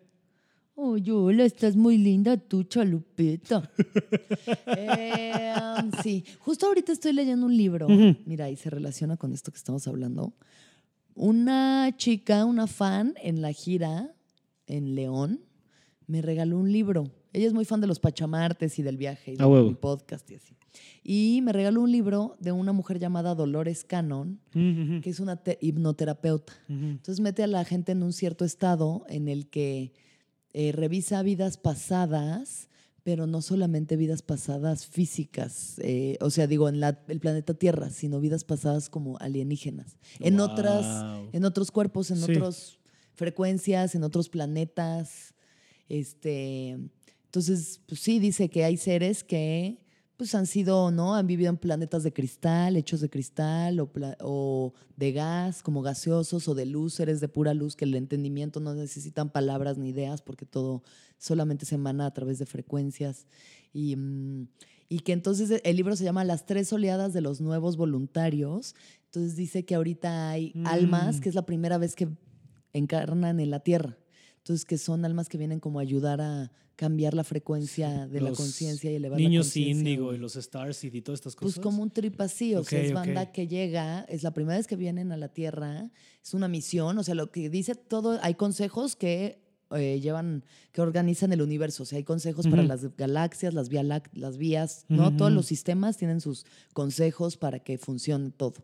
Oh, 0.77 0.97
hola, 1.25 1.43
estás 1.45 1.75
muy 1.75 1.97
linda 1.97 2.37
tú, 2.37 2.63
Chalupeta. 2.63 3.69
Eh, 4.77 5.53
um, 5.81 5.91
sí, 6.03 6.23
justo 6.39 6.67
ahorita 6.67 6.91
estoy 6.93 7.11
leyendo 7.13 7.45
un 7.47 7.55
libro. 7.57 7.87
Mira, 8.25 8.49
y 8.49 8.55
se 8.55 8.69
relaciona 8.69 9.17
con 9.17 9.33
esto 9.33 9.51
que 9.51 9.57
estamos 9.57 9.87
hablando. 9.87 10.33
Una 11.15 11.93
chica, 11.97 12.45
una 12.45 12.67
fan 12.67 13.13
en 13.23 13.41
la 13.41 13.51
gira 13.53 14.13
en 14.67 14.95
León, 14.95 15.41
me 16.07 16.21
regaló 16.21 16.59
un 16.59 16.71
libro. 16.71 17.09
Ella 17.31 17.47
es 17.47 17.53
muy 17.53 17.65
fan 17.65 17.81
de 17.81 17.87
los 17.87 17.99
Pachamartes 17.99 18.77
y 18.79 18.83
del 18.83 18.97
viaje 18.97 19.33
y 19.33 19.35
del 19.37 19.45
huevo. 19.47 19.75
podcast 19.79 20.29
y 20.31 20.35
así. 20.35 20.55
Y 21.03 21.39
me 21.41 21.53
regaló 21.53 21.81
un 21.81 21.91
libro 21.91 22.35
de 22.39 22.51
una 22.51 22.73
mujer 22.73 22.99
llamada 22.99 23.33
Dolores 23.33 23.85
Cannon, 23.85 24.39
que 24.51 25.09
es 25.09 25.19
una 25.21 25.37
te- 25.37 25.57
hipnoterapeuta. 25.61 26.53
Entonces 26.67 27.21
mete 27.21 27.43
a 27.43 27.47
la 27.47 27.63
gente 27.63 27.93
en 27.93 28.03
un 28.03 28.11
cierto 28.11 28.43
estado 28.43 29.05
en 29.07 29.27
el 29.29 29.47
que 29.47 29.93
eh, 30.53 30.71
revisa 30.73 31.21
vidas 31.23 31.57
pasadas, 31.57 32.69
pero 33.05 33.27
no 33.27 33.43
solamente 33.43 33.97
vidas 33.97 34.23
pasadas 34.23 34.87
físicas, 34.87 35.75
eh, 35.83 36.17
o 36.21 36.31
sea, 36.31 36.47
digo, 36.47 36.67
en 36.67 36.79
la- 36.79 36.99
el 37.07 37.19
planeta 37.19 37.53
Tierra, 37.53 37.91
sino 37.91 38.19
vidas 38.19 38.43
pasadas 38.43 38.89
como 38.89 39.19
alienígenas, 39.19 39.99
en, 40.19 40.39
otras, 40.39 41.05
en 41.31 41.45
otros 41.45 41.69
cuerpos, 41.69 42.09
en 42.09 42.17
Sí. 42.17 42.31
otras 42.31 42.79
frecuencias, 43.13 43.93
en 43.93 44.03
otros 44.03 44.27
planetas. 44.27 45.35
Este, 45.87 46.69
entonces, 47.25 47.79
pues 47.87 48.01
sí, 48.01 48.17
dice 48.17 48.49
que 48.49 48.63
hay 48.63 48.75
seres 48.75 49.23
que 49.23 49.77
pues 50.17 50.33
han 50.35 50.45
sido, 50.47 50.91
¿no? 50.91 51.15
Han 51.15 51.27
vivido 51.27 51.49
en 51.49 51.57
planetas 51.57 52.03
de 52.03 52.13
cristal, 52.13 52.77
hechos 52.77 53.01
de 53.01 53.09
cristal 53.09 53.79
o, 54.21 54.73
de 54.95 55.11
gas, 55.11 55.61
como 55.61 55.81
gaseosos 55.81 56.47
o 56.47 56.55
de 56.55 56.65
luz, 56.65 56.93
seres 56.93 57.19
de 57.19 57.27
pura 57.27 57.53
luz, 57.53 57.75
que 57.75 57.85
el 57.85 57.95
entendimiento 57.95 58.59
no 58.59 58.73
necesitan 58.73 59.29
palabras 59.29 59.77
ni 59.77 59.89
ideas 59.89 60.21
porque 60.21 60.45
todo 60.45 60.83
solamente 61.17 61.65
se 61.65 61.75
emana 61.75 62.05
a 62.05 62.13
través 62.13 62.39
de 62.39 62.45
frecuencias. 62.45 63.27
Y, 63.73 63.95
mm, 63.95 64.47
y 64.87 64.99
que 64.99 65.11
entonces 65.13 65.61
el 65.63 65.75
libro 65.75 65.95
se 65.95 66.03
llama 66.03 66.23
Las 66.23 66.45
tres 66.45 66.71
oleadas 66.71 67.11
de 67.11 67.21
los 67.21 67.41
nuevos 67.41 67.75
voluntarios. 67.75 68.75
Entonces 69.05 69.35
dice 69.35 69.65
que 69.65 69.75
ahorita 69.75 70.29
hay 70.29 70.51
Mm. 70.55 70.67
almas, 70.67 71.19
que 71.19 71.29
es 71.29 71.35
la 71.35 71.45
primera 71.45 71.77
vez 71.77 71.95
que 71.95 72.07
encarnan 72.73 73.39
en 73.39 73.49
la 73.49 73.59
Tierra. 73.61 73.97
Entonces, 74.45 74.63
que 74.63 74.77
son 74.77 75.03
almas 75.05 75.27
que 75.27 75.39
vienen 75.39 75.59
como 75.59 75.79
a 75.79 75.81
ayudar 75.81 76.21
a 76.21 76.51
cambiar 76.75 77.15
la 77.15 77.23
frecuencia 77.23 78.05
de 78.05 78.21
la 78.21 78.29
Los 78.29 78.37
conciencia 78.37 78.91
y 78.91 78.95
elevar 78.95 79.19
Niños 79.19 79.47
la 79.47 79.49
conciencia. 79.49 79.71
índigo 79.71 80.13
y 80.13 80.19
los 80.19 80.33
Starseed 80.33 80.93
y 80.93 81.01
todas 81.01 81.17
estas 81.17 81.35
cosas. 81.35 81.55
Pues 81.55 81.63
como 81.63 81.81
un 81.81 81.89
trip 81.89 82.21
así, 82.21 82.53
o 82.53 82.63
sea, 82.63 82.77
Ok, 82.79 82.85
es 82.85 82.91
ok. 82.91 82.95
banda 82.95 83.31
que 83.31 83.47
llega, 83.47 84.01
es 84.01 84.21
la 84.21 84.35
primera 84.35 84.57
vez 84.57 84.67
que 84.67 84.75
vienen 84.75 85.11
a 85.11 85.17
la 85.17 85.29
Tierra, 85.29 85.89
es 86.23 86.35
una 86.35 86.47
misión, 86.47 86.95
o 86.99 87.03
sea, 87.03 87.15
lo 87.15 87.31
que 87.31 87.49
dice 87.49 87.73
todo, 87.73 88.19
hay 88.21 88.35
consejos 88.35 88.95
que 88.95 89.41
eh, 89.71 89.99
llevan, 89.99 90.43
que 90.71 90.81
organizan 90.81 91.33
el 91.33 91.41
universo, 91.41 91.81
o 91.81 91.85
sea, 91.87 91.97
hay 91.97 92.03
consejos 92.03 92.45
para 92.45 92.61
Ujú. 92.61 92.67
las 92.67 92.95
galaxias, 92.97 93.55
las, 93.55 93.69
vía 93.69 93.81
las 93.81 94.37
vías, 94.37 94.85
¿no? 94.89 95.07
Ujú, 95.07 95.17
Todos 95.17 95.31
ujú. 95.31 95.37
los 95.37 95.47
sistemas 95.47 95.97
tienen 95.97 96.21
sus 96.21 96.45
consejos 96.73 97.35
para 97.35 97.61
que 97.61 97.79
funcione 97.79 98.29
todo. 98.29 98.63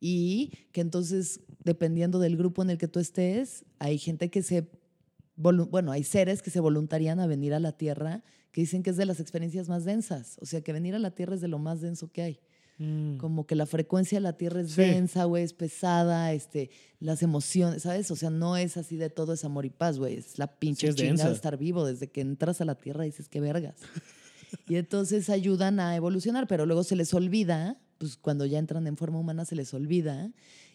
Y 0.00 0.50
que 0.72 0.80
entonces, 0.80 1.38
dependiendo 1.62 2.18
del 2.18 2.36
grupo 2.36 2.62
en 2.64 2.70
el 2.70 2.78
que 2.78 2.88
tú 2.88 2.98
estés, 2.98 3.64
hay 3.78 3.96
gente 3.98 4.28
que 4.28 4.42
se, 4.42 4.68
bueno, 5.36 5.92
hay 5.92 6.04
seres 6.04 6.42
que 6.42 6.50
se 6.50 6.60
voluntarían 6.60 7.20
a 7.20 7.26
venir 7.26 7.54
a 7.54 7.60
la 7.60 7.72
Tierra 7.72 8.22
que 8.52 8.60
dicen 8.60 8.82
que 8.82 8.90
es 8.90 8.96
de 8.96 9.04
las 9.06 9.18
experiencias 9.20 9.68
más 9.68 9.84
densas. 9.84 10.36
O 10.40 10.46
sea, 10.46 10.60
que 10.60 10.72
venir 10.72 10.94
a 10.94 10.98
la 10.98 11.10
Tierra 11.10 11.34
es 11.34 11.40
de 11.40 11.48
lo 11.48 11.58
más 11.58 11.80
denso 11.80 12.10
que 12.12 12.22
hay. 12.22 12.40
Mm. 12.78 13.18
Como 13.18 13.46
que 13.46 13.54
la 13.56 13.66
frecuencia 13.66 14.16
de 14.18 14.22
la 14.22 14.36
Tierra 14.36 14.60
es 14.60 14.72
Sí. 14.72 14.82
densa, 14.82 15.24
güey, 15.24 15.42
es 15.44 15.52
pesada, 15.52 16.32
este, 16.32 16.70
las 17.00 17.22
emociones, 17.22 17.82
¿sabes? 17.82 18.10
O 18.10 18.16
sea, 18.16 18.30
no 18.30 18.56
es 18.56 18.76
así 18.76 18.96
de 18.96 19.10
todo 19.10 19.32
es 19.32 19.44
amor 19.44 19.64
y 19.66 19.70
paz, 19.70 19.98
güey. 19.98 20.14
Es 20.16 20.38
la 20.38 20.46
pinche 20.46 20.88
chingada 20.88 21.08
densa. 21.08 21.28
de 21.28 21.34
estar 21.34 21.56
vivo. 21.56 21.84
Desde 21.84 22.10
que 22.10 22.20
entras 22.20 22.60
a 22.60 22.64
la 22.64 22.76
Tierra 22.76 23.04
dices, 23.04 23.28
qué 23.28 23.40
vergas. 23.40 23.74
y 24.68 24.76
entonces 24.76 25.30
ayudan 25.30 25.80
a 25.80 25.96
evolucionar, 25.96 26.46
pero 26.46 26.64
luego 26.66 26.84
se 26.84 26.94
les 26.96 27.12
olvida, 27.12 27.80
pues 27.98 28.16
cuando 28.16 28.46
ya 28.46 28.58
entran 28.58 28.86
en 28.86 28.96
forma 28.96 29.18
humana 29.18 29.44
se 29.44 29.56
les 29.56 29.72
olvida 29.74 30.30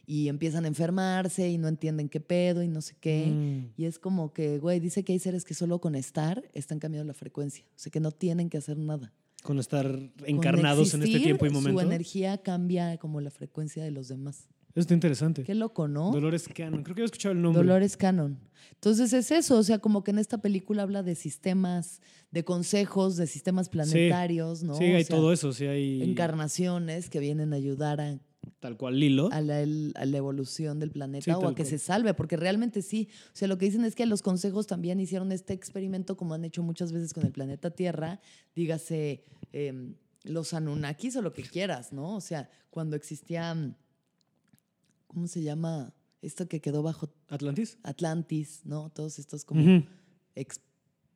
y 0.09 0.27
empiezan 0.27 0.65
a 0.65 0.67
enfermarse 0.67 1.47
y 1.47 1.59
no 1.59 1.67
entienden 1.67 2.09
qué 2.09 2.19
pedo 2.19 2.63
y 2.63 2.67
no 2.67 2.81
sé 2.81 2.95
qué. 2.99 3.27
Mm. 3.27 3.73
Y 3.79 3.85
es 3.85 3.99
como 3.99 4.33
que, 4.33 4.57
güey, 4.57 4.79
dice 4.79 5.03
que 5.03 5.13
hay 5.13 5.19
seres 5.19 5.45
que 5.45 5.53
solo 5.53 5.79
con 5.79 5.93
estar 5.93 6.49
están 6.53 6.79
cambiando 6.79 7.05
la 7.05 7.13
frecuencia. 7.13 7.63
O 7.75 7.77
sea, 7.77 7.91
que 7.91 7.99
no 7.99 8.09
tienen 8.11 8.49
que 8.49 8.57
hacer 8.57 8.79
nada. 8.79 9.13
Con 9.43 9.59
estar 9.59 9.85
Con 9.85 10.11
encarnados 10.25 10.95
en 10.95 11.03
este 11.03 11.11
existir, 11.11 11.21
tiempo 11.21 11.45
y 11.45 11.51
momento. 11.51 11.79
Su 11.79 11.85
energía 11.85 12.39
cambia 12.39 12.97
como 12.97 13.21
la 13.21 13.29
frecuencia 13.29 13.83
de 13.83 13.91
los 13.91 14.07
demás. 14.07 14.47
Eso 14.69 14.79
está 14.79 14.95
interesante. 14.95 15.43
Qué 15.43 15.53
loco, 15.53 15.87
¿no? 15.87 16.09
Dolores 16.09 16.47
Cannon. 16.47 16.81
Creo 16.81 16.95
que 16.95 17.01
había 17.01 17.05
escuchado 17.05 17.33
el 17.33 17.43
nombre. 17.43 17.61
Dolores 17.61 17.95
Canon. 17.95 18.39
Entonces 18.73 19.13
es 19.13 19.29
eso, 19.29 19.59
o 19.59 19.63
sea, 19.63 19.77
como 19.77 20.03
que 20.03 20.09
en 20.09 20.17
esta 20.17 20.39
película 20.39 20.81
habla 20.81 21.03
de 21.03 21.13
sistemas, 21.13 22.01
de 22.31 22.43
consejos, 22.43 23.15
de 23.15 23.27
sistemas 23.27 23.69
planetarios, 23.69 24.63
¿no? 24.63 24.75
Sí, 24.75 24.85
hay 24.85 25.03
O 25.03 25.05
sea, 25.05 25.15
todo 25.15 25.33
eso. 25.33 25.53
Sí, 25.53 25.67
hay 25.67 26.01
Encarnaciones 26.01 27.11
que 27.11 27.19
vienen 27.19 27.53
a 27.53 27.57
ayudar 27.57 28.01
a, 28.01 28.17
tal 28.59 28.77
cual 28.77 28.99
Lilo. 28.99 29.29
a 29.31 29.41
la, 29.41 29.61
el- 29.61 29.93
a 29.95 30.05
la 30.05 30.17
evolución 30.17 30.79
del 30.79 30.91
planeta 30.91 31.23
Sí, 31.25 31.31
o 31.31 31.47
a 31.47 31.55
que 31.55 31.63
cual. 31.63 31.67
se 31.67 31.77
salve, 31.79 32.13
porque 32.13 32.37
realmente 32.37 32.81
sí. 32.81 33.09
O 33.27 33.35
sea, 33.35 33.47
lo 33.47 33.57
que 33.57 33.65
dicen 33.65 33.85
es 33.85 33.95
que 33.95 34.05
los 34.05 34.21
consejos 34.21 34.67
también 34.67 34.99
hicieron 34.99 35.31
este 35.31 35.53
experimento, 35.53 36.17
como 36.17 36.33
han 36.33 36.43
hecho 36.45 36.63
muchas 36.63 36.91
veces 36.91 37.13
con 37.13 37.25
el 37.25 37.31
planeta 37.31 37.69
Tierra, 37.71 38.19
dígase 38.55 39.23
em, 39.53 39.95
los 40.23 40.53
Anunnakis 40.53 41.15
o 41.15 41.21
lo 41.21 41.33
que 41.33 41.43
quieras, 41.43 41.93
¿no? 41.93 42.15
O 42.15 42.21
sea, 42.21 42.49
cuando 42.69 42.95
existía 42.95 43.53
mm, 43.55 43.75
¿cómo 45.07 45.27
se 45.27 45.41
llama? 45.41 45.93
Esto 46.21 46.47
que 46.47 46.59
quedó 46.59 46.83
bajo 46.83 47.09
¿Atlantis? 47.29 47.77
Atlantis, 47.83 48.61
¿no? 48.65 48.89
Todos 48.89 49.19
estos 49.19 49.45
como 49.45 49.83
ex 50.35 50.59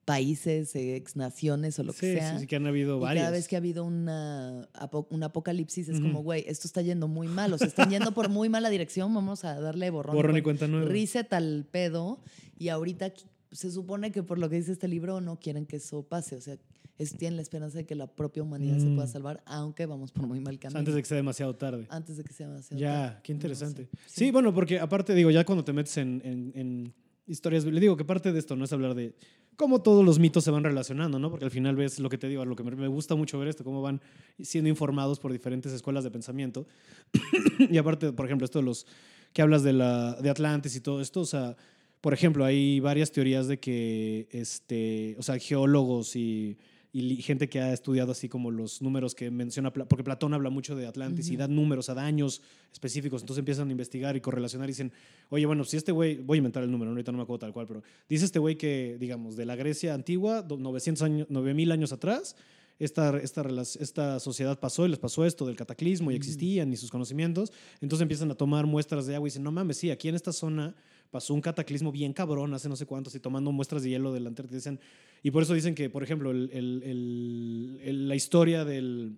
países, 0.05 0.75
ex 0.75 1.15
naciones 1.15 1.79
o 1.79 1.83
lo 1.83 1.93
Sí, 1.93 1.99
que 2.01 2.13
sea. 2.17 2.33
sí, 2.33 2.39
sí, 2.41 2.47
que 2.47 2.55
han 2.57 2.67
habido 2.67 2.97
Y 2.97 3.01
varias. 3.01 3.23
cada 3.23 3.31
vez 3.37 3.47
que 3.47 3.55
ha 3.55 3.59
habido 3.59 3.85
una, 3.85 4.67
un 5.09 5.23
apocalipsis 5.23 5.89
es 5.89 5.99
como, 6.01 6.21
güey, 6.23 6.43
esto 6.47 6.67
está 6.67 6.81
yendo 6.81 7.07
muy 7.07 7.27
mal, 7.27 7.53
o 7.53 7.57
sea, 7.57 7.67
están 7.67 7.89
yendo 7.89 8.13
por 8.13 8.29
muy 8.29 8.49
mala 8.49 8.69
dirección, 8.69 9.13
vamos 9.13 9.45
a 9.45 9.59
darle 9.59 9.89
borrón, 9.89 10.15
Borrón 10.15 10.35
y 10.37 10.39
cuen- 10.39 10.43
cuenta 10.43 10.67
nueva. 10.67 10.87
reset 10.89 11.31
al 11.33 11.65
pedo. 11.71 12.19
Y 12.59 12.69
ahorita 12.69 13.13
se 13.51 13.71
supone 13.71 14.11
que 14.11 14.23
por 14.23 14.39
lo 14.39 14.49
que 14.49 14.57
dice 14.57 14.71
este 14.73 14.87
libro 14.87 15.21
no 15.21 15.39
quieren 15.39 15.65
que 15.65 15.77
eso 15.77 16.03
pase, 16.03 16.35
o 16.35 16.41
sea, 16.41 16.57
es, 16.99 17.17
tienen 17.17 17.37
la 17.37 17.41
esperanza 17.41 17.77
de 17.79 17.85
que 17.85 17.95
la 17.95 18.07
propia 18.07 18.43
humanidad 18.43 18.77
se 18.77 18.85
pueda 18.87 19.05
Mm. 19.07 19.11
salvar, 19.11 19.43
aunque 19.45 19.85
vamos 19.87 20.11
por 20.11 20.27
muy 20.27 20.39
mal 20.39 20.59
camino. 20.59 20.79
antes 20.79 20.93
de 20.93 21.01
que 21.01 21.07
sea 21.07 21.17
demasiado 21.17 21.55
tarde. 21.55 21.87
Antes 21.89 22.17
de 22.17 22.23
que 22.23 22.33
sea 22.33 22.47
demasiado 22.47 22.79
Ya, 22.79 22.93
tarde. 23.09 23.19
qué 23.23 23.33
No 23.33 23.37
interesante. 23.37 23.83
sé. 23.85 23.89
Sí. 24.25 24.31
bueno, 24.31 24.53
porque 24.53 24.79
aparte, 24.79 25.15
digo, 25.15 25.31
ya 25.31 25.43
cuando 25.43 25.63
te 25.63 25.73
metes 25.73 25.97
en, 25.97 26.21
en- 26.23 26.51
en 26.55 26.93
historias, 27.27 27.65
le 27.65 27.79
digo 27.79 27.95
que 27.97 28.05
parte 28.05 28.31
de 28.31 28.39
esto 28.39 28.55
no 28.55 28.65
es 28.65 28.73
hablar 28.73 28.95
de 28.95 29.13
cómo 29.55 29.81
todos 29.81 30.03
los 30.03 30.19
mitos 30.19 30.43
se 30.43 30.51
van 30.51 30.63
relacionando, 30.63 31.19
¿no? 31.19 31.29
Porque 31.29 31.45
al 31.45 31.51
final 31.51 31.75
ves 31.75 31.99
lo 31.99 32.09
que 32.09 32.17
te 32.17 32.27
digo, 32.27 32.43
lo 32.45 32.55
que 32.55 32.63
me, 32.63 32.87
gusta 32.87 33.15
mucho 33.15 33.39
ver 33.39 33.47
esto, 33.47 33.63
cómo 33.63 33.81
van 33.81 34.01
siendo 34.39 34.69
informados 34.69 35.19
por 35.19 35.31
diferentes 35.31 35.71
escuelas 35.71 36.03
de 36.03 36.11
pensamiento. 36.11 36.67
y 37.69 37.77
aparte, 37.77 38.11
por 38.11 38.25
ejemplo, 38.25 38.45
esto 38.45 38.59
de 38.59 38.65
los 38.65 38.85
que 39.31 39.41
hablas 39.41 39.63
de, 39.63 39.73
la, 39.73 40.13
de 40.13 40.29
Atlantis 40.29 40.75
y 40.75 40.81
todo 40.81 41.01
esto, 41.01 41.21
o 41.21 41.25
sea, 41.25 41.55
por 42.01 42.13
ejemplo, 42.13 42.43
hay 42.43 42.79
varias 42.79 43.11
teorías 43.11 43.47
de 43.47 43.59
que, 43.59 44.27
este, 44.31 45.15
o 45.17 45.23
sea, 45.23 45.39
geólogos 45.39 46.15
y, 46.15 46.57
y 46.95 47.15
gente 47.23 47.49
que 47.49 47.59
ha 47.59 47.73
estudiado 47.73 48.11
así 48.11 48.29
como 48.29 48.51
los 48.51 48.79
números 48.83 49.15
que 49.15 49.31
menciona, 49.31 49.73
porque 49.73 50.03
Platón 50.03 50.33
habla 50.35 50.51
mucho 50.51 50.75
de 50.75 50.85
Atlantis 50.85 51.29
y 51.29 51.35
da 51.37 51.47
números, 51.47 51.89
a 51.89 51.95
daños 51.95 52.43
específicos, 52.71 53.23
entonces 53.23 53.39
empiezan 53.39 53.67
a 53.69 53.71
investigar 53.71 54.15
y 54.15 54.21
correlacionar 54.21 54.69
y 54.69 54.73
dicen, 54.73 54.91
oye, 55.29 55.45
bueno, 55.47 55.63
si 55.63 55.75
este 55.77 55.91
güey, 55.91 56.17
voy 56.17 56.35
a 56.35 56.39
inventar 56.39 56.61
el 56.63 56.69
número, 56.69 56.91
ahorita 56.91 57.11
no 57.11 57.17
me 57.17 57.23
acuerdo 57.23 57.39
tal 57.39 57.53
cual, 57.53 57.65
pero 57.65 57.81
dice 58.07 58.25
este 58.25 58.37
güey 58.37 58.57
que, 58.59 58.97
digamos, 58.99 59.35
de 59.35 59.45
la 59.47 59.55
Grecia 59.55 59.95
antigua, 59.95 60.43
do- 60.43 60.57
900 60.57 61.01
años, 61.01 61.27
9000 61.31 61.71
años 61.71 61.91
atrás, 61.91 62.35
esta, 62.79 63.17
esta, 63.17 63.41
esta 63.79 64.19
sociedad 64.19 64.59
pasó 64.59 64.85
y 64.85 64.89
les 64.89 64.99
pasó 64.99 65.25
esto 65.25 65.45
del 65.47 65.55
cataclismo 65.55 66.11
y 66.11 66.15
existían 66.15 66.71
y 66.73 66.77
sus 66.77 66.91
conocimientos, 66.91 67.51
entonces 67.81 68.03
empiezan 68.03 68.29
a 68.29 68.35
tomar 68.35 68.67
muestras 68.67 69.07
de 69.07 69.15
agua 69.15 69.27
y 69.27 69.31
dicen, 69.31 69.43
no 69.43 69.51
mames, 69.51 69.77
sí, 69.77 69.89
aquí 69.89 70.09
en 70.09 70.15
esta 70.15 70.31
zona 70.31 70.75
pasó 71.13 71.35
un 71.35 71.41
cataclismo 71.41 71.91
bien 71.91 72.11
cabrón 72.11 72.55
hace 72.55 72.67
no 72.67 72.75
sé 72.75 72.87
cuántos 72.87 73.13
y 73.13 73.19
tomando 73.19 73.51
muestras 73.51 73.83
de 73.83 73.91
hielo 73.91 74.11
del 74.11 74.25
Antártida. 74.25 74.57
Dicen, 74.57 74.79
y 75.21 75.29
por 75.29 75.43
eso 75.43 75.53
dicen 75.53 75.75
que, 75.75 75.87
por 75.91 76.01
ejemplo, 76.01 76.31
el- 76.31 76.49
el- 76.51 78.07
la 78.09 78.15
historia 78.15 78.65
del, 78.65 79.17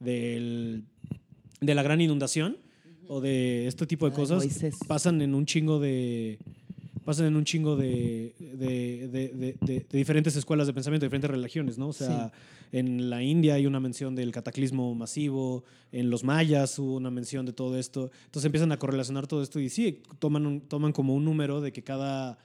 del- 0.00 0.82
de 1.60 1.74
la 1.76 1.82
gran 1.84 2.00
inundación 2.00 2.56
o 3.06 3.20
de 3.20 3.68
este 3.68 3.86
tipo 3.86 4.06
de 4.06 4.12
Ay, 4.12 4.16
cosas 4.16 4.38
Moisés. 4.38 4.76
pasan 4.88 5.22
en 5.22 5.36
un 5.36 5.46
chingo 5.46 5.78
de 5.78 6.40
pasan 7.08 7.24
en 7.24 7.36
un 7.36 7.44
chingo 7.44 7.74
de, 7.74 8.34
de, 8.38 9.08
de- 9.08 9.28
de- 9.28 9.56
de- 9.62 9.86
de 9.90 9.98
diferentes 9.98 10.36
escuelas 10.36 10.66
de 10.66 10.74
pensamiento, 10.74 11.04
de 11.04 11.08
diferentes 11.08 11.30
religiones, 11.30 11.78
¿no? 11.78 11.88
O 11.88 11.92
sea, 11.94 12.30
en 12.70 13.08
la 13.08 13.22
India 13.22 13.54
hay 13.54 13.64
una 13.66 13.80
mención 13.80 14.14
del 14.14 14.30
cataclismo 14.30 14.94
masivo, 14.94 15.64
en 15.90 16.10
los 16.10 16.22
mayas 16.22 16.78
hubo 16.78 16.96
una 16.96 17.10
mención 17.10 17.46
de 17.46 17.54
todo 17.54 17.78
esto. 17.78 18.10
Entonces 18.26 18.44
empiezan 18.44 18.72
a 18.72 18.78
correlacionar 18.78 19.26
todo 19.26 19.42
esto 19.42 19.58
y 19.58 19.70
sí, 19.70 20.02
toman, 20.18 20.44
un- 20.44 20.60
toman 20.60 20.92
como 20.92 21.14
un 21.14 21.24
número 21.24 21.62
de 21.62 21.72
que 21.72 21.82
cada 21.82 22.36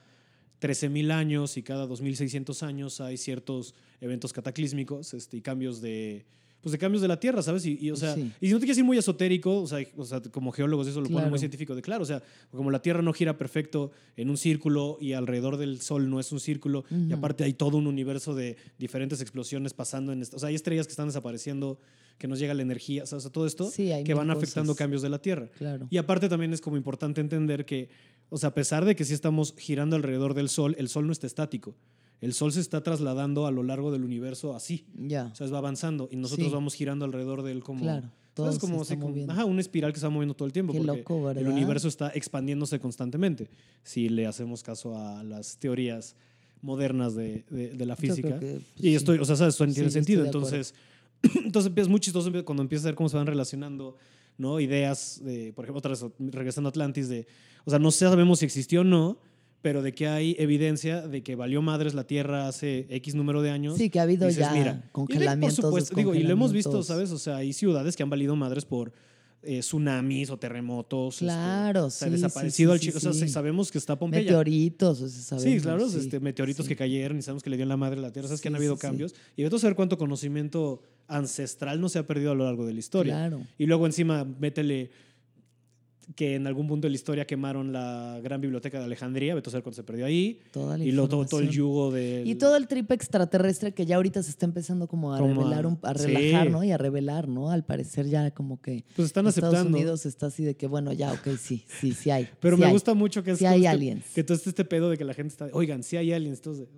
13.000 0.60 1.10
años 1.10 1.58
y 1.58 1.62
cada 1.62 1.86
2.600 1.86 2.62
años 2.62 3.02
hay 3.02 3.18
ciertos 3.18 3.74
eventos 4.00 4.32
cataclísmicos 4.32 5.12
este, 5.12 5.36
y 5.36 5.40
cambios 5.42 5.82
de, 5.82 6.24
pues 6.64 6.72
de 6.72 6.78
cambios 6.78 7.00
de 7.02 7.08
la 7.08 7.20
Tierra, 7.20 7.42
¿sabes? 7.42 7.64
Y, 7.66 7.78
y, 7.80 7.90
o 7.92 7.96
sea, 7.96 8.14
Sí. 8.16 8.32
y 8.40 8.46
si 8.48 8.52
no 8.52 8.58
te 8.58 8.64
quieres 8.64 8.78
ir 8.78 8.84
muy 8.84 8.98
esotérico, 8.98 9.60
o 9.62 9.66
sea, 9.68 9.78
o 9.96 10.04
sea, 10.04 10.20
como 10.20 10.50
geólogos 10.50 10.88
eso 10.88 10.98
lo 11.00 11.04
ponen 11.04 11.18
Claro. 11.18 11.30
muy 11.30 11.38
científico, 11.38 11.74
de 11.76 11.82
claro, 11.82 12.02
o 12.02 12.06
sea, 12.06 12.22
como 12.50 12.70
la 12.72 12.82
Tierra 12.82 13.02
no 13.02 13.12
gira 13.12 13.38
perfecto 13.38 13.92
en 14.16 14.30
un 14.30 14.36
círculo 14.36 14.96
y 15.00 15.12
alrededor 15.12 15.56
del 15.58 15.80
Sol 15.80 16.10
no 16.10 16.18
es 16.18 16.32
un 16.32 16.40
círculo, 16.40 16.84
y 16.90 17.12
aparte 17.12 17.44
hay 17.44 17.52
todo 17.52 17.76
un 17.76 17.86
universo 17.86 18.34
de 18.34 18.56
diferentes 18.78 19.20
explosiones 19.20 19.74
pasando 19.74 20.12
en 20.12 20.22
esto, 20.22 20.36
o 20.36 20.40
sea, 20.40 20.48
hay 20.48 20.54
estrellas 20.56 20.86
que 20.86 20.92
están 20.92 21.06
desapareciendo, 21.06 21.78
que 22.18 22.26
nos 22.28 22.38
llega 22.38 22.54
la 22.54 22.62
energía, 22.62 23.02
o 23.02 23.06
sea, 23.06 23.18
todo 23.30 23.46
esto, 23.46 23.70
Sí, 23.70 23.90
que 24.04 24.14
van 24.14 24.30
afectando 24.30 24.72
cosas. 24.72 24.78
cambios 24.78 25.02
de 25.02 25.08
la 25.10 25.18
Tierra. 25.20 25.48
Claro. 25.58 25.86
Y 25.90 25.98
aparte 25.98 26.28
también 26.28 26.52
es 26.54 26.60
como 26.60 26.76
importante 26.76 27.20
entender 27.20 27.64
que, 27.66 27.88
o 28.30 28.38
sea, 28.38 28.48
a 28.50 28.54
pesar 28.54 28.84
de 28.84 28.96
que 28.96 29.04
sí 29.04 29.12
estamos 29.12 29.54
girando 29.58 29.96
alrededor 29.96 30.32
del 30.34 30.48
Sol, 30.48 30.74
el 30.78 30.88
Sol 30.88 31.06
no 31.06 31.12
está 31.12 31.26
estático. 31.26 31.74
El 32.24 32.32
Sol 32.32 32.52
se 32.52 32.60
está 32.60 32.82
trasladando 32.82 33.46
a 33.46 33.50
lo 33.50 33.62
largo 33.62 33.92
del 33.92 34.02
universo 34.04 34.54
así. 34.54 34.86
Ya. 34.96 35.30
O 35.32 35.34
sea, 35.34 35.46
va 35.48 35.58
avanzando 35.58 36.08
y 36.10 36.16
nosotros 36.16 36.48
Sí. 36.48 36.54
vamos 36.54 36.74
girando 36.74 37.04
alrededor 37.04 37.42
de 37.42 37.52
él 37.52 37.62
como... 37.62 37.82
Claro. 37.82 38.10
Todo 38.34 38.46
¿sabes? 38.46 38.56
se 38.56 38.60
Como, 38.66 38.82
está 38.82 38.94
así 38.94 39.00
como- 39.00 39.30
ajá, 39.32 39.44
una 39.44 39.60
espiral 39.60 39.92
que 39.92 40.00
se 40.00 40.06
va 40.06 40.10
moviendo 40.10 40.34
todo 40.34 40.46
el 40.46 40.52
tiempo. 40.52 40.72
Qué 40.72 40.80
porque 40.80 40.98
loco, 40.98 41.22
¿verdad? 41.22 41.42
El 41.42 41.48
universo 41.48 41.86
está 41.86 42.08
expandiéndose 42.08 42.80
constantemente. 42.80 43.48
Si 43.84 44.08
le 44.08 44.26
hacemos 44.26 44.62
caso 44.64 44.96
a 44.98 45.22
las 45.22 45.56
teorías 45.58 46.16
modernas 46.60 47.14
de, 47.14 47.44
de- 47.50 47.68
de 47.74 47.86
la 47.86 47.94
física. 47.94 48.40
que, 48.40 48.46
pues, 48.46 48.62
Y 48.76 48.82
sí. 48.88 48.94
estoy, 48.96 49.18
o 49.18 49.24
sea, 49.24 49.36
¿sabes? 49.36 49.54
Eso 49.54 49.66
Sí, 49.66 49.74
tiene 49.74 49.90
sentido. 49.90 50.24
Entonces, 50.24 50.74
entonces 51.44 51.70
es 51.76 51.88
muy 51.88 52.00
chistoso 52.00 52.30
cuando 52.44 52.62
empiezas 52.62 52.86
a 52.86 52.88
ver 52.88 52.94
cómo 52.96 53.08
se 53.08 53.16
van 53.16 53.26
relacionando, 53.26 53.96
¿no? 54.38 54.58
Ideas, 54.58 55.20
de, 55.22 55.52
por 55.52 55.64
ejemplo, 55.64 55.78
otra 55.78 55.90
vez 55.90 56.04
regresando 56.18 56.68
a 56.68 56.70
Atlantis, 56.70 57.08
de, 57.08 57.26
o 57.64 57.70
sea, 57.70 57.78
no 57.78 57.90
sabemos 57.92 58.40
si 58.40 58.46
existió 58.46 58.80
o 58.80 58.84
no, 58.84 59.18
pero 59.64 59.80
de 59.80 59.94
que 59.94 60.06
hay 60.08 60.36
evidencia 60.38 61.00
de 61.08 61.22
que 61.22 61.36
valió 61.36 61.62
madres 61.62 61.94
la 61.94 62.06
Tierra 62.06 62.48
hace 62.48 62.86
X 62.90 63.14
número 63.14 63.40
de 63.40 63.50
años. 63.50 63.78
Sí, 63.78 63.88
que 63.88 63.98
ha 63.98 64.02
habido 64.02 64.26
dices, 64.26 64.44
ya 64.44 64.52
mira, 64.52 64.84
y 64.84 64.92
congelamientos. 64.92 65.58
por 65.58 65.64
supuesto, 65.64 65.96
digo, 65.96 66.14
y 66.14 66.22
lo 66.22 66.32
hemos 66.32 66.52
visto. 66.52 66.82
¿sabes? 66.82 67.10
O 67.12 67.18
sea, 67.18 67.36
hay 67.36 67.54
ciudades 67.54 67.96
que 67.96 68.02
han 68.02 68.10
valido 68.10 68.36
madres 68.36 68.66
por 68.66 68.92
eh, 69.42 69.60
tsunamis 69.60 70.28
o 70.28 70.36
terremotos. 70.36 71.14
este, 71.14 71.24
Claro, 71.24 71.86
o 71.86 71.90
sea, 71.90 72.08
sí, 72.08 72.14
sí, 72.14 72.20
desaparecido 72.20 72.72
sí, 72.72 72.74
al 72.74 72.78
sí, 72.78 72.86
chico. 72.86 72.98
O 73.08 73.12
sea, 73.14 73.28
sabemos 73.28 73.72
que 73.72 73.78
está 73.78 73.98
Pompeya. 73.98 74.24
Meteoritos, 74.24 75.00
o 75.00 75.08
sea, 75.08 75.22
sabemos, 75.38 75.54
Sí, 75.54 75.60
claro, 75.62 75.86
este, 75.86 76.20
meteoritos 76.20 76.68
que 76.68 76.76
cayeron 76.76 77.16
y 77.16 77.22
sabemos 77.22 77.42
que 77.42 77.48
le 77.48 77.56
dio 77.56 77.64
la 77.64 77.78
madre 77.78 78.00
a 78.00 78.02
la 78.02 78.12
Tierra. 78.12 78.28
Sabes 78.28 78.42
que 78.42 78.48
han 78.48 78.56
habido 78.56 78.76
cambios. 78.76 79.14
Y 79.34 79.44
vete 79.44 79.56
a 79.56 79.58
saber 79.58 79.76
cuánto 79.76 79.96
conocimiento 79.96 80.82
ancestral 81.08 81.80
no 81.80 81.88
se 81.88 81.98
ha 82.00 82.06
perdido 82.06 82.32
a 82.32 82.34
lo 82.34 82.44
largo 82.44 82.66
de 82.66 82.74
la 82.74 82.80
historia. 82.80 83.14
Claro. 83.14 83.40
Y 83.56 83.64
luego 83.64 83.86
encima 83.86 84.24
métele 84.24 84.90
que 86.14 86.34
en 86.34 86.46
algún 86.46 86.66
punto 86.66 86.86
de 86.86 86.90
la 86.90 86.96
historia 86.96 87.26
quemaron 87.26 87.72
la 87.72 88.20
gran 88.22 88.40
biblioteca 88.40 88.78
de 88.78 88.84
Alejandría, 88.84 89.32
saber 89.44 89.62
cuánto 89.62 89.72
se 89.76 89.82
perdió 89.84 90.06
ahí. 90.06 90.40
Toda 90.52 90.78
la 90.78 90.84
Y 90.84 90.92
luego 90.92 91.08
todo, 91.08 91.24
todo 91.26 91.40
el 91.40 91.50
yugo 91.50 91.90
de... 91.92 92.22
Y 92.24 92.34
todo 92.36 92.56
el 92.56 92.66
trip 92.68 92.90
extraterrestre 92.92 93.72
que 93.72 93.86
ya 93.86 93.96
ahorita 93.96 94.22
se 94.22 94.30
está 94.30 94.46
empezando 94.46 94.86
como 94.88 95.14
a 95.14 95.18
Como 95.18 95.34
revelar, 95.42 95.66
a 95.82 95.94
sí. 95.98 96.06
relajar, 96.06 96.50
¿no? 96.50 96.64
Y 96.64 96.70
a 96.72 96.78
revelar, 96.78 97.28
¿no? 97.28 97.50
Al 97.50 97.64
parecer 97.64 98.06
ya 98.08 98.30
como 98.32 98.60
que 98.60 98.84
Pues 98.96 99.06
están 99.06 99.26
Estados 99.26 99.54
aceptando. 99.54 99.78
Unidos 99.78 100.06
está 100.06 100.26
así 100.26 100.44
de 100.44 100.56
que, 100.56 100.66
bueno, 100.66 100.92
ya, 100.92 101.12
ok, 101.12 101.28
sí, 101.38 101.64
sí, 101.80 101.92
sí 101.92 102.10
hay. 102.10 102.28
Pero 102.40 102.56
sí 102.56 102.60
me 102.60 102.66
hay. 102.66 102.72
gusta 102.72 102.94
mucho 102.94 103.22
que 103.22 103.32
es 103.32 103.38
Sí 103.38 103.44
como 103.44 103.54
hay 103.54 103.60
este- 103.60 103.68
aliens. 103.68 104.04
Que 104.14 104.24
todo 104.24 104.36
este, 104.36 104.50
este 104.50 104.64
pedo 104.64 104.90
de 104.90 104.96
que 104.98 105.04
la 105.04 105.14
gente 105.14 105.32
está, 105.32 105.48
oigan, 105.52 105.82
sí 105.82 105.96
hay 105.96 106.12
aliens, 106.12 106.38
entonces, 106.38 106.68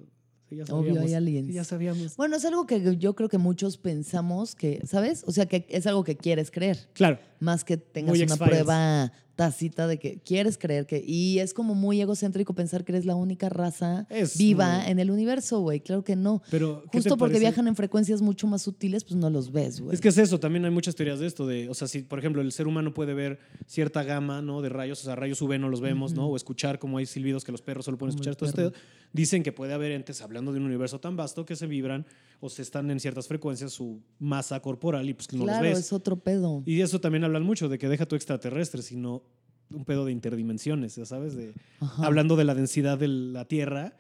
sí, 0.49 0.57
ya 0.57 0.65
Obvio 0.75 1.01
hay 1.01 1.15
aliens. 1.15 1.47
sí, 1.49 1.53
ya 1.55 1.65
sabíamos. 1.65 2.17
Bueno, 2.17 2.37
es 2.37 2.45
algo 2.45 2.67
que 2.67 2.97
yo 2.99 3.15
creo 3.15 3.29
que 3.29 3.39
muchos 3.39 3.77
pensamos 3.79 4.55
que, 4.55 4.81
¿sabes? 4.87 5.25
O 5.27 5.33
sea, 5.33 5.47
que 5.47 5.67
es 5.69 5.87
algo 5.87 6.05
que 6.05 6.17
quieres 6.17 6.51
creer, 6.51 6.89
Claro, 6.93 7.19
más 7.41 7.65
que 7.65 7.77
tengas 7.77 8.11
Muy 8.17 8.23
una 8.23 8.37
prueba 8.37 9.13
tácita 9.37 9.87
de 9.87 9.99
que 9.99 10.19
quieres 10.25 10.57
creer 10.57 10.87
que... 10.87 11.05
Y 11.07 11.41
es 11.41 11.53
como 11.53 11.75
muy 11.75 12.01
egocéntrico 12.01 12.55
pensar 12.55 12.85
que 12.87 12.93
eres 12.93 13.05
la 13.05 13.15
única 13.17 13.51
raza 13.51 14.07
Es 14.09 14.39
viva 14.39 14.79
muy- 14.79 14.91
en 14.93 14.99
el 14.99 15.11
universo, 15.11 15.61
güey. 15.61 15.81
Claro 15.81 16.03
que 16.05 16.17
no. 16.17 16.41
pero 16.51 16.81
¿qué 16.85 16.89
te 16.93 16.99
Justo 17.01 17.19
porque 17.19 17.33
parece? 17.35 17.41
viajan 17.41 17.69
en 17.69 17.77
frecuencias 17.77 18.23
mucho 18.23 18.47
más 18.47 18.63
sutiles, 18.63 19.05
pues 19.05 19.17
no 19.17 19.29
los 19.29 19.53
ves, 19.53 19.81
güey. 19.83 19.95
Es 19.95 20.01
que 20.01 20.09
es 20.09 20.17
eso, 20.17 20.41
también 20.41 20.65
hay 20.65 20.71
muchas 20.71 20.95
teorías 20.95 21.19
de 21.21 21.27
esto, 21.27 21.47
de, 21.47 21.69
o 21.69 21.75
sea, 21.75 21.87
si 21.87 22.01
por 22.01 22.19
ejemplo 22.19 22.41
el 22.41 22.51
ser 22.51 22.67
humano 22.67 22.95
puede 22.95 23.13
ver 23.13 23.39
cierta 23.67 24.03
gama, 24.05 24.41
¿no? 24.41 24.63
De 24.63 24.71
rayos, 24.71 25.03
o 25.03 25.05
sea, 25.05 25.15
rayos 25.17 25.43
UV 25.43 25.59
no 25.59 25.69
los 25.69 25.83
vemos, 25.83 26.15
¿no? 26.15 26.29
O 26.29 26.35
escuchar 26.37 26.79
como 26.79 26.97
hay 26.97 27.05
silbidos 27.05 27.45
que 27.45 27.53
los 27.53 27.61
perros 27.61 27.85
solo 27.85 27.99
pueden 27.99 28.15
Como 28.17 28.23
escuchar, 28.23 28.37
todo 28.37 28.51
perro. 28.71 28.73
Dicen 29.17 29.43
que 29.43 29.51
puede 29.51 29.73
haber 29.73 29.93
entes, 29.93 30.21
hablando 30.21 30.53
de 30.53 30.59
un 30.59 30.67
universo 30.67 31.01
tan 31.01 31.17
vasto, 31.17 31.47
que 31.47 31.57
se 31.57 31.67
vibran 31.67 32.05
o 32.41 32.51
se 32.51 32.61
están 32.61 32.91
en 32.91 33.01
ciertas 33.01 33.27
frecuencias 33.29 33.73
su 33.73 34.03
masa 34.19 34.61
corporal 34.61 35.09
y 35.09 35.15
pues 35.15 35.33
no 35.33 35.45
claro, 35.45 35.65
los 35.65 35.71
ves. 35.71 35.87
es 35.87 35.93
otro 35.93 36.17
pedo. 36.17 36.63
Y 36.67 36.77
de 36.77 36.83
eso 36.83 37.01
también 37.01 37.25
hablan 37.25 37.43
mucho, 37.43 37.69
de 37.69 37.79
que 37.79 37.89
deja 37.89 38.05
tu 38.07 38.15
extraterrestre, 38.15 38.83
sino 38.83 39.23
un 39.71 39.85
pedo 39.85 40.05
de 40.05 40.13
interdimensiones, 40.13 40.97
ya 40.97 41.07
sabes, 41.07 41.35
de 41.35 41.55
Ajá. 41.81 42.07
hablando 42.07 42.37
de 42.37 42.45
la 42.45 42.55
densidad 42.55 42.99
de 42.99 43.09
la 43.09 43.47
Tierra, 43.47 43.97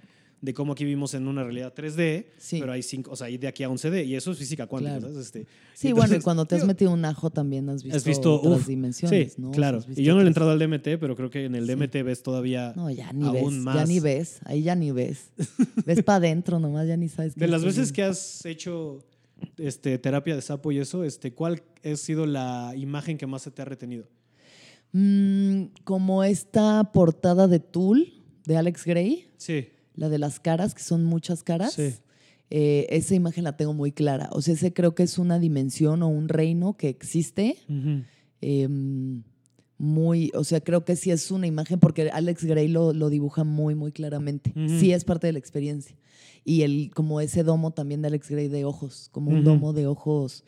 de 0.46 0.54
cómo 0.54 0.72
aquí 0.72 0.85
vivimos 0.85 1.12
en 1.14 1.26
una 1.26 1.42
realidad 1.42 1.74
3D, 1.74 2.26
Sí. 2.38 2.61
pero 2.61 2.72
hay 2.72 2.82
cinco, 2.82 3.11
o 3.11 3.16
sea, 3.16 3.26
hay 3.26 3.37
de 3.37 3.48
aquí 3.48 3.64
a 3.64 3.68
11D, 3.68 4.04
y 4.06 4.14
eso 4.14 4.30
es 4.30 4.38
física 4.38 4.66
cuántica, 4.66 4.98
Claro. 4.98 5.12
¿sabes? 5.12 5.26
Este, 5.26 5.40
Sí, 5.74 5.88
entonces, 5.88 5.94
bueno, 6.11 6.20
y 6.20 6.22
cuando 6.24 6.46
te 6.46 6.54
has 6.54 6.61
digo, 6.62 6.68
metido 6.68 6.90
un 6.92 7.04
ajo 7.04 7.28
también 7.30 7.68
has 7.68 7.82
visto, 7.82 7.96
Has 7.96 8.04
visto, 8.04 8.35
otras 8.40 8.61
uf, 8.61 8.66
dimensiones, 8.68 9.32
sí, 9.35 9.42
¿no? 9.42 9.50
Claro. 9.50 9.80
Y 9.94 10.02
yo 10.04 10.14
no 10.14 10.20
le 10.20 10.26
he 10.26 10.28
entrado 10.28 10.52
al 10.52 10.59
DMT, 10.59 10.96
pero 10.98 11.16
creo 11.16 11.28
que 11.30 11.44
en 11.44 11.54
el 11.56 11.66
Sí. 11.66 11.72
DMT 11.74 12.02
ves 12.04 12.22
todavía 12.22 12.72
No, 12.76 12.88
ya 12.90 13.12
ni 13.12 13.26
aún 13.26 13.35
ves, 13.35 13.42
ya 13.54 13.61
más. 13.61 13.88
ni 13.88 14.00
ves, 14.00 14.38
ahí 14.44 14.62
ya 14.62 14.74
ni 14.76 14.92
ves. 14.92 15.30
ves 15.85 16.02
para 16.04 16.16
adentro 16.18 16.59
nomás, 16.61 16.87
ya 16.88 16.96
ni 16.96 17.09
sabes 17.09 17.35
qué 17.35 17.40
De 17.40 17.48
las 17.48 17.64
veces 17.64 17.92
que 17.92 18.04
has 18.04 18.46
hecho 18.46 19.00
este, 19.59 19.98
terapia 19.98 20.35
de 20.37 20.40
sapo 20.42 20.70
y 20.72 20.78
eso, 20.78 21.02
este, 21.04 21.32
¿cuál 21.35 21.62
ha 21.85 21.96
sido 21.96 22.24
la 22.24 22.72
imagen 22.76 23.18
que 23.18 23.26
más 23.26 23.42
se 23.42 23.50
te 23.50 23.61
ha 23.62 23.64
retenido? 23.66 24.06
Mm, 24.92 25.64
como 25.84 26.24
esta 26.24 26.90
portada 26.92 27.49
de 27.49 27.59
Tool 27.61 28.12
de 28.47 28.57
Alex 28.57 28.84
Gray, 28.84 29.28
Sí. 29.36 29.68
La 29.97 30.09
de 30.09 30.18
las 30.18 30.38
caras, 30.40 30.74
que 30.74 30.82
son 30.82 31.05
muchas 31.05 31.42
caras. 31.42 31.72
Sí. 31.74 31.94
eh, 32.51 32.86
esa 32.90 33.14
imagen 33.14 33.44
la 33.44 33.57
tengo 33.57 33.74
muy 33.74 33.92
clara. 33.92 34.28
O 34.32 34.40
sea, 34.42 34.55
ese 34.55 34.72
creo 34.72 34.94
que 34.94 35.03
es 35.03 35.18
una 35.18 35.38
dimensión 35.38 36.03
o 36.03 36.09
un 36.09 36.28
reino 36.28 36.76
que 36.76 36.88
existe. 36.88 37.57
Em, 38.40 39.22
muy, 39.78 40.30
o 40.34 40.44
sea, 40.44 40.61
creo 40.61 40.84
que 40.84 40.97
sí 40.97 41.11
es 41.11 41.30
una 41.30 41.47
imagen 41.47 41.78
porque 41.80 42.09
Alex 42.11 42.44
Gray 42.44 42.68
lo, 42.68 42.92
lo 42.92 43.11
dibuja 43.11 43.44
muy, 43.44 43.74
muy 43.74 43.92
claramente. 43.92 44.53
Sí 44.78 44.92
es 44.92 45.05
parte 45.05 45.26
de 45.26 45.32
la 45.34 45.38
experiencia. 45.38 45.97
Y 46.44 46.62
el, 46.62 46.92
como 46.94 47.20
ese 47.20 47.42
domo 47.42 47.72
también 47.72 48.03
de 48.03 48.09
Alex 48.09 48.30
Gray 48.30 48.49
de 48.49 48.64
ojos, 48.64 49.09
como 49.11 49.32
un 49.32 49.42
domo 49.44 49.72
de 49.72 49.86
ojos 49.86 50.44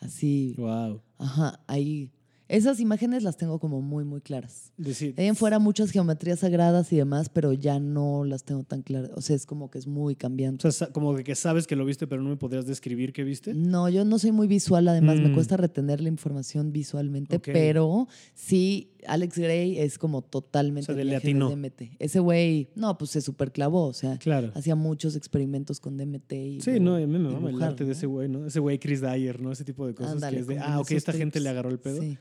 así. 0.00 0.54
Wow. 0.56 1.02
Ajá, 1.18 1.60
ahí. 1.66 2.10
Esas 2.48 2.80
imágenes 2.80 3.22
las 3.22 3.36
tengo 3.38 3.58
como 3.58 3.80
muy, 3.80 4.04
muy 4.04 4.20
claras. 4.20 4.72
Decir, 4.76 5.14
en 5.16 5.36
fuera 5.36 5.58
muchas 5.58 5.90
geometrías 5.90 6.40
sagradas 6.40 6.92
y 6.92 6.96
demás, 6.96 7.28
pero 7.30 7.52
ya 7.54 7.78
no 7.80 8.24
las 8.24 8.44
tengo 8.44 8.62
tan 8.64 8.82
claras. 8.82 9.10
O 9.14 9.22
sea, 9.22 9.34
es 9.36 9.46
como 9.46 9.70
que 9.70 9.78
es 9.78 9.86
muy 9.86 10.14
o 10.14 10.18
cambiante. 10.18 10.62
sea, 10.70 10.72
sa- 10.88 10.92
como 10.92 11.14
que 11.16 11.34
sabes 11.34 11.66
que 11.66 11.76
lo 11.76 11.84
viste, 11.86 12.06
pero 12.06 12.20
no 12.22 12.28
me 12.28 12.36
podrías 12.36 12.66
describir 12.66 13.12
qué 13.12 13.24
viste. 13.24 13.54
No, 13.54 13.88
yo 13.88 14.04
no 14.04 14.18
soy 14.18 14.32
muy 14.32 14.46
visual, 14.48 14.86
además 14.88 15.18
me 15.20 15.28
Mm. 15.28 15.34
cuesta 15.34 15.56
retener 15.56 16.00
la 16.02 16.08
información 16.08 16.72
visualmente, 16.72 17.38
pero 17.38 18.06
sí, 18.34 18.90
Alex 19.06 19.38
Gray 19.38 19.78
es 19.78 19.98
como 19.98 20.22
totalmente 20.22 20.92
O 20.92 20.94
sea, 20.94 21.04
de 21.04 21.04
latino. 21.04 21.48
DMT. 21.48 21.96
Ese 21.98 22.20
güey, 22.20 22.68
no, 22.74 22.98
pues 22.98 23.10
se 23.12 23.20
superclavó, 23.20 23.86
o 23.86 23.92
sea, 23.94 24.18
Claro. 24.18 24.52
hacía 24.54 24.74
muchos 24.76 25.16
experimentos 25.16 25.80
con 25.80 25.96
DMT. 25.96 26.32
Y 26.34 26.60
Sí, 26.60 26.78
no, 26.80 26.96
a 26.96 26.98
mí 26.98 27.06
me 27.06 27.18
mama 27.18 27.50
el 27.50 27.62
arte 27.62 27.84
de 27.84 27.92
ese 27.92 28.06
güey, 28.06 28.28
¿no? 28.28 28.46
Ese 28.46 28.60
güey 28.60 28.78
Chris 28.78 29.00
Dyer, 29.00 29.40
¿no? 29.40 29.52
Ese 29.52 29.64
tipo 29.64 29.86
de 29.86 29.94
cosas 29.94 30.12
Ándale, 30.14 30.36
que 30.36 30.40
es 30.42 30.46
de, 30.48 30.58
ah, 30.58 30.80
ok, 30.80 30.90
esta 30.92 31.12
gente 31.12 31.40
le 31.40 31.48
agarró 31.48 31.70
el 31.70 31.78
pedo. 31.78 32.00
Sí. 32.02 32.18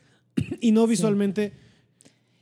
Y 0.59 0.71
no 0.71 0.87
visualmente, 0.87 1.53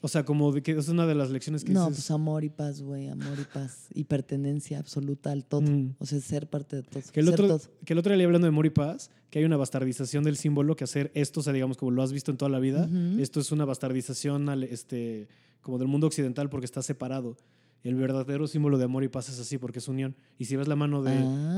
o 0.01 0.07
sea, 0.07 0.23
como 0.23 0.51
de 0.51 0.61
que 0.61 0.71
es 0.71 0.87
una 0.87 1.05
de 1.05 1.15
las 1.15 1.29
lecciones 1.29 1.63
que 1.63 1.73
No, 1.73 1.87
dices, 1.89 2.05
pues 2.05 2.11
amor 2.11 2.43
y 2.43 2.49
paz, 2.49 2.81
güey, 2.81 3.09
amor 3.09 3.37
y 3.39 3.45
paz. 3.53 3.87
Y 3.93 4.05
pertenencia 4.05 4.79
absoluta 4.79 5.31
al 5.31 5.45
todo. 5.45 5.61
Mm. 5.61 5.95
O 5.99 6.05
sea, 6.05 6.19
ser 6.19 6.47
parte 6.47 6.77
de 6.77 6.83
todo. 6.83 7.01
que 7.11 7.19
el, 7.19 7.25
ser 7.27 7.33
otro, 7.33 7.47
todo. 7.47 7.61
que 7.85 7.93
el 7.93 7.99
otro 7.99 8.15
día 8.15 8.25
hablando 8.25 8.45
de 8.45 8.51
Mori 8.51 8.69
Paz, 8.69 9.11
que 9.29 9.39
hay 9.39 9.45
una 9.45 9.57
bastardización 9.57 10.23
del 10.23 10.37
símbolo, 10.37 10.75
que 10.75 10.85
hacer 10.85 11.11
esto, 11.15 11.41
o 11.41 11.43
sea, 11.43 11.53
digamos, 11.53 11.77
como 11.77 11.91
lo 11.91 12.01
has 12.01 12.13
visto 12.13 12.31
en 12.31 12.37
toda 12.37 12.49
la 12.49 12.59
vida, 12.59 12.89
esto 13.19 13.39
es 13.39 13.51
una 13.51 13.65
bastardización 13.65 14.49
al, 14.49 14.63
este, 14.63 15.27
como 15.61 15.77
del 15.77 15.87
mundo 15.87 16.07
occidental 16.07 16.49
porque 16.49 16.65
está 16.65 16.81
separado. 16.81 17.37
El 17.81 17.95
verdadero 17.95 18.45
símbolo 18.45 18.77
de 18.77 18.83
amor 18.83 19.05
y 19.05 19.07
paz 19.07 19.29
es 19.29 19.39
así, 19.39 19.57
porque 19.57 19.79
es 19.79 19.87
unión. 19.87 20.13
Y 20.37 20.45
si 20.45 20.57
ves 20.57 20.67
la 20.67 20.75
mano 20.75 21.01
de 21.01 21.13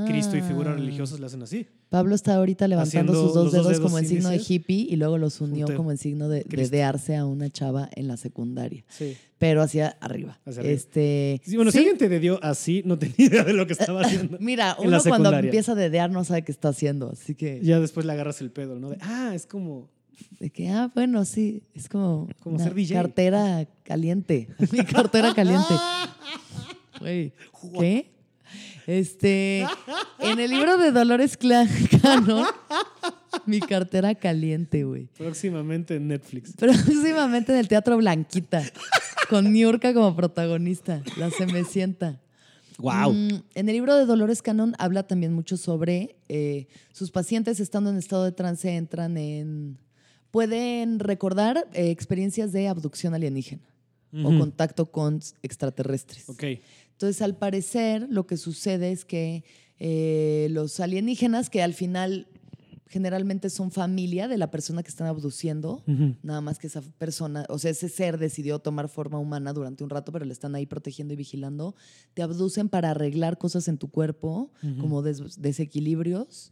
Cristo 0.07 0.38
y 0.38 0.41
figuras 0.41 0.74
Ah. 0.74 0.78
religiosas, 0.78 1.19
le 1.19 1.26
hacen 1.26 1.41
así. 1.41 1.65
Pablo 1.89 2.13
está 2.13 2.36
ahorita 2.36 2.67
levantando 2.67 3.11
Haciendo 3.13 3.28
sus 3.28 3.34
dos 3.34 3.51
dedos, 3.51 3.80
como 3.80 3.97
en 3.97 4.07
signo 4.07 4.30
de 4.30 4.38
hippie 4.47 4.86
y 4.89 4.95
luego 4.97 5.17
los 5.17 5.41
unió 5.41 5.65
como 5.76 5.91
en 5.91 5.97
signo 5.97 6.30
de, 6.30 6.39
de 6.39 6.43
Cristo. 6.45 6.76
dearse 6.76 7.15
a 7.15 7.26
una 7.26 7.49
chava 7.49 7.89
en 7.95 8.07
la 8.07 8.17
secundaria, 8.17 8.86
Sí. 8.88 9.17
pero 9.39 9.63
hacia 9.63 9.97
arriba. 9.99 10.39
Hacia 10.45 10.61
arriba. 10.61 10.76
Este, 10.76 11.41
Sí, 11.43 11.55
bueno, 11.55 11.72
si 11.72 11.78
sí. 11.80 11.80
alguien 11.80 11.97
te 11.97 12.07
dedió 12.07 12.39
así, 12.43 12.84
no 12.86 12.99
tenía 12.99 13.15
idea 13.17 13.43
de 13.43 13.53
lo 13.53 13.65
que 13.65 13.74
estaba 13.74 14.01
haciendo. 14.30 14.38
Mira, 14.39 14.78
uno 14.80 14.99
cuando 15.07 15.34
empieza 15.36 15.72
a 15.72 15.76
dedear 15.76 16.11
no 16.11 16.24
sabe 16.24 16.43
qué 16.43 16.51
está 16.51 16.69
haciendo, 16.69 17.09
así 17.11 17.34
que 17.34 17.59
Ya 17.63 17.80
después 17.80 18.05
le 18.05 18.11
agarras 18.13 18.41
el 18.41 18.51
pedo, 18.51 18.80
¿no? 18.80 18.91
De, 18.91 18.97
ah, 19.01 19.32
es 19.34 19.47
como. 19.47 19.89
De 20.39 20.49
que 20.49 20.69
ah, 20.69 20.91
bueno, 20.93 21.26
sí, 21.26 21.63
es 21.74 21.88
como 21.89 22.28
Como 22.41 22.55
una 22.55 22.63
ser 22.65 22.74
DJ. 22.74 22.95
cartera 22.95 23.67
caliente, 23.84 24.47
mi 24.72 24.84
cartera 24.86 25.34
caliente. 25.34 25.74
Güey, 26.99 27.34
¿qué? 27.80 28.11
Este, 28.88 29.65
en 30.19 30.39
el 30.39 30.49
libro 30.51 30.78
de 30.78 30.91
Dolores 30.91 31.38
Cannon, 32.01 32.45
mi 33.45 33.59
cartera 33.59 34.15
caliente, 34.15 34.84
güey. 34.84 35.07
Próximamente 35.17 35.95
en 35.95 36.07
Netflix. 36.07 36.53
Próximamente 36.55 37.53
en 37.53 37.59
el 37.59 37.67
Teatro 37.67 37.97
Blanquita, 37.97 38.63
con 39.30 39.51
Niurka 39.53 39.93
como 39.93 40.15
protagonista, 40.15 41.01
la 41.17 41.30
se 41.30 41.45
me 41.45 41.63
sienta. 41.63 42.19
¡Wow! 42.80 43.13
Mm, 43.13 43.43
en 43.53 43.69
el 43.69 43.76
libro 43.76 43.95
de 43.95 44.05
Dolores 44.07 44.41
Cannon 44.41 44.74
habla 44.80 45.03
también 45.03 45.34
mucho 45.34 45.55
sobre 45.55 46.15
eh, 46.30 46.67
sus 46.91 47.11
pacientes 47.11 47.59
estando 47.59 47.91
en 47.91 47.97
estado 47.97 48.26
de 48.26 48.32
trance 48.32 48.76
entran 48.76 49.17
en... 49.17 49.78
Pueden 50.32 50.99
recordar 50.99 51.67
eh, 51.73 51.91
experiencias 51.91 52.51
de 52.51 52.67
abducción 52.67 53.13
alienígena 53.13 53.63
o 54.13 54.38
contacto 54.38 54.91
con 54.91 55.21
extraterrestres. 55.41 56.27
Ok. 56.29 56.43
Entonces, 56.91 57.21
al 57.21 57.38
parecer, 57.38 58.07
lo 58.09 58.27
que 58.27 58.36
sucede 58.36 58.91
es 58.91 59.05
que 59.05 59.43
eh, 59.79 60.47
los 60.51 60.79
alienígenas, 60.82 61.49
que 61.49 61.61
al 61.63 61.73
final 61.73 62.27
generalmente 62.88 63.49
son 63.49 63.71
familia 63.71 64.27
de 64.27 64.38
la 64.38 64.51
persona 64.51 64.84
que 64.84 64.89
están 64.89 65.07
abduciendo, 65.07 65.82
Ujú. 65.88 66.15
nada 66.23 66.41
más 66.41 66.59
que 66.59 66.67
esa 66.67 66.82
persona, 66.82 67.45
o 67.47 67.57
sea, 67.57 67.71
ese 67.71 67.88
ser 67.88 68.17
decidió 68.17 68.59
tomar 68.59 68.89
forma 68.89 69.17
humana 69.17 69.53
durante 69.53 69.86
un 69.86 69.89
rato, 69.89 70.11
pero 70.11 70.25
le 70.25 70.34
están 70.34 70.55
ahí 70.55 70.65
protegiendo 70.65 71.13
y 71.13 71.17
vigilando, 71.17 71.73
te 72.13 72.21
abducen 72.21 72.67
para 72.67 72.91
arreglar 72.91 73.38
cosas 73.38 73.69
en 73.69 73.77
tu 73.77 73.88
cuerpo, 73.89 74.51
como 74.82 75.01
des- 75.03 75.41
desequilibrios, 75.41 76.51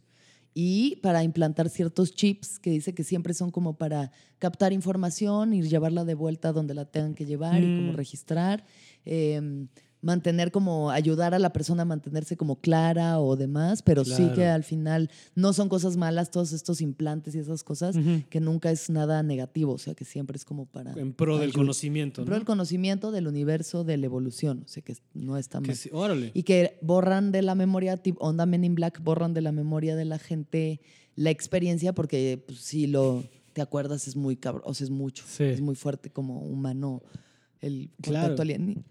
y 0.54 0.96
para 0.96 1.22
implantar 1.22 1.68
ciertos 1.70 2.14
chips 2.14 2.58
que 2.58 2.70
dice 2.70 2.94
que 2.94 3.04
siempre 3.04 3.34
son 3.34 3.50
como 3.50 3.76
para 3.78 4.10
captar 4.38 4.72
información 4.72 5.52
y 5.54 5.62
llevarla 5.62 6.04
de 6.04 6.14
vuelta 6.14 6.52
donde 6.52 6.74
la 6.74 6.84
tengan 6.86 7.14
que 7.14 7.24
llevar 7.26 7.62
y 7.62 7.76
como 7.76 7.92
Mm. 7.92 7.96
registrar. 7.96 8.64
em, 9.04 9.68
mantener 10.02 10.50
como, 10.50 10.90
ayudar 10.90 11.34
a 11.34 11.38
la 11.38 11.52
persona 11.52 11.82
a 11.82 11.84
mantenerse 11.84 12.36
como 12.36 12.56
clara 12.56 13.20
o 13.20 13.36
demás, 13.36 13.82
pero 13.82 14.04
sí 14.04 14.28
que 14.28 14.34
Claro. 14.36 14.54
al 14.54 14.64
final 14.64 15.10
no 15.34 15.52
son 15.52 15.68
cosas 15.68 15.96
malas 15.96 16.30
todos 16.30 16.52
estos 16.52 16.80
implantes 16.80 17.34
y 17.34 17.38
esas 17.38 17.62
cosas, 17.62 17.96
que 18.30 18.40
nunca 18.40 18.70
es 18.70 18.88
nada 18.88 19.22
negativo, 19.22 19.72
o 19.74 19.78
sea 19.78 19.94
que 19.94 20.04
siempre 20.06 20.36
es 20.36 20.44
como 20.46 20.64
para... 20.66 20.92
En 20.94 21.12
pro 21.12 21.38
del 21.38 21.52
conocimiento, 21.52 22.22
En 22.22 22.24
pro 22.26 22.34
¿no? 22.34 22.38
del 22.38 22.46
conocimiento, 22.46 23.12
del 23.12 23.26
universo, 23.28 23.84
de 23.84 23.96
la 23.98 24.06
evolución, 24.06 24.62
o 24.64 24.68
sea 24.68 24.82
que 24.82 24.96
no 25.12 25.36
está 25.36 25.60
Que 25.60 25.68
mal. 25.68 25.76
sí, 25.76 25.90
órale. 25.92 26.30
Y 26.34 26.44
que 26.44 26.78
borran 26.80 27.30
de 27.32 27.42
la 27.42 27.54
memoria, 27.54 28.00
Onda 28.18 28.46
Men 28.46 28.64
in 28.64 28.74
Black, 28.74 29.02
borran 29.02 29.34
de 29.34 29.42
la 29.42 29.52
memoria 29.52 29.96
de 29.96 30.04
la 30.06 30.18
gente 30.18 30.80
la 31.16 31.28
experiencia, 31.30 31.92
porque 31.92 32.42
pues, 32.46 32.60
si 32.60 32.86
lo 32.86 33.22
te 33.52 33.60
acuerdas 33.60 34.08
es 34.08 34.16
muy 34.16 34.36
cabrón, 34.36 34.62
o 34.64 34.72
sea, 34.72 34.84
es 34.86 34.90
mucho, 34.90 35.24
Sí. 35.26 35.42
es 35.44 35.60
muy 35.60 35.74
fuerte 35.74 36.08
como 36.08 36.40
humano 36.40 37.02
el 37.60 37.90
Claro. 38.00 38.28
contacto 38.28 38.42
alien. 38.42 38.84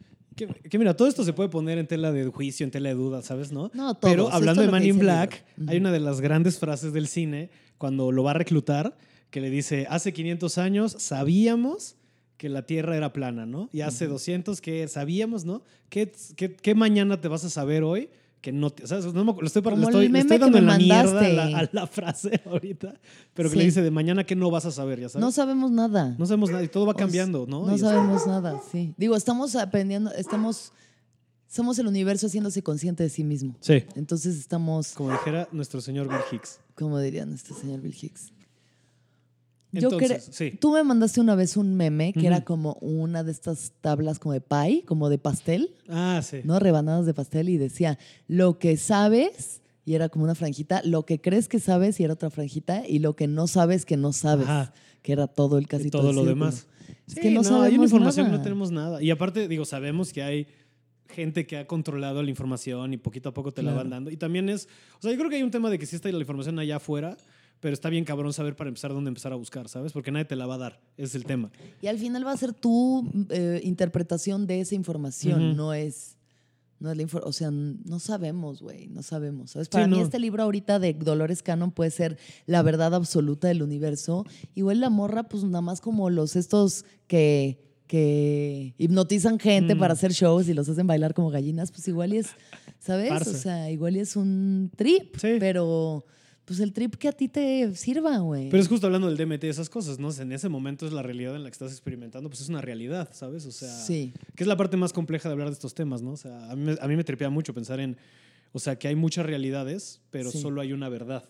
Que, 0.47 0.69
que 0.69 0.79
mira, 0.79 0.95
todo 0.95 1.07
esto 1.09 1.25
se 1.25 1.33
puede 1.33 1.49
poner 1.49 1.77
en 1.77 1.87
tela 1.87 2.13
de 2.13 2.25
juicio, 2.27 2.63
en 2.63 2.71
tela 2.71 2.89
de 2.89 2.95
duda, 2.95 3.21
¿sabes? 3.21 3.51
¿No? 3.51 3.71
No, 3.73 3.93
todo, 3.95 4.09
Pero 4.09 4.31
hablando 4.31 4.61
de 4.61 4.69
Man 4.69 4.85
in 4.85 4.97
Black, 4.97 5.43
hay 5.67 5.77
una 5.77 5.91
de 5.91 5.99
las 5.99 6.21
grandes 6.21 6.59
frases 6.59 6.93
del 6.93 7.07
cine 7.07 7.49
cuando 7.77 8.11
lo 8.11 8.23
va 8.23 8.31
a 8.31 8.35
reclutar 8.35 8.97
que 9.31 9.41
le 9.41 9.49
dice, 9.49 9.85
hace 9.89 10.13
500 10.13 10.57
años 10.57 10.95
sabíamos 10.97 11.97
que 12.37 12.47
la 12.47 12.65
Tierra 12.65 12.95
era 12.95 13.11
plana, 13.11 13.45
¿no? 13.45 13.69
Y 13.73 13.81
hace 13.81 14.07
200 14.07 14.61
que 14.61 14.87
sabíamos, 14.87 15.43
¿no? 15.43 15.61
¿Qué, 15.89 16.11
qué, 16.37 16.55
qué 16.55 16.73
mañana 16.73 17.19
te 17.19 17.27
vas 17.27 17.43
a 17.43 17.49
saber 17.49 17.83
hoy? 17.83 18.09
Que 18.41 18.53
no, 18.53 18.69
te- 18.69 18.87
¿sabes? 18.87 19.13
No 19.13 19.25
me 19.25 19.33
lo 19.33 19.45
estoy, 19.45 19.61
Como 19.61 19.83
estoy, 19.89 20.07
meme 20.07 20.37
dando 20.39 20.57
en 20.57 20.65
la 20.65 20.77
mierda 20.77 21.19
a 21.19 21.27
la, 21.27 21.59
a 21.59 21.69
la 21.73 21.87
frase 21.87 22.41
ahorita, 22.45 22.93
pero 23.33 23.49
que 23.49 23.53
Sí. 23.53 23.59
le 23.59 23.65
dice 23.65 23.81
de 23.81 23.91
mañana 23.91 24.23
que 24.23 24.35
no 24.35 24.49
vas 24.49 24.65
a 24.65 24.71
saber, 24.71 24.99
ya 25.01 25.09
sabes. 25.09 25.21
No 25.25 25.31
sabemos 25.31 25.71
nada. 25.71 26.15
No 26.17 26.25
sabemos 26.25 26.49
nada 26.49 26.63
y 26.63 26.69
todo 26.69 26.85
va 26.85 26.93
O 26.93 26.95
cambiando, 26.95 27.45
¿no? 27.47 27.65
No 27.65 27.75
Y 27.75 27.79
sabemos 27.79 28.25
nada, 28.27 28.61
sí. 28.71 28.93
Digo, 28.97 29.17
estamos 29.17 29.55
aprendiendo, 29.57 30.11
estamos, 30.13 30.71
somos 31.47 31.79
el 31.79 31.87
universo 31.87 32.27
haciéndose 32.27 32.63
consciente 32.63 33.03
de 33.03 33.09
sí 33.09 33.25
mismo. 33.25 33.55
Sí. 33.59 33.83
Entonces 33.95 34.37
estamos, 34.37 34.93
Como 34.93 35.11
dijera 35.11 35.49
nuestro 35.51 35.81
señor 35.81 36.07
Bill 36.07 36.19
Hicks. 36.31 36.59
como 36.75 36.97
diría 36.99 37.25
nuestro 37.25 37.55
señor 37.57 37.81
Bill 37.81 37.95
Hicks. 38.01 38.31
Yo 39.71 39.89
Entonces, 39.91 40.29
sí. 40.31 40.51
Tú 40.59 40.71
me 40.73 40.83
mandaste 40.83 41.21
una 41.21 41.35
vez 41.35 41.55
un 41.55 41.75
meme 41.75 42.11
que 42.13 42.25
era 42.25 42.43
como 42.43 42.73
una 42.81 43.23
de 43.23 43.31
estas 43.31 43.73
tablas 43.81 44.17
como 44.17 44.33
de 44.33 44.41
pie, 44.41 44.83
como 44.85 45.09
de 45.09 45.17
pastel, 45.19 45.75
Ah, 45.87 46.21
sí. 46.23 46.37
¿no? 46.43 46.57
Rebanadas 46.59 47.05
de 47.05 47.13
pastel 47.13 47.49
y 47.49 47.57
decía, 47.57 47.99
lo 48.27 48.57
que 48.57 48.77
sabes, 48.77 49.61
y 49.85 49.93
era 49.93 50.09
como 50.09 50.23
una 50.25 50.33
franjita, 50.35 50.81
lo 50.83 51.05
que 51.05 51.21
crees 51.21 51.47
que 51.47 51.59
sabes 51.59 51.99
y 51.99 52.03
era 52.03 52.13
otra 52.13 52.29
franjita, 52.31 52.83
y 52.87 52.97
lo 52.99 53.15
que 53.15 53.27
no 53.27 53.45
sabes 53.47 53.85
que 53.85 53.95
no 53.97 54.11
sabes, 54.11 54.47
Ajá. 54.47 54.73
que 55.03 55.11
era 55.11 55.27
todo 55.27 55.57
el 55.59 55.67
casi 55.67 55.87
Y 55.87 55.91
todo, 55.91 56.01
todo 56.01 56.09
el 56.11 56.15
lo 56.17 56.25
demás. 56.25 56.65
Es 57.07 57.13
Sí, 57.15 57.21
que 57.21 57.29
no, 57.31 57.61
hay 57.61 57.75
una 57.75 57.83
información 57.83 58.25
que 58.27 58.31
no 58.31 58.41
tenemos 58.41 58.71
nada. 58.71 59.01
Y 59.03 59.11
aparte, 59.11 59.47
digo, 59.47 59.65
sabemos 59.65 60.11
que 60.13 60.23
hay 60.23 60.47
gente 61.07 61.45
que 61.47 61.57
ha 61.57 61.67
controlado 61.67 62.21
la 62.23 62.29
información 62.29 62.93
y 62.93 62.97
poquito 62.97 63.29
a 63.29 63.33
poco 63.33 63.51
te 63.51 63.63
la 63.63 63.73
van 63.73 63.89
dando. 63.89 64.11
Y 64.11 64.17
también 64.17 64.47
es, 64.49 64.67
o 64.99 65.01
sea, 65.01 65.11
yo 65.11 65.17
creo 65.17 65.29
que 65.29 65.37
hay 65.37 65.43
un 65.43 65.51
tema 65.51 65.69
de 65.69 65.79
que 65.79 65.85
sí 65.85 65.95
está 65.95 66.11
la 66.11 66.19
información 66.19 66.57
allá 66.59 66.75
afuera, 66.77 67.17
pero 67.59 67.73
está 67.73 67.89
bien 67.89 68.05
cabrón 68.05 68.33
saber 68.33 68.55
para 68.55 68.67
empezar 68.69 68.91
dónde 68.93 69.09
empezar 69.09 69.31
a 69.33 69.35
buscar, 69.35 69.67
¿sabes? 69.69 69.91
Porque 69.93 70.11
nadie 70.11 70.25
te 70.25 70.35
la 70.35 70.45
va 70.45 70.55
a 70.55 70.57
dar, 70.59 70.81
es 70.97 71.15
el 71.15 71.25
tema. 71.25 71.51
Y 71.81 71.87
al 71.87 71.97
final 71.97 72.25
va 72.25 72.31
a 72.31 72.37
ser 72.37 72.53
tu 72.53 73.09
eh, 73.29 73.61
interpretación 73.63 74.47
de 74.47 74.61
esa 74.61 74.75
información, 74.75 75.55
no 75.55 75.73
es... 75.73 76.15
No 76.81 76.89
es 76.89 76.97
la 76.97 77.19
o 77.25 77.33
sea, 77.33 77.51
no 77.51 77.99
sabemos, 77.99 78.61
güey, 78.61 78.87
no 78.87 79.03
sabemos. 79.03 79.51
¿sabes? 79.51 79.67
Para 79.67 79.83
Sí, 79.83 79.91
mí 79.91 79.97
no. 79.97 80.01
este 80.03 80.17
libro 80.17 80.43
ahorita 80.43 80.79
de 80.79 80.93
Dolores 80.93 81.43
Cannon 81.43 81.71
puede 81.73 81.91
ser 81.91 82.17
la 82.45 82.61
verdad 82.61 82.95
absoluta 82.95 83.49
del 83.49 83.61
universo. 83.63 84.25
Igual 84.55 84.79
la 84.79 84.89
morra, 84.89 85.23
pues 85.23 85.43
nada 85.43 85.59
más 85.59 85.81
como 85.81 86.09
los 86.09 86.37
estos 86.37 86.85
que, 87.07 87.59
que 87.85 88.75
hipnotizan 88.77 89.39
gente 89.39 89.75
Mm. 89.75 89.79
para 89.79 89.93
hacer 89.93 90.13
shows 90.13 90.47
y 90.47 90.53
los 90.53 90.69
hacen 90.69 90.87
bailar 90.87 91.13
como 91.13 91.29
gallinas, 91.29 91.69
pues 91.71 91.85
igual 91.89 92.13
es, 92.13 92.27
¿sabes? 92.79 93.27
O 93.27 93.33
sea, 93.33 93.69
igual 93.69 93.97
es 93.97 94.15
un 94.15 94.71
trip, 94.77 95.17
Sí. 95.17 95.35
pero 95.37 96.05
pues 96.49 96.59
el 96.61 96.73
trip 96.73 96.95
que 96.95 97.07
a 97.07 97.11
ti 97.11 97.27
te 97.27 97.75
sirva, 97.75 98.17
güey. 98.17 98.49
Pero 98.49 98.59
es 98.59 98.67
justo 98.67 98.87
hablando 98.87 99.07
del 99.07 99.17
DMT, 99.17 99.43
esas 99.43 99.69
cosas, 99.69 99.99
¿no? 99.99 100.09
En 100.19 100.31
ese 100.31 100.49
momento 100.49 100.87
es 100.87 100.91
la 100.93 101.03
realidad 101.03 101.35
en 101.35 101.43
la 101.43 101.49
que 101.49 101.53
estás 101.53 101.71
experimentando, 101.71 102.27
pues 102.27 102.41
es 102.41 102.49
una 102.49 102.59
realidad, 102.59 103.07
¿sabes? 103.13 103.45
O 103.45 103.51
sea, 103.51 103.69
Sí. 103.71 104.13
que 104.35 104.43
es 104.43 104.47
la 104.47 104.57
parte 104.57 104.75
más 104.75 104.91
compleja 104.91 105.29
de 105.29 105.33
hablar 105.33 105.49
de 105.49 105.53
estos 105.53 105.75
temas, 105.75 106.01
¿no? 106.01 106.13
O 106.13 106.17
sea, 106.17 106.49
a 106.49 106.55
mí, 106.55 106.63
me- 106.63 106.77
a 106.81 106.87
mí 106.87 106.95
me 106.95 107.03
tripea 107.03 107.29
mucho 107.29 107.53
pensar 107.53 107.79
en, 107.79 107.97
o 108.51 108.57
sea, 108.57 108.79
que 108.79 108.87
hay 108.87 108.95
muchas 108.95 109.27
realidades, 109.27 110.01
pero 110.09 110.31
Sí. 110.31 110.41
solo 110.41 110.59
hay 110.61 110.73
una 110.73 110.89
verdad, 110.89 111.29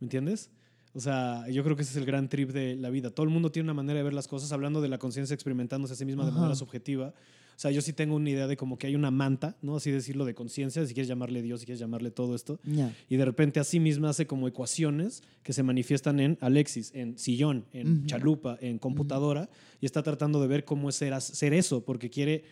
¿me 0.00 0.06
entiendes? 0.06 0.50
O 0.94 1.00
sea, 1.00 1.46
yo 1.48 1.62
creo 1.62 1.76
que 1.76 1.82
ese 1.82 1.92
es 1.92 1.96
el 1.98 2.04
gran 2.06 2.28
trip 2.28 2.50
de 2.50 2.74
la 2.74 2.90
vida. 2.90 3.10
Todo 3.10 3.22
el 3.24 3.30
mundo 3.30 3.52
tiene 3.52 3.66
una 3.66 3.74
manera 3.74 3.98
de 3.98 4.02
ver 4.02 4.14
las 4.14 4.26
cosas, 4.26 4.50
hablando 4.50 4.80
de 4.80 4.88
la 4.88 4.98
conciencia 4.98 5.34
experimentándose 5.34 5.92
a 5.92 5.96
sí 5.96 6.04
misma 6.04 6.24
de 6.24 6.30
Ajá. 6.30 6.38
manera 6.40 6.56
subjetiva. 6.56 7.14
O 7.56 7.58
sea, 7.58 7.70
yo 7.70 7.80
sí 7.80 7.94
tengo 7.94 8.16
una 8.16 8.28
idea 8.28 8.46
de 8.46 8.58
como 8.58 8.76
que 8.76 8.86
hay 8.86 8.94
una 8.94 9.10
manta, 9.10 9.56
¿no? 9.62 9.76
Así 9.76 9.90
decirlo, 9.90 10.26
de 10.26 10.34
conciencia, 10.34 10.84
si 10.84 10.92
quieres 10.92 11.08
llamarle 11.08 11.40
Dios, 11.40 11.60
si 11.60 11.66
quieres 11.66 11.80
llamarle 11.80 12.10
todo 12.10 12.34
esto. 12.34 12.60
Y 13.08 13.16
de 13.16 13.24
repente 13.24 13.60
a 13.60 13.64
sí 13.64 13.80
misma 13.80 14.10
hace 14.10 14.26
como 14.26 14.46
ecuaciones 14.46 15.22
que 15.42 15.54
se 15.54 15.62
manifiestan 15.62 16.20
en 16.20 16.36
Alexis, 16.42 16.92
en 16.94 17.18
sillón, 17.18 17.64
en 17.72 18.04
chalupa, 18.04 18.58
en 18.60 18.78
computadora, 18.78 19.48
y 19.80 19.86
está 19.86 20.02
tratando 20.02 20.38
de 20.42 20.48
ver 20.48 20.66
cómo 20.66 20.90
es 20.90 20.96
ser, 20.96 21.18
ser 21.22 21.54
eso, 21.54 21.82
porque 21.82 22.10
quiere 22.10 22.44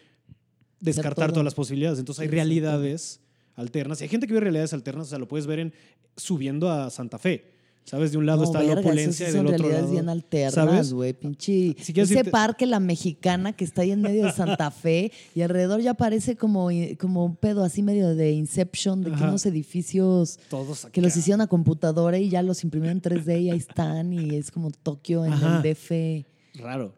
descartar 0.80 1.32
todas 1.32 1.44
las 1.44 1.54
posibilidades. 1.54 1.98
Entonces 1.98 2.22
hay 2.22 2.28
realidades 2.28 3.20
alternas. 3.56 4.00
Y 4.00 4.04
hay 4.04 4.08
gente 4.08 4.26
que 4.26 4.32
ve 4.32 4.40
realidades 4.40 4.72
alternas, 4.72 5.08
o 5.08 5.10
sea, 5.10 5.18
lo 5.18 5.28
puedes 5.28 5.46
ver 5.46 5.58
en 5.58 5.74
subiendo 6.16 6.70
a 6.70 6.88
Santa 6.88 7.18
Fe. 7.18 7.52
¿Sabes? 7.84 8.12
De 8.12 8.18
un 8.18 8.24
lado 8.24 8.38
No, 8.38 8.44
está 8.44 8.60
verga, 8.60 8.74
la 8.76 8.80
eso 8.80 8.88
opulencia 8.88 9.28
y 9.28 9.32
del 9.32 9.46
otro 9.46 9.68
lado. 9.68 9.90
bien 9.90 10.08
alternas, 10.08 10.92
güey. 10.94 11.12
Pinche. 11.12 11.76
Si 11.78 11.92
Ese 11.94 12.22
irte- 12.24 12.30
parque, 12.30 12.64
la 12.64 12.80
mexicana, 12.80 13.52
que 13.52 13.62
está 13.64 13.82
ahí 13.82 13.90
en 13.90 14.00
medio 14.00 14.24
de 14.24 14.32
Santa 14.32 14.70
Fe 14.70 15.12
y 15.34 15.42
alrededor 15.42 15.80
ya 15.82 15.92
parece 15.92 16.34
como, 16.36 16.70
como 16.98 17.26
un 17.26 17.36
pedo 17.36 17.62
así 17.62 17.82
medio 17.82 18.14
de 18.14 18.32
Inception, 18.32 19.02
de 19.02 19.10
que 19.12 19.22
unos 19.22 19.44
edificios 19.44 20.38
Todos 20.48 20.86
que 20.92 21.02
los 21.02 21.14
hicieron 21.14 21.42
a 21.42 21.46
computadora 21.46 22.18
y 22.18 22.30
ya 22.30 22.42
los 22.42 22.64
imprimieron 22.64 22.96
en 22.96 23.02
3D 23.02 23.42
y 23.42 23.50
ahí 23.50 23.58
están 23.58 24.12
y 24.14 24.34
es 24.34 24.50
como 24.50 24.70
Tokio 24.70 25.24
en 25.26 25.34
Ajá. 25.34 25.56
el 25.62 25.62
DF. 25.74 26.24
Raro. 26.54 26.94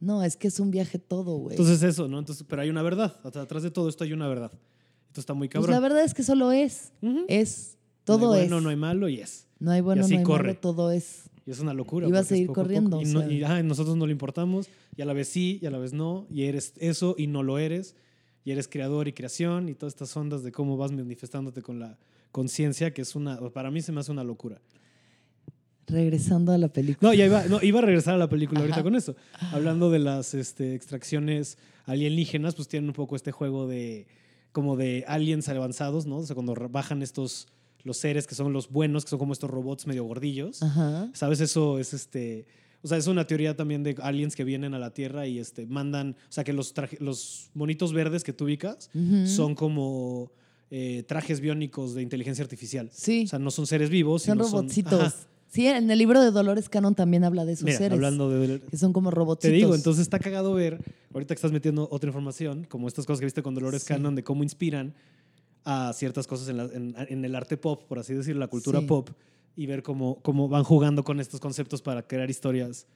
No, 0.00 0.24
es 0.24 0.38
que 0.38 0.48
es 0.48 0.58
un 0.58 0.70
viaje 0.70 0.98
todo, 0.98 1.36
güey. 1.36 1.56
Entonces 1.58 1.82
eso, 1.82 2.08
¿no? 2.08 2.18
Entonces, 2.18 2.46
pero 2.48 2.62
hay 2.62 2.70
una 2.70 2.82
verdad. 2.82 3.14
Atrás 3.22 3.62
de 3.62 3.70
todo 3.70 3.90
esto 3.90 4.04
hay 4.04 4.14
una 4.14 4.26
verdad. 4.28 4.50
Esto 5.08 5.20
está 5.20 5.34
muy 5.34 5.48
Pues 5.48 5.54
cabrón. 5.60 5.72
la 5.72 5.80
verdad 5.80 6.02
es 6.02 6.14
que 6.14 6.22
solo 6.22 6.50
es. 6.52 6.92
Ujú. 7.02 7.26
Es. 7.28 7.76
No 8.08 8.16
Todo 8.16 8.32
hay 8.32 8.44
es. 8.44 8.48
bueno, 8.48 8.62
no 8.62 8.70
hay 8.70 8.76
malo 8.76 9.08
y 9.10 9.20
es. 9.20 9.46
No 9.60 9.70
hay 9.70 9.80
bueno, 9.80 10.04
así 10.04 10.14
no 10.14 10.18
hay 10.20 10.24
corre. 10.24 10.48
malo, 10.48 10.58
todo 10.60 10.90
es. 10.90 11.30
Y 11.46 11.50
es 11.52 11.60
una 11.60 11.72
locura. 11.74 12.08
Y 12.08 12.10
va 12.10 12.18
a 12.20 12.24
seguir 12.24 12.48
poco 12.48 12.60
a 12.62 12.64
poco. 12.64 12.74
corriendo, 12.74 13.00
Y, 13.02 13.04
no- 13.06 13.30
y, 13.30 13.42
ah, 13.44 13.62
nosotros 13.62 13.96
no 13.96 14.06
le 14.06 14.12
importamos. 14.12 14.68
Y 14.96 15.02
a 15.02 15.04
la 15.04 15.12
vez 15.12 15.28
sí, 15.28 15.58
y 15.62 15.66
a 15.66 15.70
la 15.70 15.78
vez 15.78 15.92
no. 15.92 16.26
Y 16.30 16.44
eres 16.44 16.72
eso 16.78 17.14
y 17.16 17.26
no 17.28 17.42
lo 17.42 17.58
eres. 17.58 17.94
Y 18.44 18.50
eres 18.52 18.66
creador 18.68 19.06
y 19.08 19.12
creación. 19.12 19.68
Y 19.68 19.74
todas 19.74 19.92
estas 19.94 20.16
ondas 20.16 20.42
de 20.42 20.50
cómo 20.52 20.76
vas 20.76 20.90
manifestándote 20.92 21.62
con 21.62 21.78
la 21.78 21.98
conciencia, 22.32 22.92
que 22.92 23.02
es 23.02 23.14
una. 23.14 23.38
Para 23.50 23.70
mí 23.70 23.80
se 23.82 23.92
me 23.92 24.00
hace 24.00 24.10
una 24.12 24.24
locura. 24.24 24.60
Regresando 25.86 26.52
a 26.52 26.58
la 26.58 26.68
película. 26.68 27.10
No, 27.10 27.14
ya 27.14 27.26
iba, 27.26 27.44
no, 27.46 27.58
iba 27.62 27.80
a 27.80 27.82
regresar 27.82 28.14
a 28.14 28.18
la 28.18 28.28
película 28.28 28.60
ahorita 28.60 28.76
Ajá. 28.76 28.82
con 28.84 28.94
eso. 28.94 29.16
Hablando 29.52 29.90
de 29.90 29.98
las 29.98 30.34
este, 30.34 30.74
extracciones 30.74 31.58
alienígenas, 31.86 32.54
pues 32.54 32.68
tienen 32.68 32.88
un 32.90 32.94
poco 32.94 33.16
este 33.16 33.32
juego 33.32 33.66
de 33.66 34.06
como 34.52 34.76
de 34.76 35.04
aliens 35.08 35.48
avanzados, 35.48 36.06
¿no? 36.06 36.18
O 36.18 36.26
sea, 36.26 36.34
cuando 36.34 36.54
bajan 36.70 37.02
estos 37.02 37.48
los 37.84 37.96
seres 37.96 38.26
que 38.26 38.34
son 38.34 38.52
los 38.52 38.70
buenos, 38.70 39.04
que 39.04 39.10
son 39.10 39.18
como 39.18 39.32
estos 39.32 39.50
robots 39.50 39.86
medio 39.86 40.04
gordillos. 40.04 40.62
Ajá. 40.62 41.10
¿Sabes? 41.14 41.40
Eso 41.40 41.78
es 41.78 41.94
este. 41.94 42.46
O 42.82 42.88
sea, 42.88 42.96
es 42.96 43.06
una 43.06 43.26
teoría 43.26 43.54
también 43.56 43.82
de 43.82 43.94
aliens 44.02 44.34
que 44.34 44.42
vienen 44.44 44.72
a 44.74 44.78
la 44.78 44.94
Tierra 44.94 45.26
y 45.26 45.38
este, 45.38 45.66
mandan. 45.66 46.16
O 46.28 46.32
sea, 46.32 46.44
que 46.44 46.52
los, 46.52 46.74
traje- 46.74 46.98
los 47.00 47.50
monitos 47.54 47.92
verdes 47.92 48.24
que 48.24 48.32
tú 48.32 48.44
ubicas 48.44 48.90
son 49.26 49.54
como 49.54 50.32
eh, 50.70 51.04
trajes 51.06 51.40
biónicos 51.40 51.94
de 51.94 52.02
inteligencia 52.02 52.42
artificial. 52.42 52.88
Sí. 52.92 53.24
O 53.24 53.28
sea, 53.28 53.38
no 53.38 53.50
son 53.50 53.66
seres 53.66 53.90
vivos. 53.90 54.22
Son 54.22 54.38
robotcitos. 54.38 55.00
Ajá. 55.00 55.14
Sí, 55.52 55.66
en 55.66 55.90
el 55.90 55.98
libro 55.98 56.22
de 56.22 56.30
Dolores 56.30 56.68
Cannon 56.68 56.94
también 56.94 57.24
habla 57.24 57.44
de 57.44 57.54
esos 57.54 57.64
Mira, 57.64 57.76
seres. 57.78 57.92
hablando 57.92 58.30
de. 58.30 58.60
Que 58.60 58.76
son 58.76 58.92
como 58.92 59.10
Te 59.10 59.16
robotcitos. 59.16 59.52
digo, 59.56 59.74
entonces 59.74 60.02
está 60.02 60.20
cagado 60.20 60.54
ver, 60.54 60.78
ahorita 61.12 61.34
que 61.34 61.38
estás 61.38 61.50
metiendo 61.50 61.88
otra 61.90 62.06
información, 62.08 62.64
como 62.70 62.86
estas 62.86 63.04
cosas 63.04 63.18
que 63.18 63.26
viste 63.26 63.42
con 63.42 63.54
Dolores 63.56 63.82
Sí. 63.82 63.88
Cannon, 63.88 64.14
de 64.14 64.22
cómo 64.22 64.44
inspiran 64.44 64.94
a 65.64 65.92
ciertas 65.92 66.26
cosas 66.26 66.48
en, 66.48 66.56
la- 66.56 66.64
en- 66.64 66.94
en 66.96 67.24
el 67.24 67.34
arte 67.34 67.56
pop, 67.56 67.84
por 67.88 67.98
así 67.98 68.14
decirlo, 68.14 68.40
la 68.40 68.48
cultura 68.48 68.80
Sí. 68.80 68.86
pop, 68.86 69.10
y 69.56 69.66
ver 69.66 69.82
cómo, 69.82 70.20
cómo 70.22 70.48
van 70.48 70.64
jugando 70.64 71.02
con 71.04 71.20
estos 71.20 71.40
conceptos 71.40 71.82
para 71.82 72.02
crear 72.06 72.30
historias. 72.30 72.86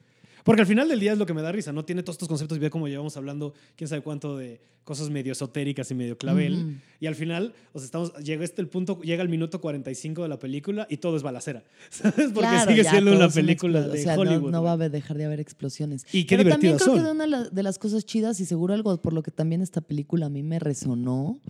Porque 0.45 0.61
al 0.61 0.67
final 0.69 0.89
del 0.89 1.01
día 1.01 1.13
es 1.13 1.19
lo 1.19 1.27
que 1.27 1.35
me 1.35 1.43
da 1.43 1.51
risa, 1.51 1.73
¿no? 1.73 1.85
Tiene 1.85 2.03
todos 2.03 2.15
estos 2.15 2.29
conceptos 2.29 2.59
y 2.59 2.61
ve 2.61 2.71
cómo 2.71 2.87
llevamos 2.87 3.17
hablando, 3.17 3.55
quién 3.77 3.89
sabe 3.89 4.03
cuánto, 4.03 4.37
de 4.37 4.61
cosas 4.85 5.09
medio 5.09 5.33
esotéricas 5.33 5.91
y 5.91 5.95
medio 5.95 6.19
clavel. 6.19 6.81
Y 7.01 7.07
al 7.07 7.15
final, 7.15 7.55
o 7.73 7.79
sea, 7.79 7.87
estamos, 7.87 8.15
llega 8.19 8.45
este 8.45 8.61
el 8.61 8.69
punto, 8.69 9.01
llega 9.01 9.23
el 9.23 9.31
minuto 9.31 9.59
45 9.61 10.23
de 10.23 10.29
la 10.29 10.39
película 10.39 10.87
y 10.91 10.99
todo 10.99 11.17
es 11.17 11.23
balacera. 11.23 11.65
¿Sabes? 11.91 12.31
Porque 12.33 12.41
Claro, 12.51 12.71
sigue 12.71 12.85
ya, 12.85 12.91
siendo 12.91 13.17
una 13.17 13.31
película 13.31 13.81
de 13.89 13.99
o 13.99 14.03
sea, 14.03 14.17
no- 14.17 14.21
Hollywood. 14.21 14.51
No, 14.51 14.63
va 14.63 14.73
a 14.73 14.77
dejar 14.77 15.17
de 15.17 15.25
haber 15.25 15.41
explosiones. 15.41 16.05
Y 16.13 16.25
qué 16.25 16.37
Pero 16.37 16.51
también 16.51 16.77
creo 16.77 16.95
que 16.95 17.01
de 17.01 17.11
una 17.11 17.45
de 17.49 17.63
las 17.63 17.79
cosas 17.79 18.05
chidas 18.05 18.39
y 18.41 18.45
seguro 18.45 18.75
algo 18.75 19.01
por 19.01 19.15
lo 19.15 19.23
que 19.23 19.31
también 19.31 19.63
esta 19.63 19.81
película 19.81 20.27
a 20.27 20.29
mí 20.29 20.43
me 20.43 20.59
resonó 20.59 21.41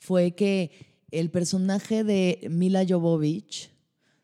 fue 0.00 0.32
que 0.32 0.72
el 1.12 1.30
personaje 1.30 2.02
de 2.02 2.48
Mila 2.50 2.84
Jovovich 2.88 3.69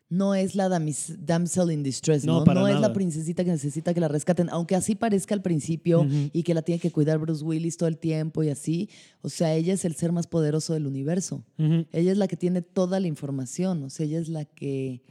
no 0.09 0.35
es 0.35 0.55
la 0.55 0.69
damis- 0.69 1.17
damsel 1.19 1.71
in 1.71 1.83
distress, 1.83 2.23
No, 2.23 2.39
¿no? 2.39 2.43
para 2.45 2.61
No 2.61 2.67
es 2.69 2.79
la 2.79 2.93
princesita 2.93 3.43
que 3.43 3.51
necesita 3.51 3.93
que 3.93 3.99
la 3.99 4.07
rescaten, 4.07 4.47
aunque 4.51 4.75
así 4.75 4.95
parezca 4.95 5.35
al 5.35 5.41
principio 5.41 6.07
y 6.31 6.43
que 6.43 6.53
la 6.53 6.61
tiene 6.61 6.79
que 6.79 6.91
cuidar 6.91 7.17
Bruce 7.19 7.43
Willis 7.43 7.75
todo 7.77 7.89
el 7.89 7.97
tiempo 7.97 8.41
y 8.43 8.49
así. 8.49 8.89
O 9.21 9.29
sea, 9.29 9.53
ella 9.53 9.73
es 9.73 9.83
el 9.83 9.95
ser 9.95 10.11
más 10.13 10.25
poderoso 10.27 10.73
del 10.73 10.87
universo. 10.87 11.43
Ella 11.57 12.11
es 12.11 12.17
la 12.17 12.27
que 12.27 12.37
tiene 12.37 12.61
toda 12.61 12.99
la 13.01 13.07
información, 13.07 13.83
o 13.83 13.89
sea, 13.89 14.05
ella 14.05 14.19
es 14.19 14.29
la 14.29 14.45
que 14.45 15.01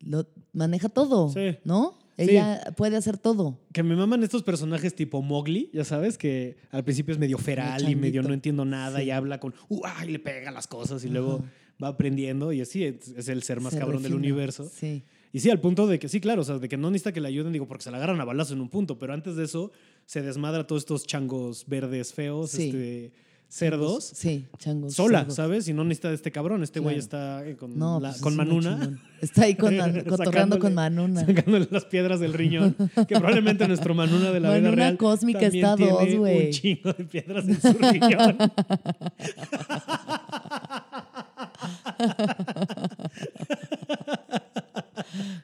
lo 0.00 0.26
maneja 0.52 0.88
todo, 0.88 1.28
Sí. 1.30 1.56
¿no? 1.64 1.98
Sí. 2.16 2.26
Ella 2.30 2.72
puede 2.76 2.96
hacer 2.98 3.16
todo. 3.16 3.58
Que 3.72 3.82
me 3.82 3.96
maman 3.96 4.22
estos 4.22 4.42
personajes 4.42 4.94
tipo 4.94 5.22
Mowgli, 5.22 5.70
ya 5.72 5.84
sabes, 5.84 6.18
que 6.18 6.58
al 6.70 6.84
principio 6.84 7.12
es 7.14 7.18
medio 7.18 7.38
feral 7.38 7.88
y 7.88 7.96
medio 7.96 8.22
no 8.22 8.34
entiendo 8.34 8.64
nada 8.66 8.98
Sí. 9.00 9.06
y 9.06 9.10
habla 9.10 9.40
con, 9.40 9.54
uh, 9.70 9.80
ay, 9.84 10.10
le 10.10 10.18
pega 10.18 10.50
las 10.50 10.66
cosas 10.66 11.02
y 11.04 11.08
luego. 11.08 11.42
Va 11.82 11.88
aprendiendo 11.88 12.52
y 12.52 12.60
así 12.60 12.84
es, 12.84 13.08
es 13.16 13.28
el 13.28 13.42
ser 13.42 13.60
más 13.60 13.72
Se 13.72 13.78
cabrón 13.78 14.02
del 14.02 14.14
universo. 14.14 14.70
Sí. 14.72 15.02
Y 15.32 15.40
sí, 15.40 15.48
al 15.50 15.60
punto 15.60 15.86
de 15.86 15.98
que 16.00 16.08
sí, 16.08 16.20
claro, 16.20 16.42
o 16.42 16.44
sea, 16.44 16.58
de 16.58 16.68
que 16.68 16.76
no 16.76 16.90
necesita 16.90 17.12
que 17.12 17.20
le 17.20 17.28
ayuden, 17.28 17.52
digo, 17.52 17.68
porque 17.68 17.84
se 17.84 17.90
la 17.90 17.98
agarran 17.98 18.20
a 18.20 18.24
balazo 18.24 18.52
en 18.54 18.60
un 18.60 18.68
punto, 18.68 18.98
pero 18.98 19.12
antes 19.14 19.36
de 19.36 19.44
eso 19.44 19.70
se 20.04 20.22
desmadra 20.22 20.66
todos 20.66 20.82
estos 20.82 21.06
changos 21.06 21.64
verdes 21.68 22.12
feos, 22.12 22.50
Sí. 22.50 22.64
este, 22.66 23.12
cerdos, 23.46 24.04
Sí, 24.14 24.46
changos. 24.58 24.94
sola, 24.94 25.20
cerdos. 25.20 25.34
¿sabes? 25.36 25.68
Y 25.68 25.72
no 25.72 25.82
necesita 25.84 26.08
de 26.08 26.14
este 26.16 26.30
cabrón, 26.32 26.62
este 26.64 26.78
güey 26.80 26.96
Claro. 26.96 27.04
está 27.04 27.48
eh, 27.48 27.56
con, 27.56 27.76
No, 27.78 27.98
la- 28.00 28.10
pues 28.10 28.20
con 28.22 28.32
es 28.32 28.36
Manuna. 28.38 29.00
Está 29.20 29.42
ahí 29.44 29.54
con 29.54 29.74
cotorreando 30.08 30.58
con 30.58 30.74
Manuna. 30.74 31.24
Sacándole 31.26 31.66
las 31.70 31.84
piedras 31.84 32.18
del 32.20 32.32
riñón. 32.32 32.74
Que 33.08 33.14
probablemente 33.16 33.66
nuestro 33.68 33.94
Manuna 33.94 34.30
de 34.32 34.40
la 34.40 34.50
vida 34.50 34.60
Manuna 34.62 34.76
real. 34.84 34.96
cósmica 34.96 35.46
está 35.46 35.76
dos, 35.76 35.98
tiene 35.98 36.16
güey. 36.18 36.46
Un 36.46 36.52
chingo 36.52 36.92
de 36.92 37.04
piedras 37.04 37.48
en 37.48 37.60
su 37.60 37.72
riñón. 37.72 38.38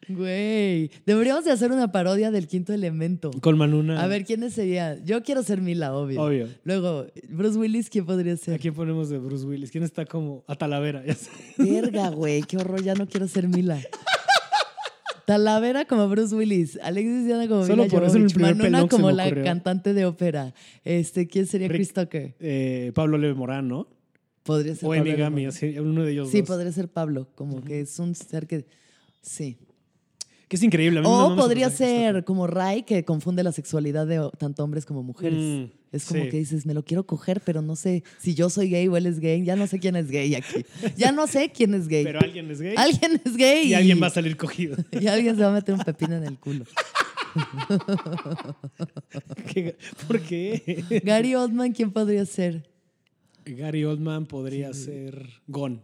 Güey, 0.08 0.90
deberíamos 1.04 1.44
de 1.44 1.50
hacer 1.50 1.72
una 1.72 1.90
parodia 1.90 2.30
del 2.30 2.46
quinto 2.46 2.72
elemento. 2.72 3.30
Con 3.40 3.58
Manuna. 3.58 4.02
A 4.02 4.06
ver, 4.06 4.24
¿quiénes 4.24 4.52
serían? 4.54 5.04
Yo 5.04 5.22
quiero 5.22 5.42
ser 5.42 5.60
Mila, 5.60 5.94
obvio. 5.94 6.22
Obvio. 6.22 6.48
Luego, 6.64 7.06
Bruce 7.28 7.58
Willis, 7.58 7.90
¿quién 7.90 8.06
podría 8.06 8.36
ser? 8.36 8.54
¿A 8.54 8.58
quién 8.58 8.74
ponemos 8.74 9.08
de 9.08 9.18
Bruce 9.18 9.44
Willis? 9.44 9.70
¿Quién 9.70 9.82
está 9.84 10.04
como 10.06 10.44
a 10.46 10.54
Talavera? 10.54 11.02
Verga, 11.58 12.10
güey, 12.10 12.42
qué 12.42 12.56
horror, 12.58 12.82
ya 12.82 12.94
no 12.94 13.06
quiero 13.08 13.26
ser 13.26 13.48
Mila. 13.48 13.78
Talavera 15.26 15.86
como 15.86 16.08
Bruce 16.08 16.32
Willis, 16.36 16.78
Alexis 16.84 17.26
Diana 17.26 17.48
como 17.48 17.62
Solo 17.66 17.82
Mila 17.82 17.94
por 17.94 18.04
eso 18.04 18.12
Jovovich, 18.14 18.36
Manuna 18.36 18.86
como 18.86 19.10
la 19.10 19.24
ocurrió. 19.26 19.42
cantante 19.44 19.92
de 19.92 20.04
ópera. 20.06 20.54
Este, 20.84 21.26
¿quién 21.26 21.46
sería 21.46 21.66
Rick- 21.66 21.78
Chris 21.78 21.92
Tucker? 21.92 22.36
Eh, 22.38 22.92
Pablo 22.94 23.18
Leve 23.18 23.34
Morán, 23.34 23.66
¿no? 23.66 23.88
Podría 24.46 24.74
ser 24.74 24.86
O 24.86 24.90
Pablo 24.90 25.02
Emigami, 25.10 25.42
Lemon. 25.42 25.54
así, 25.54 25.78
uno 25.78 26.04
de 26.04 26.12
ellos 26.12 26.30
Sí, 26.30 26.40
dos. 26.40 26.48
podría 26.48 26.72
ser 26.72 26.88
Pablo, 26.88 27.28
como 27.34 27.62
que 27.64 27.80
es 27.80 27.98
un 27.98 28.14
ser 28.14 28.46
que 28.46 28.64
sí. 29.20 29.58
Que 30.48 30.54
es 30.56 30.62
increíble. 30.62 31.00
a 31.00 31.02
mí 31.02 31.08
O 31.10 31.34
podría 31.34 31.68
ser 31.70 32.22
como 32.24 32.46
Ray 32.46 32.84
que 32.84 33.04
confunde 33.04 33.42
la 33.42 33.50
sexualidad 33.50 34.06
de 34.06 34.30
tanto 34.38 34.62
hombres 34.62 34.86
como 34.86 35.02
mujeres. 35.02 35.40
Mm, 35.40 35.64
es 35.90 36.04
como 36.04 36.22
sí. 36.22 36.28
que 36.30 36.36
dices, 36.38 36.66
me 36.66 36.72
lo 36.74 36.84
quiero 36.84 37.04
coger, 37.04 37.40
pero 37.40 37.62
no 37.62 37.74
sé 37.74 38.04
si 38.20 38.34
yo 38.36 38.48
soy 38.48 38.70
gay 38.70 38.86
o 38.86 38.96
él 38.96 39.06
es 39.06 39.18
gay. 39.18 39.44
Ya 39.44 39.56
no 39.56 39.66
sé 39.66 39.80
quién 39.80 39.96
es 39.96 40.08
gay 40.08 40.36
aquí. 40.36 40.64
Ya 40.96 41.10
no 41.10 41.26
sé 41.26 41.50
quién 41.50 41.74
es 41.74 41.88
gay. 41.88 42.04
Pero 42.04 42.20
alguien 42.20 42.48
es 42.48 42.60
gay. 42.60 42.74
Alguien 42.76 43.20
es 43.24 43.36
gay. 43.36 43.66
Y 43.66 43.74
alguien 43.74 44.00
va 44.00 44.06
a 44.06 44.10
salir 44.10 44.36
cogido. 44.36 44.76
Y 45.00 45.08
alguien 45.08 45.34
se 45.34 45.42
va 45.42 45.48
a 45.48 45.52
meter 45.54 45.74
un 45.74 45.80
pepino 45.80 46.14
en 46.16 46.22
el 46.24 46.38
culo. 46.38 46.64
¿Qué- 49.52 49.76
¿Por 50.06 50.20
qué? 50.20 50.84
Gary 51.04 51.34
Oldman, 51.34 51.72
¿quién 51.72 51.90
podría 51.90 52.24
ser? 52.24 52.68
Gary 53.46 53.84
Oldman 53.84 54.26
podría 54.26 54.72
ser 54.74 55.26
Gon. 55.46 55.82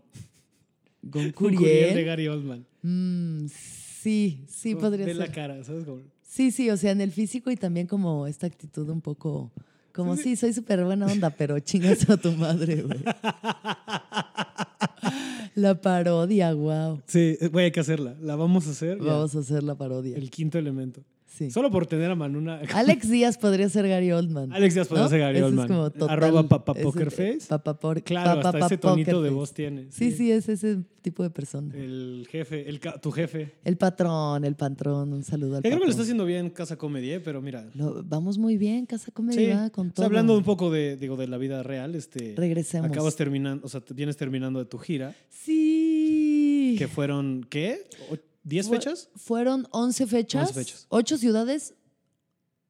Gon 1.02 1.32
Curiel 1.32 1.94
de. 1.94 2.04
Gary 2.04 2.28
Oldman. 2.28 2.66
Mm, 2.82 3.46
sí, 3.48 4.44
sí 4.48 4.70
Como 4.74 4.82
podría 4.82 5.06
Ve 5.06 5.14
ser. 5.14 5.28
la 5.28 5.32
cara, 5.32 5.64
¿sabes? 5.64 5.84
Como- 5.84 6.02
Sí, 6.22 6.50
sí, 6.50 6.70
o 6.70 6.76
sea, 6.76 6.92
en 6.92 7.00
el 7.00 7.12
físico 7.12 7.50
y 7.50 7.56
también 7.56 7.86
como 7.86 8.26
esta 8.26 8.46
actitud 8.46 8.88
un 8.88 9.00
poco, 9.02 9.52
como 9.92 10.16
sí, 10.16 10.34
soy 10.36 10.52
súper 10.54 10.82
buena 10.84 11.06
onda, 11.06 11.30
pero 11.30 11.58
chingas 11.60 12.08
a 12.08 12.16
tu 12.16 12.32
madre, 12.32 12.82
güey. 12.82 13.00
La 15.54 15.78
parodia, 15.80 16.54
wow. 16.54 17.02
Sí, 17.06 17.36
güey, 17.52 17.66
hay 17.66 17.72
que 17.72 17.80
hacerla. 17.80 18.16
La 18.22 18.36
vamos 18.36 18.66
a 18.66 18.70
hacer. 18.70 18.98
ya. 18.98 19.04
Vamos 19.04 19.36
a 19.36 19.40
hacer 19.40 19.62
la 19.62 19.74
parodia. 19.74 20.16
El 20.16 20.30
quinto 20.30 20.58
elemento. 20.58 21.02
Sí. 21.35 21.51
Solo 21.51 21.70
por 21.70 21.87
tener 21.87 22.11
a 22.11 22.14
Manuna. 22.14 22.61
Alex 22.74 23.09
Díaz 23.09 23.39
podría 23.39 23.68
ser 23.70 23.89
Gary 23.89 24.12
Oldman. 24.12 24.53
Alex 24.53 24.74
Díaz 24.74 24.87
podría 24.89 25.05
¿no? 25.05 25.09
ser 25.11 25.20
Gary 25.20 25.37
Ese 25.39 25.47
es 25.47 25.51
Oldman. 25.51 25.68
como 25.68 25.91
total- 25.91 26.11
Arroba 26.11 26.43
papá 26.49 26.72
ese- 26.72 26.83
poker 26.83 27.11
face. 27.11 27.39
Papá 27.49 27.78
por- 27.78 28.03
Claro, 28.03 28.41
hasta 28.47 28.66
ese 28.66 28.76
tonito 28.76 29.22
de 29.22 29.30
voz 29.30 29.53
tiene. 29.55 29.87
Sí, 29.91 30.12
sí, 30.12 30.30
es 30.30 30.49
ese 30.51 30.80
tipo 31.01 31.22
de 31.22 31.30
persona. 31.30 31.74
El 31.74 32.26
jefe, 32.30 32.68
el, 32.68 32.78
tu 33.01 33.11
jefe. 33.11 33.53
El 33.64 33.76
patrón, 33.78 34.45
el 34.45 34.55
patrón, 34.57 35.12
un 35.12 35.24
saludo 35.24 35.57
al 35.57 35.62
creo 35.62 35.78
que 35.78 35.85
lo 35.87 35.91
está 35.91 36.03
haciendo 36.03 36.24
bien 36.26 36.51
Casa 36.51 36.76
Comedia, 36.76 37.16
¿eh? 37.16 37.20
pero 37.20 37.41
mira. 37.41 37.66
Lo- 37.74 38.03
vamos 38.05 38.37
muy 38.39 38.57
bien, 38.59 38.85
Casa 38.87 39.07
Sí, 39.07 39.12
Comedia, 39.12 39.70
con 39.70 39.87
o 39.87 39.89
sea, 39.91 39.95
todo. 39.95 40.07
hablando 40.07 40.37
un 40.37 40.45
poco 40.45 40.70
de, 40.70 40.97
digo, 40.97 41.16
de 41.16 41.28
la 41.28 41.39
vida 41.39 41.62
real, 41.62 41.95
este, 41.95 42.35
Regresemos. 42.37 42.91
acabas 42.91 43.16
terminando, 43.16 43.64
o 43.64 43.68
sea, 43.70 43.83
vienes 43.95 44.16
terminando 44.18 44.59
de 44.59 44.66
tu 44.66 44.76
gira, 44.78 45.14
Sí. 45.30 46.76
que 46.78 46.89
fueron, 46.89 47.47
¿qué? 47.49 47.87
O- 48.45 48.49
¿Diez 48.49 48.66
Fue- 48.66 48.78
fechas? 48.78 49.09
Fueron 49.16 49.66
11 49.70 50.07
fechas. 50.07 50.49
11 50.49 50.55
fechas. 50.64 50.86
8 50.88 51.16
ciudades, 51.18 51.74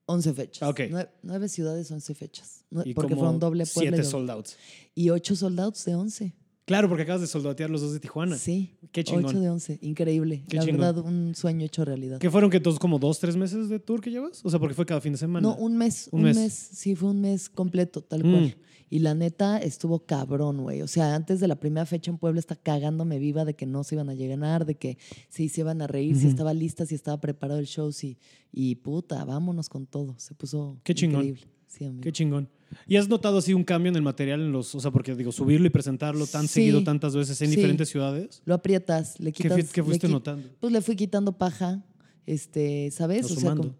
11 0.06 0.34
fechas. 0.34 0.68
Ok. 0.68 0.80
9, 1.22 1.48
ciudades, 1.48 1.90
11 1.90 2.14
fechas. 2.14 2.64
Y 2.84 2.94
porque 2.94 3.14
fueron 3.14 3.38
doble 3.38 3.64
y, 3.64 3.66
doble- 3.66 4.04
sold 4.04 4.30
outs. 4.30 4.56
y 4.94 5.10
8 5.10 5.34
soldados 5.36 5.84
de 5.84 5.94
11. 5.94 6.34
Claro, 6.64 6.88
porque 6.88 7.02
acabas 7.02 7.20
de 7.20 7.26
soldatear 7.26 7.70
los 7.70 7.80
dos 7.80 7.92
de 7.92 7.98
Tijuana. 8.00 8.36
Sí. 8.38 8.76
Qué 8.92 9.02
chingón. 9.02 9.24
8 9.26 9.40
de 9.40 9.50
11. 9.50 9.78
Increíble. 9.82 10.44
Qué 10.48 10.56
La 10.58 10.62
chingón. 10.64 10.80
verdad, 10.80 11.04
un 11.04 11.34
sueño 11.34 11.66
hecho 11.66 11.84
realidad. 11.84 12.18
¿Qué 12.18 12.30
fueron 12.30 12.50
que 12.50 12.60
todos 12.60 12.78
como 12.78 12.98
dos, 13.00 13.18
tres 13.18 13.36
meses 13.36 13.68
de 13.68 13.80
tour 13.80 14.00
que 14.00 14.10
llevas? 14.10 14.44
O 14.44 14.50
sea, 14.50 14.60
porque 14.60 14.74
fue 14.74 14.86
cada 14.86 15.00
fin 15.00 15.12
de 15.12 15.18
semana. 15.18 15.48
No, 15.48 15.56
un 15.56 15.76
mes, 15.76 16.08
Un 16.12 16.20
un, 16.20 16.24
mes. 16.26 16.36
mes. 16.36 16.52
Sí, 16.72 16.94
fue 16.94 17.10
un 17.10 17.20
mes 17.20 17.48
completo, 17.50 18.00
tal 18.02 18.22
Mm. 18.24 18.30
cual. 18.30 18.56
Y 18.90 18.98
la 19.00 19.14
neta 19.14 19.56
estuvo 19.58 20.00
cabrón, 20.04 20.58
güey. 20.62 20.82
O 20.82 20.86
sea, 20.86 21.14
antes 21.14 21.40
de 21.40 21.48
la 21.48 21.56
primera 21.56 21.86
fecha 21.86 22.10
en 22.10 22.18
Puebla 22.18 22.38
está 22.38 22.54
cagándome 22.56 23.18
viva 23.18 23.44
de 23.46 23.54
que 23.54 23.64
no 23.66 23.82
se 23.84 23.94
iban 23.94 24.10
a 24.10 24.14
llegar, 24.14 24.66
de 24.66 24.74
que 24.76 24.98
sí 25.30 25.48
se 25.48 25.62
iban 25.62 25.80
a 25.82 25.86
reír, 25.86 26.14
si 26.14 26.28
estaba 26.28 26.52
lista, 26.54 26.84
si 26.86 26.94
estaba 26.94 27.18
preparado 27.18 27.58
el 27.58 27.66
show, 27.66 27.90
sí. 27.90 28.18
Y 28.52 28.74
puta, 28.76 29.24
vámonos 29.24 29.68
con 29.70 29.86
todo. 29.86 30.14
Se 30.18 30.34
puso 30.34 30.78
Qué 30.84 30.94
chingón. 30.94 31.24
increíble. 31.24 31.51
Sí, 31.72 31.86
amigo. 31.86 32.02
Qué 32.02 32.12
chingón. 32.12 32.48
¿Y 32.86 32.96
has 32.96 33.08
notado 33.08 33.38
así 33.38 33.54
un 33.54 33.64
cambio 33.64 33.88
en 33.90 33.96
el 33.96 34.02
material 34.02 34.40
en 34.40 34.52
los, 34.52 34.74
o 34.74 34.80
sea, 34.80 34.90
porque 34.90 35.14
digo, 35.14 35.32
subirlo 35.32 35.66
y 35.66 35.70
presentarlo 35.70 36.26
tan 36.26 36.42
Sí. 36.42 36.48
seguido 36.54 36.84
tantas 36.84 37.14
veces 37.16 37.40
en 37.40 37.48
Sí. 37.50 37.56
diferentes 37.56 37.88
ciudades? 37.88 38.42
Lo 38.44 38.54
aprietas, 38.54 39.18
le 39.20 39.32
¿Qué, 39.32 39.44
quitas. 39.44 39.72
qué 39.72 39.82
fuiste 39.82 40.06
qui- 40.08 40.10
notando? 40.10 40.48
Pues 40.60 40.72
le 40.72 40.80
fui 40.82 40.96
quitando 40.96 41.36
paja, 41.36 41.82
este, 42.26 42.90
¿sabes? 42.90 43.30
O 43.30 43.36
sea, 43.36 43.54
como, 43.56 43.74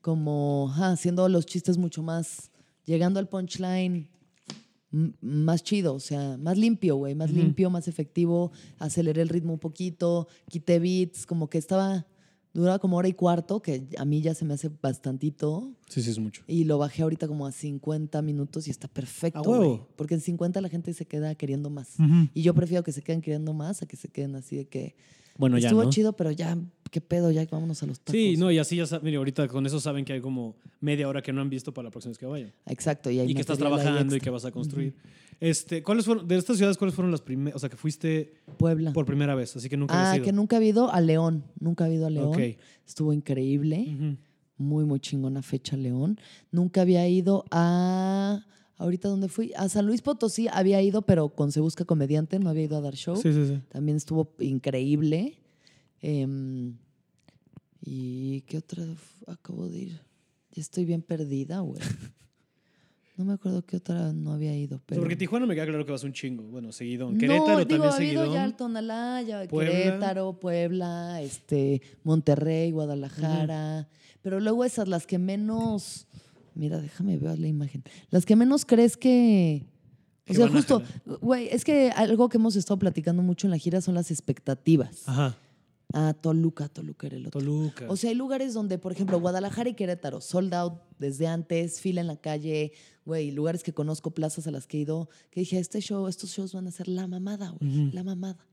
como 0.00 0.68
ajá, 0.70 0.92
haciendo 0.92 1.28
los 1.28 1.44
chistes 1.46 1.76
mucho 1.76 2.02
más, 2.02 2.50
llegando 2.84 3.18
al 3.18 3.28
punchline 3.28 4.08
más 5.20 5.64
chido, 5.64 5.94
o 5.94 6.00
sea, 6.00 6.36
más 6.38 6.56
limpio, 6.56 6.94
güey, 6.94 7.16
más 7.16 7.32
limpio, 7.32 7.68
más 7.68 7.88
efectivo, 7.88 8.52
aceleré 8.78 9.22
el 9.22 9.28
ritmo 9.28 9.52
un 9.54 9.58
poquito, 9.58 10.28
quité 10.48 10.78
beats, 10.78 11.26
como 11.26 11.50
que 11.50 11.58
estaba, 11.58 12.06
duraba 12.54 12.78
como 12.78 12.96
hora 12.96 13.08
y 13.08 13.12
cuarto, 13.12 13.60
que 13.60 13.82
a 13.98 14.04
mí 14.04 14.20
ya 14.22 14.32
se 14.34 14.44
me 14.44 14.54
hace 14.54 14.70
bastantito, 14.80 15.72
Sí, 15.88 16.02
sí, 16.02 16.10
es 16.10 16.18
mucho. 16.18 16.42
y 16.46 16.64
lo 16.64 16.78
bajé 16.78 17.02
ahorita 17.02 17.28
como 17.28 17.46
a 17.46 17.52
50 17.52 18.22
minutos 18.22 18.66
y 18.68 18.70
está 18.70 18.88
perfecto, 18.88 19.40
A 19.40 19.42
huevo. 19.58 19.88
porque 19.96 20.14
en 20.14 20.20
50 20.20 20.60
la 20.60 20.68
gente 20.68 20.94
se 20.94 21.04
queda 21.06 21.34
queriendo 21.34 21.68
más. 21.68 21.98
Ujú. 21.98 22.28
Y 22.32 22.42
yo 22.42 22.54
prefiero 22.54 22.82
que 22.82 22.92
se 22.92 23.02
queden 23.02 23.20
queriendo 23.20 23.52
más 23.52 23.82
a 23.82 23.86
que 23.86 23.96
se 23.96 24.08
queden 24.08 24.34
así 24.36 24.56
de 24.56 24.66
que 24.66 24.94
Bueno, 25.36 25.58
ya, 25.58 25.68
estuvo 25.68 25.82
¿no? 25.84 25.90
chido, 25.90 26.12
pero 26.14 26.30
ya, 26.30 26.56
qué 26.92 27.00
pedo, 27.00 27.30
ya 27.32 27.44
vámonos 27.50 27.82
a 27.82 27.86
los 27.86 27.98
tacos. 27.98 28.12
Sí, 28.12 28.36
no, 28.36 28.50
y 28.52 28.58
así 28.58 28.76
ya 28.76 28.86
saben, 28.86 29.04
mire, 29.04 29.16
ahorita 29.16 29.48
con 29.48 29.66
eso 29.66 29.80
saben 29.80 30.04
que 30.04 30.12
hay 30.12 30.20
como 30.20 30.54
media 30.80 31.08
hora 31.08 31.22
que 31.22 31.32
no 31.32 31.40
han 31.40 31.50
visto 31.50 31.74
para 31.74 31.86
la 31.86 31.90
próxima 31.90 32.10
vez 32.10 32.18
que 32.18 32.26
vayan. 32.26 32.52
Exacto, 32.66 33.10
y, 33.10 33.18
hay 33.18 33.30
Y 33.30 33.34
que 33.34 33.40
estás 33.40 33.58
trabajando 33.58 34.14
y 34.16 34.20
que 34.20 34.30
vas 34.30 34.44
a 34.44 34.52
construir. 34.52 34.94
Este, 35.40 35.82
¿cuáles 35.82 36.04
fueron, 36.04 36.26
de 36.28 36.36
estas 36.36 36.56
ciudades, 36.56 36.76
cuáles 36.78 36.94
fueron 36.94 37.10
las 37.10 37.20
primeras, 37.20 37.56
o 37.56 37.58
sea, 37.58 37.68
que 37.68 37.76
fuiste 37.76 38.34
Puebla. 38.58 38.92
por 38.92 39.04
primera 39.06 39.34
vez, 39.34 39.56
así 39.56 39.68
que 39.68 39.76
nunca 39.76 39.94
ah, 39.94 40.00
habías 40.00 40.16
ido? 40.16 40.24
que 40.24 40.32
nunca 40.32 40.56
ha 40.56 40.58
habido 40.58 40.90
a 40.92 41.00
León, 41.00 41.44
nunca 41.60 41.84
ha 41.84 41.86
habido 41.86 42.06
a 42.06 42.10
León. 42.10 42.28
Ok. 42.28 42.38
Estuvo 42.86 43.12
increíble, 43.12 43.86
Ujú. 43.94 44.16
muy, 44.56 44.84
muy 44.84 45.00
chingona 45.00 45.42
fecha 45.42 45.76
León. 45.76 46.18
Nunca 46.50 46.82
había 46.82 47.06
ido 47.08 47.44
a, 47.50 48.46
ahorita 48.76 49.08
dónde 49.08 49.28
fui, 49.28 49.52
a 49.56 49.68
San 49.68 49.86
Luis 49.86 50.02
Potosí 50.02 50.46
había 50.50 50.80
ido, 50.82 51.02
pero 51.02 51.28
con 51.30 51.50
Se 51.52 51.60
Busca 51.60 51.84
Comediante, 51.84 52.38
no 52.38 52.50
había 52.50 52.64
ido 52.64 52.76
a 52.76 52.80
dar 52.80 52.94
show. 52.94 53.16
Sí, 53.16 53.32
sí, 53.32 53.46
sí. 53.46 53.60
También 53.68 53.96
estuvo 53.96 54.32
increíble. 54.40 55.38
Em, 56.00 56.76
¿Y 57.80 58.42
qué 58.42 58.58
otra 58.58 58.82
f- 58.84 59.24
acabo 59.26 59.68
de 59.68 59.78
ir? 59.78 60.00
Ya 60.52 60.62
estoy 60.62 60.84
bien 60.84 61.02
perdida, 61.02 61.60
güey. 61.60 61.80
No 63.16 63.24
me 63.24 63.34
acuerdo 63.34 63.62
qué 63.64 63.76
otra 63.76 64.12
no 64.12 64.32
había 64.32 64.56
ido, 64.56 64.80
pero... 64.84 65.00
Porque 65.00 65.14
Tijuana 65.14 65.46
me 65.46 65.54
queda 65.54 65.66
claro 65.66 65.86
que 65.86 65.92
vas 65.92 66.02
un 66.02 66.12
chingo. 66.12 66.42
Bueno, 66.42 66.72
seguido. 66.72 67.12
No, 67.12 67.16
Querétaro 67.16 67.58
digo, 67.58 67.68
también 67.68 67.82
ha 67.82 67.92
seguido. 67.92 68.32
ya 68.32 68.44
el 68.44 68.54
Tonalá, 68.54 69.22
Puebla. 69.48 69.70
Querétaro, 69.70 70.32
Puebla, 70.40 71.22
este, 71.22 71.80
Monterrey, 72.02 72.72
Guadalajara. 72.72 73.88
Pero 74.20 74.40
luego 74.40 74.64
esas, 74.64 74.88
las 74.88 75.06
que 75.06 75.18
menos. 75.18 76.08
Mira, 76.54 76.80
déjame 76.80 77.16
ver 77.16 77.38
la 77.38 77.46
imagen. 77.46 77.84
Las 78.10 78.26
que 78.26 78.34
menos 78.34 78.64
crees 78.64 78.96
que. 78.96 79.64
O 80.28 80.34
sea, 80.34 80.48
justo, 80.48 80.82
güey, 81.20 81.48
es 81.52 81.64
que 81.64 81.90
algo 81.90 82.28
que 82.28 82.38
hemos 82.38 82.56
estado 82.56 82.78
platicando 82.78 83.22
mucho 83.22 83.46
en 83.46 83.50
la 83.50 83.58
gira 83.58 83.80
son 83.80 83.94
las 83.94 84.10
expectativas. 84.10 85.06
Ajá. 85.06 85.36
Ah, 85.94 86.12
Toluca, 86.12 86.68
Toluca 86.68 87.06
era 87.06 87.16
el 87.16 87.26
otro. 87.26 87.40
Toluca. 87.40 87.86
O 87.88 87.96
sea, 87.96 88.10
hay 88.10 88.16
lugares 88.16 88.52
donde, 88.52 88.78
por 88.78 88.92
ejemplo, 88.92 89.18
Guadalajara 89.20 89.70
y 89.70 89.74
Querétaro, 89.74 90.20
sold 90.20 90.52
out 90.54 90.74
desde 90.98 91.26
antes, 91.26 91.80
fila 91.80 92.00
en 92.00 92.06
la 92.08 92.16
calle, 92.16 92.72
güey, 93.04 93.30
lugares 93.30 93.62
que 93.62 93.72
conozco, 93.72 94.10
plazas 94.12 94.46
a 94.46 94.50
las 94.50 94.66
que 94.66 94.78
he 94.78 94.80
ido, 94.80 95.08
que 95.30 95.40
dije, 95.40 95.58
este 95.58 95.80
show, 95.80 96.06
estos 96.08 96.30
shows 96.30 96.52
van 96.52 96.66
a 96.66 96.70
ser 96.70 96.88
la 96.88 97.06
mamada, 97.06 97.50
güey, 97.50 97.90
la 97.92 98.02
mamada. 98.02 98.44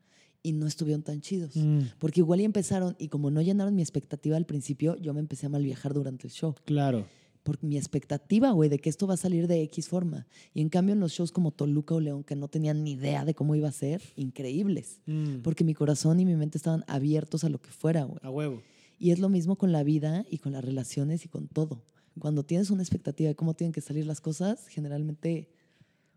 Y 0.43 0.53
no 0.53 0.65
estuvieron 0.65 1.03
tan 1.03 1.21
chidos. 1.21 1.55
Mm, 1.55 1.81
Porque 1.99 2.21
igual 2.21 2.41
y 2.41 2.45
empezaron, 2.45 2.95
y 2.97 3.09
como 3.09 3.29
no 3.29 3.41
llenaron 3.41 3.75
mi 3.75 3.83
expectativa 3.83 4.37
al 4.37 4.45
principio, 4.47 4.95
yo 4.97 5.13
me 5.13 5.19
empecé 5.19 5.45
a 5.45 5.49
mal 5.49 5.63
viajar 5.63 5.93
durante 5.93 6.25
el 6.27 6.33
show. 6.33 6.55
claro. 6.65 7.05
Por 7.43 7.63
mi 7.63 7.77
expectativa, 7.77 8.51
güey, 8.51 8.69
de 8.69 8.79
que 8.79 8.89
esto 8.89 9.07
va 9.07 9.15
a 9.15 9.17
salir 9.17 9.47
de 9.47 9.61
X 9.63 9.87
forma. 9.87 10.27
Y 10.53 10.61
en 10.61 10.69
cambio, 10.69 10.93
en 10.93 10.99
los 10.99 11.11
shows 11.13 11.31
como 11.31 11.51
Toluca 11.51 11.95
o 11.95 11.99
León, 11.99 12.23
que 12.23 12.35
no 12.35 12.47
tenían 12.47 12.83
ni 12.83 12.91
idea 12.91 13.25
de 13.25 13.33
cómo 13.33 13.55
iba 13.55 13.67
a 13.67 13.71
ser, 13.71 14.01
increíbles. 14.15 15.01
Mm, 15.07 15.37
Porque 15.41 15.63
mi 15.63 15.73
corazón 15.73 16.19
y 16.19 16.25
mi 16.25 16.35
mente 16.35 16.57
estaban 16.57 16.83
abiertos 16.87 17.43
a 17.43 17.49
lo 17.49 17.59
que 17.59 17.71
fuera, 17.71 18.03
güey. 18.03 18.19
a 18.21 18.29
huevo. 18.29 18.61
Y 18.99 19.11
es 19.11 19.19
lo 19.19 19.29
mismo 19.29 19.55
con 19.55 19.71
la 19.71 19.83
vida 19.83 20.25
y 20.29 20.37
con 20.37 20.51
las 20.51 20.63
relaciones 20.63 21.25
y 21.25 21.27
con 21.29 21.47
todo. 21.47 21.83
Cuando 22.19 22.43
tienes 22.43 22.69
una 22.69 22.83
expectativa 22.83 23.29
de 23.29 23.35
cómo 23.35 23.55
tienen 23.55 23.71
que 23.71 23.81
salir 23.81 24.05
las 24.05 24.21
cosas, 24.21 24.67
generalmente... 24.67 25.49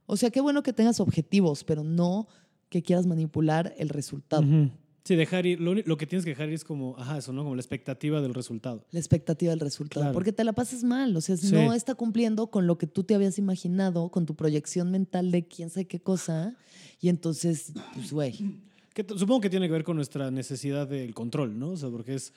O 0.07 0.18
sea, 0.18 0.31
qué 0.31 0.43
bueno 0.43 0.62
que 0.62 0.75
tengas 0.75 1.01
objetivos, 1.01 1.64
pero 1.64 1.83
no 1.83 2.29
que 2.68 2.83
quieras 2.83 3.07
manipular 3.07 3.75
el 3.79 3.89
resultado. 3.89 4.43
Ujú. 4.43 4.70
Sí, 5.05 5.17
dejar 5.17 5.45
ir. 5.45 5.61
Lo, 5.61 5.75
lo 5.75 5.97
que 5.99 6.07
tienes 6.07 6.25
que 6.25 6.31
dejar 6.31 6.49
ir 6.49 6.55
es 6.55 6.65
como, 6.65 6.97
ajá, 6.99 7.19
eso, 7.19 7.33
¿no? 7.33 7.43
Como 7.43 7.55
la 7.55 7.61
expectativa 7.61 8.23
del 8.23 8.33
resultado. 8.33 8.87
La 8.91 8.99
expectativa 8.99 9.51
del 9.51 9.61
resultado. 9.61 10.01
Claro. 10.05 10.15
Porque 10.15 10.33
te 10.33 10.45
la 10.45 10.55
pasas 10.55 10.83
mal. 10.83 11.15
O 11.17 11.21
sea, 11.21 11.37
Sí. 11.37 11.53
no 11.53 11.75
está 11.75 11.95
cumpliendo 11.95 12.47
con 12.47 12.67
lo 12.67 12.79
que 12.79 12.87
tú 12.87 13.05
te 13.05 13.15
habías 13.15 13.39
imaginado, 13.39 14.09
con 14.09 14.25
tu 14.25 14.35
proyección 14.35 14.91
mental 14.91 15.31
de 15.31 15.47
quién 15.47 15.69
sabe 15.69 15.85
qué 15.87 16.01
cosa. 16.01 16.57
Y 17.01 17.11
entonces, 17.11 17.73
pues, 17.95 18.13
güey. 18.13 18.57
Que 18.95 19.05
supongo 19.17 19.43
que 19.43 19.51
tiene 19.51 19.67
que 19.67 19.73
ver 19.73 19.85
con 19.85 19.97
nuestra 19.97 20.31
necesidad 20.31 20.89
del 20.89 21.13
control, 21.15 21.59
¿no? 21.59 21.71
O 21.71 21.77
sea, 21.77 21.91
porque 21.91 22.15
es 22.15 22.33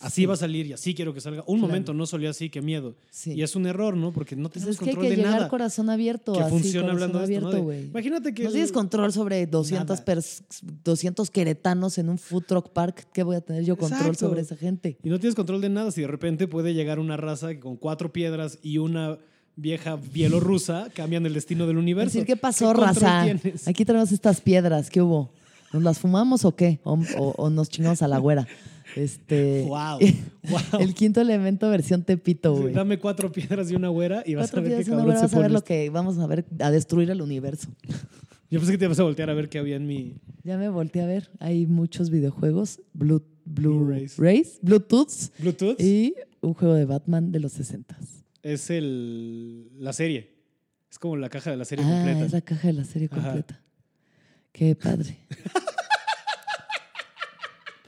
así 0.00 0.22
Sí. 0.22 0.26
va 0.26 0.34
a 0.34 0.36
salir 0.36 0.66
y 0.66 0.72
así 0.72 0.94
quiero 0.94 1.14
que 1.14 1.20
salga. 1.20 1.42
Un 1.46 1.58
Claro. 1.58 1.68
momento 1.68 1.94
no 1.94 2.06
solía 2.06 2.30
así, 2.30 2.50
qué 2.50 2.60
miedo. 2.62 2.96
Sí. 3.10 3.34
Y 3.34 3.42
es 3.42 3.54
un 3.54 3.66
error, 3.66 3.96
¿no? 3.96 4.12
Porque 4.12 4.34
no 4.34 4.48
Pues 4.48 4.54
tenemos 4.54 4.74
es 4.74 4.78
que 4.80 4.90
hay 4.90 4.94
control 4.96 5.10
que 5.14 5.16
de 5.16 5.22
nada. 5.22 5.48
corazón 5.48 5.90
abierto. 5.90 6.32
que 6.32 6.40
así, 6.40 6.50
funciona 6.50 6.90
hablando 6.90 7.18
de 7.18 7.34
esto, 7.34 7.40
¿no? 7.50 7.56
abierto, 7.58 7.86
imagínate 7.90 8.34
que 8.34 8.42
No 8.42 8.48
el- 8.48 8.54
tienes 8.54 8.72
control 8.72 9.12
sobre 9.12 9.46
200, 9.46 10.00
Nada. 10.00 10.04
pers- 10.04 10.42
200 10.84 11.30
queretanos 11.30 11.98
en 11.98 12.08
un 12.08 12.18
food 12.18 12.44
truck 12.48 12.70
park. 12.70 13.06
¿Qué 13.12 13.22
voy 13.22 13.36
a 13.36 13.40
tener 13.40 13.64
yo 13.64 13.76
control 13.76 14.00
Exacto. 14.00 14.26
sobre 14.28 14.40
esa 14.40 14.56
gente? 14.56 14.96
Y 15.04 15.08
no 15.10 15.20
tienes 15.20 15.34
control 15.36 15.60
de 15.60 15.68
nada 15.68 15.90
si 15.92 16.00
de 16.00 16.06
repente 16.08 16.48
puede 16.48 16.74
llegar 16.74 16.98
una 16.98 17.16
raza 17.16 17.58
con 17.60 17.76
cuatro 17.76 18.12
piedras 18.12 18.58
y 18.62 18.78
una 18.78 19.18
vieja 19.56 19.96
bielorrusa 19.96 20.88
cambian 20.94 21.26
el 21.26 21.34
destino 21.34 21.66
del 21.66 21.76
universo. 21.76 22.12
Decir, 22.14 22.24
¿qué 22.26 22.36
pasó, 22.36 22.66
control 22.66 22.86
raza? 22.86 23.22
tienes? 23.24 23.68
Aquí 23.68 23.84
tenemos 23.84 24.10
estas 24.12 24.40
piedras. 24.40 24.88
¿Qué 24.88 25.02
hubo? 25.02 25.30
¿Nos 25.72 25.82
las 25.82 25.98
fumamos 25.98 26.44
o 26.44 26.56
qué? 26.56 26.80
O, 26.84 26.94
o- 27.18 27.34
o 27.36 27.50
nos 27.50 27.68
chingamos 27.68 28.00
a 28.02 28.08
la 28.08 28.18
güera. 28.18 28.46
Este, 28.96 29.62
Wow, 29.66 29.98
wow. 30.48 30.60
El 30.80 30.94
quinto 30.94 31.20
elemento 31.20 31.68
versión 31.70 32.02
Tepito, 32.02 32.54
güey. 32.56 32.74
dame 32.74 32.98
cuatro 32.98 33.30
piedras 33.32 33.70
y 33.70 33.74
una 33.76 33.88
güera 33.88 34.22
y 34.26 34.34
vas 34.34 34.50
Cuatro 34.50 34.60
a 34.60 34.62
ver 34.76 34.84
qué 34.84 34.90
una 34.90 34.98
cabrón 35.00 35.16
se 35.16 35.22
vas 35.22 35.34
a 35.34 35.38
ver 35.40 35.50
lo 35.50 35.58
esto. 35.58 35.66
que 35.68 35.90
vamos 35.90 36.18
a 36.18 36.26
ver, 36.26 36.44
a 36.60 36.70
destruir 36.70 37.10
el 37.10 37.22
universo. 37.22 37.68
Yo 38.50 38.58
pensé 38.58 38.72
que 38.72 38.78
te 38.78 38.84
ibas 38.86 38.98
a 38.98 39.04
voltear 39.04 39.30
a 39.30 39.34
ver 39.34 39.48
qué 39.48 39.58
había 39.58 39.76
en 39.76 39.86
mi... 39.86 40.16
Ya 40.42 40.58
me 40.58 40.68
volteé 40.68 41.02
a 41.02 41.06
ver. 41.06 41.30
Hay 41.38 41.66
muchos 41.66 42.10
videojuegos. 42.10 42.80
Blue, 42.94 43.22
Blue. 43.44 43.86
Rays, 44.18 44.58
Bluetooth 44.62 45.08
Bluetooth. 45.38 45.80
y 45.80 46.14
un 46.40 46.54
juego 46.54 46.74
de 46.74 46.84
Batman 46.84 47.30
de 47.30 47.38
los 47.40 47.52
60 47.52 47.96
Es 48.42 48.70
el, 48.70 49.70
la 49.78 49.92
serie. 49.92 50.34
Es 50.90 50.98
como 50.98 51.16
la 51.16 51.28
caja 51.28 51.50
de 51.52 51.56
la 51.58 51.64
serie 51.64 51.84
Ah, 51.86 51.90
completa. 51.92 52.24
es 52.26 52.32
la 52.32 52.40
caja 52.40 52.66
de 52.66 52.72
la 52.74 52.84
serie 52.84 53.08
Ajá. 53.12 53.22
completa. 53.22 53.62
Qué 54.50 54.74
padre. 54.74 55.16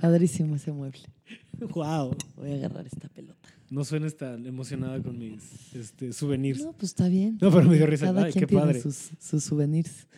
Padrísimo 0.03 0.57
ese 0.57 0.73
mueble. 0.73 1.01
Wow. 1.75 2.17
Voy 2.37 2.51
a 2.51 2.55
agarrar 2.57 2.85
esta 2.87 3.09
pelota. 3.09 3.49
No 3.71 3.85
suenes 3.85 4.17
tan 4.17 4.45
emocionada 4.47 5.01
con 5.01 5.17
mis 5.17 5.73
este, 5.77 6.13
souvenirs. 6.13 6.61
No, 6.61 6.73
pues 6.73 6.91
está 6.91 7.07
bien. 7.07 7.39
No, 7.41 7.53
pero 7.53 7.69
me 7.71 7.77
dio 7.77 7.87
risa. 7.87 8.07
Cada 8.07 8.25
Ay, 8.25 8.33
quien 8.33 8.43
qué 8.43 8.47
tiene 8.49 8.65
padre. 8.65 8.81
sus, 8.83 9.11
sus 9.21 9.45
souvenirs. 9.45 10.09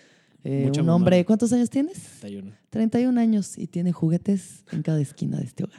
Eh, 0.43 0.65
un 0.67 0.71
mamada. 0.79 0.95
hombre, 0.95 1.25
¿cuántos 1.27 1.53
años 1.53 1.69
tienes? 1.69 1.99
31. 2.21 2.51
31 2.71 3.21
años 3.21 3.59
y 3.59 3.67
tiene 3.67 3.93
juguetes 3.93 4.65
en 4.73 4.83
cada 4.83 5.01
esquina 5.03 5.37
de 5.39 5.45
este 5.45 5.65
hogar. 5.65 5.79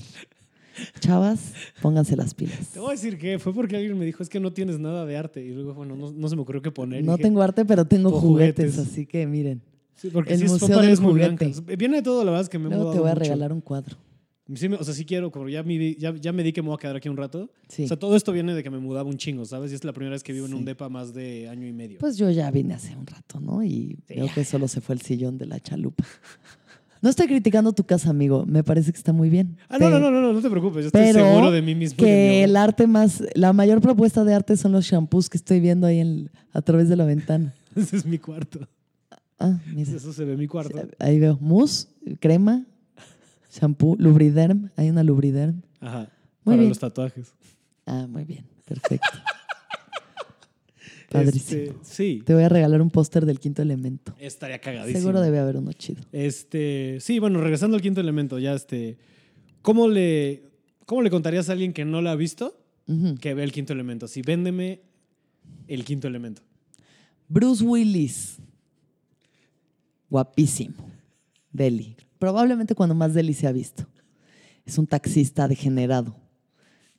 Chavas, 1.00 1.54
pónganse 1.82 2.16
las 2.16 2.36
pilas. 2.36 2.70
Te 2.74 2.80
voy 2.80 2.90
a 2.90 2.92
decir 2.92 3.18
que 3.18 3.40
fue 3.40 3.54
porque 3.56 3.76
alguien 3.78 3.98
me 3.98 4.06
dijo, 4.06 4.22
es 4.22 4.30
que 4.30 4.40
no 4.40 4.54
tienes 4.54 4.78
nada 4.78 5.06
de 5.06 5.18
arte. 5.18 5.44
Y 5.44 5.50
luego, 5.50 5.74
bueno, 5.74 5.96
no, 5.96 6.12
no 6.12 6.30
se 6.30 6.36
me 6.36 6.44
ocurrió 6.44 6.62
qué 6.62 6.72
poner. 6.72 7.04
No 7.04 7.14
Dije, 7.14 7.24
tengo 7.24 7.42
arte, 7.42 7.66
pero 7.66 7.86
tengo 7.86 8.12
"Con 8.12 8.22
juguetes, 8.22 8.74
juguetes". 8.76 8.92
así 8.94 9.06
que 9.08 9.26
miren. 9.26 9.62
Sí, 9.96 10.10
porque 10.12 10.34
el 10.34 10.40
sí, 10.40 10.46
Museo 10.46 10.80
del 10.82 11.00
muy 11.00 11.12
Juguete. 11.14 11.46
blancas. 11.46 11.66
Viene 11.78 11.98
de 11.98 12.04
todo, 12.04 12.24
la 12.24 12.32
verdad 12.32 12.44
es 12.44 12.50
que 12.50 12.60
me 12.60 12.68
he 12.68 12.70
Luego 12.70 12.92
te 12.92 12.98
mudado 12.98 13.02
voy 13.04 13.12
a 13.12 13.14
mucho. 13.14 13.24
regalar 13.24 13.54
un 13.54 13.62
cuadro. 13.62 13.98
Sí 14.54 14.68
o 14.68 14.84
sea, 14.84 14.94
sí 14.94 15.06
quiero, 15.06 15.32
como 15.32 15.50
ya, 15.50 15.64
me, 15.64 15.96
ya, 15.96 16.14
ya 16.14 16.32
me 16.32 16.44
di 16.44 16.54
que 16.54 16.62
me 16.62 16.68
voy 16.68 16.76
a 16.76 16.78
quedar 16.78 16.96
aquí 16.98 17.10
un 17.10 17.18
rato. 17.18 17.50
Sí. 17.68 17.86
O 17.86 17.88
sea, 17.88 17.98
todo 17.98 18.16
esto 18.16 18.32
viene 18.32 18.54
de 18.54 18.62
que 18.62 18.70
me 18.70 18.78
mudaba 18.78 19.10
un 19.10 19.18
chingo, 19.18 19.44
¿sabes? 19.44 19.72
Y 19.72 19.76
es 19.76 19.84
la 19.84 19.92
primera 19.92 20.14
vez 20.14 20.22
que 20.22 20.34
vivo 20.34 20.46
en 20.46 20.54
un 20.54 20.66
depa 20.66 20.88
más 20.88 21.16
de 21.16 21.50
año 21.50 21.66
y 21.66 21.74
medio. 21.74 21.98
Pues 21.98 22.16
yo 22.16 22.30
ya 22.30 22.52
vine 22.52 22.76
hace 22.76 22.96
un 22.96 23.08
rato, 23.08 23.40
¿no? 23.40 23.64
Y 23.64 23.98
ya. 24.08 24.32
que 24.32 24.46
solo 24.46 24.68
se 24.68 24.82
fue 24.82 24.94
el 24.94 25.02
sillón 25.02 25.38
de 25.40 25.48
la 25.48 25.60
chalupa. 25.60 26.04
No 27.02 27.10
estoy 27.12 27.28
criticando 27.28 27.72
tu 27.72 27.84
casa, 27.84 28.10
amigo. 28.10 28.48
Me 28.48 28.64
parece 28.64 28.92
que 28.92 28.98
está 28.98 29.14
muy 29.14 29.30
bien. 29.30 29.58
ah, 29.70 29.78
no, 29.78 29.92
no, 29.92 30.00
no, 30.00 30.10
no, 30.10 30.34
no, 30.34 30.42
te 30.42 30.50
preocupes. 30.50 30.86
Yo 30.86 30.88
estoy 30.88 31.02
pero 31.04 31.24
seguro 31.24 31.52
de 31.52 31.62
mí 31.62 31.76
mismo. 31.76 31.98
Que 31.98 32.44
el 32.44 32.56
arte 32.56 32.88
más, 32.88 33.22
la 33.36 33.54
mayor 33.54 33.80
propuesta 33.80 34.24
de 34.24 34.34
arte 34.34 34.58
son 34.58 34.72
los 34.72 34.86
shampoos 34.86 35.30
que 35.30 35.38
estoy 35.38 35.60
viendo 35.60 35.86
ahí 35.86 36.28
a 36.52 36.62
través 36.64 36.90
de 36.90 36.96
la 36.96 37.06
ventana. 37.06 37.54
Ese 37.76 37.98
es 37.98 38.06
mi 38.08 38.18
cuarto. 38.18 38.68
Ah, 39.40 39.60
mira. 39.74 39.92
Eso 39.92 40.14
se 40.14 40.26
ve 40.26 40.34
en 40.34 40.40
mi 40.40 40.48
cuarto. 40.48 40.78
Ahí 41.00 41.20
veo 41.20 41.38
mousse, 41.42 41.88
crema, 42.20 42.66
shampoo, 43.52 43.96
lubriderm. 44.00 44.70
Hay 44.78 44.90
una 44.90 45.04
lubriderm. 45.04 45.62
Ajá. 45.80 46.10
Muy 46.44 46.54
para 46.54 46.58
bien. 46.58 46.70
los 46.70 46.80
tatuajes. 46.80 47.34
Ah, 47.86 48.08
muy 48.10 48.24
bien. 48.24 48.46
Perfecto. 48.66 49.08
Padrísimo. 51.12 51.62
Este, 51.62 51.76
sí, 51.84 52.24
Te 52.26 52.34
voy 52.34 52.44
a 52.44 52.50
regalar 52.50 52.82
un 52.82 52.90
póster 52.90 53.26
del 53.26 53.40
quinto 53.40 53.62
elemento. 53.62 54.14
estaría 54.20 54.60
cagadísimo. 54.60 55.00
Seguro 55.00 55.22
debe 55.22 55.40
haber 55.40 55.58
uno 55.58 55.72
chido. 55.74 56.02
Este, 56.12 56.98
sí, 57.00 57.20
bueno, 57.20 57.42
regresando 57.42 57.76
al 57.76 57.82
quinto 57.82 58.02
elemento, 58.02 58.40
ya 58.40 58.54
este. 58.54 58.98
¿Cómo 59.62 59.88
le, 59.88 60.44
¿Cómo 60.86 61.02
le 61.02 61.10
contarías 61.10 61.50
a 61.50 61.54
alguien 61.54 61.74
que 61.74 61.86
no 61.86 62.02
lo 62.02 62.10
ha 62.10 62.16
visto 62.16 62.60
que 63.20 63.34
ve 63.34 63.44
el 63.44 63.52
quinto 63.52 63.74
elemento? 63.74 64.08
Si 64.08 64.22
véndeme 64.22 64.82
el 65.68 65.84
quinto 65.86 66.08
elemento. 66.08 66.42
Bruce 67.28 67.64
Willis. 67.64 68.38
Guapísimo. 70.16 70.78
Deli. 71.52 71.98
Probablemente 72.20 72.74
cuando 72.74 72.96
más 72.96 73.14
Deli 73.14 73.34
se 73.34 73.48
ha 73.48 73.52
visto. 73.52 73.86
Es 74.66 74.78
un 74.78 74.88
taxista 74.88 75.50
degenerado. 75.50 76.16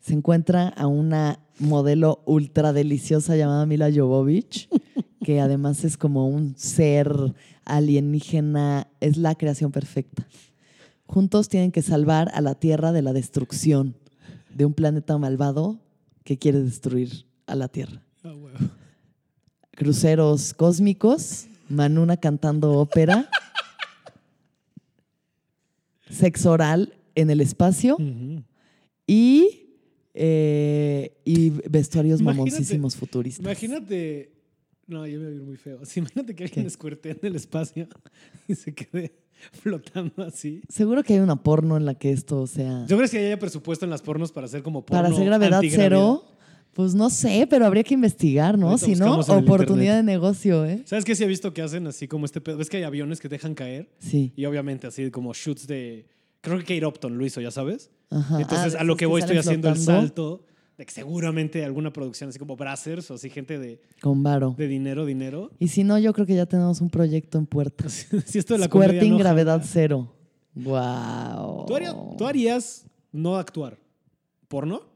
Se 0.01 0.13
encuentra 0.13 0.69
a 0.69 0.87
una 0.87 1.41
modelo 1.59 2.23
ultra 2.27 2.75
deliciosa 2.75 3.35
llamada 3.35 3.65
Mila 3.65 3.91
Jovovich, 3.91 4.69
que 5.25 5.41
además 5.41 5.83
es 5.85 5.97
como 5.97 6.29
un 6.29 6.59
ser 6.59 7.11
alienígena, 7.65 8.87
es 9.01 9.17
la 9.17 9.35
creación 9.35 9.73
perfecta. 9.73 10.29
Juntos 11.07 11.49
tienen 11.49 11.73
que 11.73 11.81
salvar 11.81 12.31
a 12.35 12.43
la 12.43 12.55
Tierra 12.55 12.93
de 12.93 13.01
la 13.01 13.15
destrucción 13.15 13.97
de 14.55 14.67
un 14.67 14.75
planeta 14.75 15.17
malvado 15.17 15.81
que 16.23 16.37
quiere 16.37 16.63
destruir 16.63 17.25
a 17.47 17.55
la 17.55 17.69
Tierra 17.69 18.03
Ah, 18.23 18.35
cruceros 19.71 20.53
cósmicos, 20.53 21.47
Manuna 21.69 22.17
cantando 22.17 22.73
ópera, 22.75 23.29
sexo 26.11 26.53
oral 26.53 26.95
en 27.15 27.31
el 27.31 27.41
espacio 27.41 27.97
y, 29.07 29.71
eh, 30.15 31.17
y 31.25 31.51
vestuarios 31.69 32.21
Imagínate- 32.21 32.37
mamoncísimos 32.51 32.97
futuristas. 32.97 33.45
Imagínate. 33.45 34.33
No, 34.87 35.05
yo 35.07 35.19
me 35.19 35.27
voy 35.27 35.35
a 35.35 35.37
ir 35.39 35.43
muy 35.43 35.57
feo. 35.57 35.85
Sí, 35.85 35.99
imagínate 35.99 36.37
que 36.37 36.45
alguien 36.45 36.67
escuerte 36.67 37.11
en 37.11 37.19
el 37.23 37.35
espacio 37.37 37.89
y 38.47 38.55
se 38.55 38.73
quede 38.73 39.17
flotando 39.51 40.23
así. 40.23 40.63
Seguro 40.69 41.03
que 41.03 41.15
hay 41.15 41.19
una 41.21 41.43
porno 41.43 41.77
en 41.77 41.85
la 41.85 41.95
que 41.95 42.13
esto 42.13 42.47
sea... 42.47 42.87
¿Yo 42.87 42.97
crees 42.97 43.11
que 43.11 43.19
haya 43.19 43.39
presupuesto 43.39 43.85
en 43.85 43.91
las 43.91 44.01
pornos 44.03 44.31
para 44.31 44.47
hacer 44.47 44.63
como 44.63 44.87
porno 44.87 45.03
Para 45.03 45.13
hacer 45.13 45.25
gravedad 45.27 45.61
cero, 45.69 46.25
pues 46.77 46.95
no 46.95 47.09
sé, 47.09 47.47
pero 47.49 47.65
habría 47.65 47.83
que 47.83 47.95
investigar, 47.95 48.59
¿no? 48.59 48.69
Ahorita 48.69 48.85
Si 48.85 48.95
no, 48.97 49.17
buscamos 49.17 49.29
en 49.31 49.39
el 49.39 49.45
oportunidad 49.45 49.97
de 49.97 50.03
negocio, 50.03 50.67
¿eh? 50.67 50.83
¿Sabes 50.85 51.07
qué? 51.07 51.15
Sí 51.17 51.25
he 51.25 51.27
visto 51.27 51.55
que 51.55 51.63
hacen 51.63 51.87
así 51.87 52.07
como 52.07 52.27
este 52.27 52.43
pedo. 52.43 52.59
¿Ves 52.59 52.69
que 52.69 52.77
hay 52.77 52.83
aviones 52.83 53.19
que 53.19 53.31
dejan 53.31 53.55
caer? 53.55 53.89
Sí. 53.99 54.35
Y 54.37 54.45
obviamente 54.45 54.87
así 54.87 55.11
como 55.11 55.33
shoots 55.33 55.67
de... 55.67 56.07
Creo 56.43 56.59
que 56.59 56.65
Kate 56.65 56.85
Upton 56.85 57.17
lo 57.17 57.25
hizo, 57.25 57.41
ya 57.41 57.51
sabes. 57.51 57.91
Ajá. 58.11 58.43
Entonces 58.43 58.75
Ah, 58.75 58.81
a 58.81 58.85
lo 58.85 58.93
esos 58.93 58.99
que 58.99 59.07
voy 59.07 59.23
estoy 59.23 59.37
salen 59.37 59.49
haciendo 59.49 59.69
el 59.71 59.75
flotando 59.77 60.01
salto 60.03 60.45
de 60.77 60.85
que 60.85 60.93
seguramente 60.93 61.65
alguna 61.65 61.95
producción 61.95 62.29
así 62.29 62.39
como 62.39 62.57
Brazzers 62.57 63.11
o 63.11 63.15
así 63.15 63.31
gente 63.31 63.59
de, 63.59 63.81
Con 64.03 64.23
varo. 64.23 64.55
de 64.59 64.69
dinero, 64.69 65.07
dinero. 65.07 65.53
Y 65.59 65.69
si 65.69 65.83
no, 65.83 65.99
yo 65.99 66.13
creo 66.13 66.27
que 66.27 66.35
ya 66.35 66.45
tenemos 66.45 66.83
un 66.83 66.91
proyecto 66.91 67.39
en 67.39 67.47
puerta. 67.47 67.89
si 67.89 68.39
esto 68.39 68.53
de 68.53 68.61
la 68.61 68.69
comedia 68.69 69.01
Squirting 69.01 69.13
no 69.13 69.19
gravedad 69.19 69.63
cero. 69.65 70.13
Wow. 70.55 71.65
¿Tú, 71.65 71.75
harías, 71.75 71.97
tú 72.19 72.27
harías 72.27 72.85
no 73.13 73.37
actuar? 73.37 73.79
¿Porno? 74.49 74.95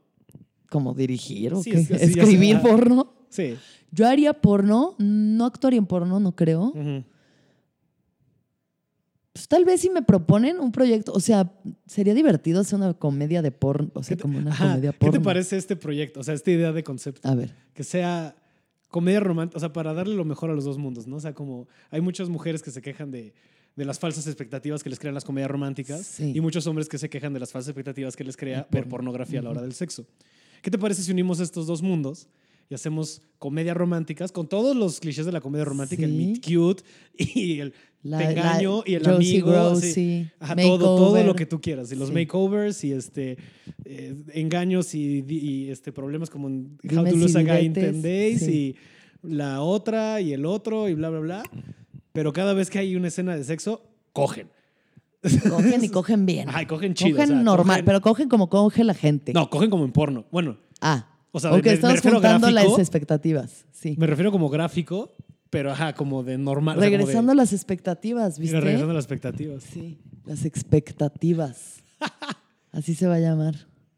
¿Como 0.71 0.93
dirigir 0.93 1.53
o 1.53 1.61
Sí, 1.61 1.69
qué? 1.71 1.79
es 1.79 1.91
¿Escribir 1.91 2.61
porno? 2.61 3.13
Sí. 3.27 3.57
Yo 3.91 4.07
haría 4.07 4.31
porno, 4.33 4.95
no 4.99 5.45
actuaría 5.45 5.77
en 5.79 5.85
porno, 5.85 6.17
no 6.21 6.33
creo. 6.33 6.71
Pues 9.33 9.49
tal 9.49 9.65
vez 9.65 9.81
si 9.81 9.89
me 9.89 10.01
proponen 10.01 10.61
un 10.61 10.71
proyecto, 10.71 11.11
o 11.11 11.19
sea, 11.19 11.51
sería 11.85 12.13
divertido 12.13 12.61
hacer 12.61 12.77
una 12.79 12.93
comedia 12.93 13.41
de 13.41 13.51
porno, 13.51 13.91
o 13.95 14.01
sea, 14.01 14.15
¿Qué 14.15 14.15
te- 14.15 14.21
como 14.21 14.37
una 14.37 14.51
Ajá, 14.51 14.69
comedia 14.69 14.91
¿Qué 14.93 14.97
porno. 14.97 15.13
te 15.13 15.19
parece 15.19 15.57
este 15.57 15.75
proyecto? 15.75 16.21
O 16.21 16.23
sea, 16.23 16.33
esta 16.33 16.51
idea 16.51 16.71
de 16.71 16.83
concepto. 16.85 17.27
A 17.27 17.35
ver, 17.35 17.53
Que 17.73 17.83
sea 17.83 18.33
comedia 18.89 19.19
romántica, 19.19 19.57
o 19.57 19.59
sea, 19.59 19.73
para 19.73 19.93
darle 19.93 20.15
lo 20.15 20.23
mejor 20.25 20.51
a 20.51 20.53
los 20.53 20.63
dos 20.63 20.77
mundos, 20.77 21.05
¿no? 21.05 21.17
O 21.17 21.19
sea, 21.19 21.33
como 21.33 21.67
hay 21.89 21.99
muchas 22.01 22.29
mujeres 22.29 22.61
que 22.61 22.71
se 22.71 22.81
quejan 22.81 23.11
de, 23.11 23.33
de 23.77 23.85
las 23.85 23.99
falsas 23.99 24.25
expectativas 24.27 24.83
que 24.83 24.89
les 24.89 24.99
crean 24.99 25.15
las 25.15 25.23
comedias 25.25 25.51
románticas 25.51 26.05
Sí. 26.05 26.31
y 26.35 26.39
muchos 26.41 26.65
hombres 26.67 26.87
que 26.89 26.97
se 26.97 27.09
quejan 27.09 27.33
de 27.33 27.39
las 27.41 27.51
falsas 27.51 27.69
expectativas 27.69 28.15
que 28.17 28.23
les 28.25 28.35
crea 28.37 28.67
ver 28.69 28.83
porno. 28.83 28.89
pornografía 28.89 29.39
a 29.39 29.43
la 29.43 29.49
hora 29.49 29.61
del 29.61 29.73
sexo. 29.73 30.05
¿Qué 30.61 30.69
te 30.71 30.77
parece 30.77 31.03
si 31.03 31.11
unimos 31.11 31.39
estos 31.39 31.67
dos 31.67 31.81
mundos 31.81 32.27
y 32.69 32.73
hacemos 32.73 33.21
comedias 33.39 33.75
románticas 33.75 34.31
con 34.31 34.47
todos 34.47 34.75
los 34.75 34.99
clichés 34.99 35.25
de 35.25 35.31
la 35.31 35.41
comedia 35.41 35.65
romántica, 35.65 36.03
el 36.05 36.11
Sí. 36.11 36.17
meet 36.17 36.41
cute 36.45 36.83
y 37.17 37.59
el 37.59 37.73
la, 38.03 38.17
te 38.17 38.23
engaño 38.31 38.77
la 38.77 38.83
y 38.91 38.95
el 38.95 39.03
Josie 39.05 39.41
amigo. 39.41 40.31
Ajá, 40.39 40.55
todo, 40.55 40.95
todo 40.95 41.23
lo 41.23 41.35
que 41.35 41.45
tú 41.45 41.59
quieras. 41.61 41.91
Y 41.91 41.95
los 41.95 42.07
Sí. 42.09 42.13
makeovers 42.15 42.83
y 42.83 42.93
este 42.93 43.37
eh, 43.85 44.15
engaños 44.33 44.95
y, 44.95 45.23
y, 45.27 45.69
este 45.69 45.91
problemas 45.91 46.29
como 46.29 46.47
en 46.47 46.77
How 46.95 47.03
to 47.05 47.15
Lose 47.15 47.37
a 47.37 47.43
Guy 47.43 47.65
in 47.65 47.73
diretes, 47.73 48.01
10 48.01 48.03
Days 48.03 48.47
y 48.47 48.75
la 49.23 49.61
otra 49.61 50.21
y 50.21 50.33
el 50.33 50.45
otro 50.45 50.87
y 50.89 50.93
bla, 50.93 51.09
bla, 51.09 51.19
bla. 51.19 51.43
Pero 52.13 52.33
cada 52.33 52.53
vez 52.53 52.69
que 52.69 52.79
hay 52.79 52.95
una 52.95 53.07
escena 53.09 53.35
de 53.35 53.43
sexo, 53.43 53.83
cogen. 54.13 54.47
Cogen 55.49 55.83
y 55.83 55.89
cogen 55.89 56.25
bien. 56.25 56.49
Ajá, 56.49 56.63
y 56.63 56.65
cogen 56.65 56.93
chido. 56.95 57.15
Cogen 57.17 57.31
o 57.31 57.33
sea, 57.35 57.43
normal, 57.43 57.81
cogen- 57.81 57.85
pero 57.85 58.01
cogen 58.01 58.29
como 58.29 58.49
coge 58.49 58.83
la 58.83 58.93
gente. 58.95 59.33
No, 59.33 59.49
cogen 59.49 59.69
como 59.69 59.85
en 59.85 59.91
porno. 59.91 60.25
Bueno, 60.31 60.57
Ah, 60.81 61.05
O 61.31 61.39
sea, 61.39 61.53
ok, 61.53 61.63
me- 61.63 61.73
estamos 61.73 62.01
gráfico. 62.01 62.49
las 62.49 62.79
expectativas. 62.79 63.65
Sí. 63.71 63.95
me 63.99 64.07
refiero 64.07 64.31
como 64.31 64.49
gráfico, 64.49 65.11
pero 65.51 65.71
ajá, 65.71 65.93
como 65.93 66.23
de 66.23 66.37
normal. 66.39 66.77
o 66.77 66.81
sea, 66.81 66.89
como 66.89 66.97
de- 66.97 67.03
Regresando 67.05 67.31
a 67.33 67.35
las 67.35 67.53
expectativas, 67.53 68.39
¿viste? 68.39 68.59
regresando 68.59 68.91
a 68.91 68.95
las 68.95 69.03
expectativas. 69.05 69.63
Sí, 69.63 69.99
las 70.25 70.43
expectativas. 70.45 71.83
Así 72.71 72.95
se 72.95 73.05
va 73.07 73.15
a 73.15 73.19
llamar. 73.19 73.55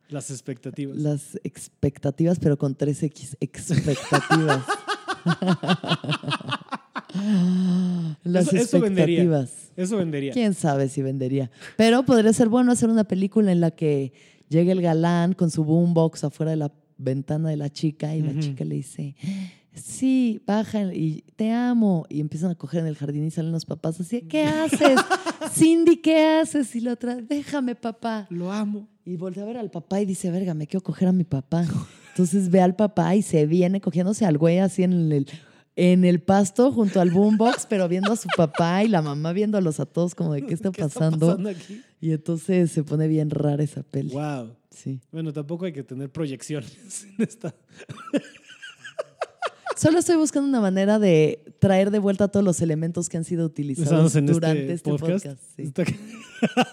Las 0.10 0.30
expectativas. 0.30 0.98
Las 0.98 1.40
expectativas, 1.44 2.38
pero 2.40 2.58
con 2.58 2.76
3X. 2.78 3.38
Expectativas. 3.40 4.62
Las 8.24 8.54
Eso- 8.54 8.78
expectativas. 8.78 9.50
Eso 9.52 9.63
vendería. 9.76 10.34
Quién 10.34 10.54
sabe 10.54 10.90
si 10.90 11.02
vendería. 11.02 11.52
Pero 11.78 12.04
podría 12.04 12.34
ser 12.34 12.50
bueno 12.50 12.72
hacer 12.72 12.90
una 12.90 13.04
película 13.04 13.52
en 13.52 13.62
la 13.62 13.72
que 13.72 14.14
llegue 14.50 14.72
el 14.72 14.82
galán 14.82 15.34
con 15.34 15.50
su 15.50 15.64
boombox 15.64 16.24
afuera 16.24 16.52
de 16.52 16.58
la 16.58 16.72
ventana 16.98 17.50
de 17.50 17.58
la 17.58 17.70
chica 17.70 18.16
y 18.16 18.22
la 18.22 18.40
chica 18.40 18.64
le 18.64 18.76
dice, 18.76 19.16
sí, 19.74 20.42
baja 20.46 20.94
y 20.94 21.24
te 21.36 21.52
amo. 21.52 22.06
Y 22.10 22.20
empiezan 22.20 22.52
a 22.52 22.56
coger 22.56 22.82
en 22.82 22.88
el 22.88 22.96
jardín 22.96 23.26
y 23.26 23.32
salen 23.32 23.52
los 23.52 23.66
papás 23.66 24.00
así, 24.00 24.22
¿qué 24.22 24.44
haces? 24.46 25.00
Cindy, 25.52 25.98
¿qué 25.98 26.40
haces? 26.42 26.76
Y 26.76 26.82
la 26.82 26.94
otra, 26.94 27.16
déjame, 27.16 27.76
papá. 27.76 28.28
Lo 28.30 28.52
amo. 28.52 28.88
Y 29.06 29.18
voltea 29.18 29.44
a 29.44 29.46
ver 29.46 29.58
al 29.58 29.70
papá 29.70 30.00
y 30.02 30.06
dice, 30.06 30.32
verga, 30.32 30.54
me 30.54 30.68
quiero 30.68 30.84
coger 30.84 31.10
a 31.10 31.12
mi 31.12 31.26
papá. 31.26 31.66
Entonces 32.12 32.50
ve 32.50 32.62
al 32.62 32.76
papá 32.76 33.16
y 33.16 33.22
se 33.22 33.46
viene 33.46 33.82
cogiéndose 33.82 34.26
al 34.26 34.38
güey 34.38 34.60
así 34.60 34.84
en 34.84 35.12
el, 35.12 35.28
en 35.76 36.06
el 36.06 36.22
pasto 36.22 36.72
junto 36.72 37.02
al 37.02 37.10
boombox, 37.10 37.66
pero 37.68 37.88
viendo 37.88 38.12
a 38.14 38.16
su 38.16 38.28
papá 38.36 38.84
y 38.84 38.88
la 38.88 39.02
mamá 39.02 39.34
viéndolos 39.34 39.80
a 39.80 39.86
todos 39.86 40.14
como 40.16 40.34
de 40.34 40.46
qué 40.46 40.54
está 40.54 40.72
¿Qué 40.72 40.82
pasando. 40.84 41.32
está 41.32 41.38
pasando 41.38 41.50
aquí? 41.50 41.82
Y 42.00 42.12
entonces 42.12 42.72
se 42.72 42.84
pone 42.84 43.08
bien 43.08 43.30
rara 43.30 43.64
esa 43.64 43.82
peli. 43.84 44.12
Wow. 44.14 44.56
Sí. 44.70 45.00
Bueno, 45.12 45.32
tampoco 45.34 45.66
hay 45.66 45.74
que 45.74 45.84
tener 45.84 46.12
proyecciones 46.12 47.06
en 47.18 47.24
esta. 47.24 47.56
Solo 49.76 50.00
estoy 50.00 50.16
buscando 50.18 50.48
una 50.48 50.62
manera 50.62 51.00
de 51.00 51.44
traer 51.60 51.92
de 51.92 52.00
vuelta 52.00 52.28
todos 52.28 52.44
los 52.46 52.62
elementos 52.62 53.10
que 53.10 53.18
han 53.18 53.24
sido 53.24 53.46
utilizados 53.46 54.16
en 54.16 54.28
durante 54.28 54.62
este 54.62 54.74
este, 54.74 54.90
podcast. 54.92 55.26
podcast. 55.26 55.42
sí. 55.56 55.62
Está- 55.64 55.84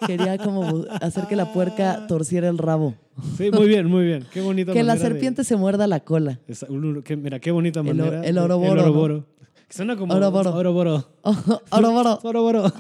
Quería 0.07 0.36
como 0.38 0.84
hacer 1.01 1.26
que 1.26 1.36
la 1.36 1.53
puerca 1.53 2.07
torciera 2.09 2.48
el 2.48 2.59
rabo. 2.59 2.94
Sí, 3.38 3.51
muy 3.53 3.68
bien, 3.68 3.86
muy 3.86 4.05
bien. 4.05 4.26
Qué 4.32 4.40
bonita 4.40 4.72
Que 4.72 4.82
la 4.82 4.94
de- 4.94 5.01
serpiente 5.01 5.44
se 5.44 5.57
muerda 5.57 5.86
la 5.86 6.01
cola. 6.01 6.40
Esa- 6.48 6.66
mira, 6.68 7.38
qué 7.38 7.51
bonita 7.53 7.80
El 7.80 7.86
manera. 7.94 8.24
el 8.24 8.34
de- 8.34 8.40
oroboro, 8.40 8.70
El 8.72 8.76
¿no? 8.78 8.82
oroboro. 8.84 9.26
Que 9.68 9.74
Suena 9.76 9.96
como. 9.96 10.12
Oroboro. 10.12 10.53
Oroboro. 10.55 11.09
Oroboro. 11.70 12.18
Oroboro. 12.24 12.72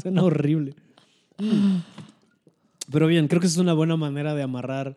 Suena 0.00 0.22
horrible. 0.22 0.76
Pero 2.92 3.06
bien, 3.08 3.26
creo 3.28 3.40
que 3.40 3.48
es 3.48 3.56
una 3.56 3.72
buena 3.72 3.96
manera 3.96 4.34
de 4.34 4.42
amarrar 4.42 4.96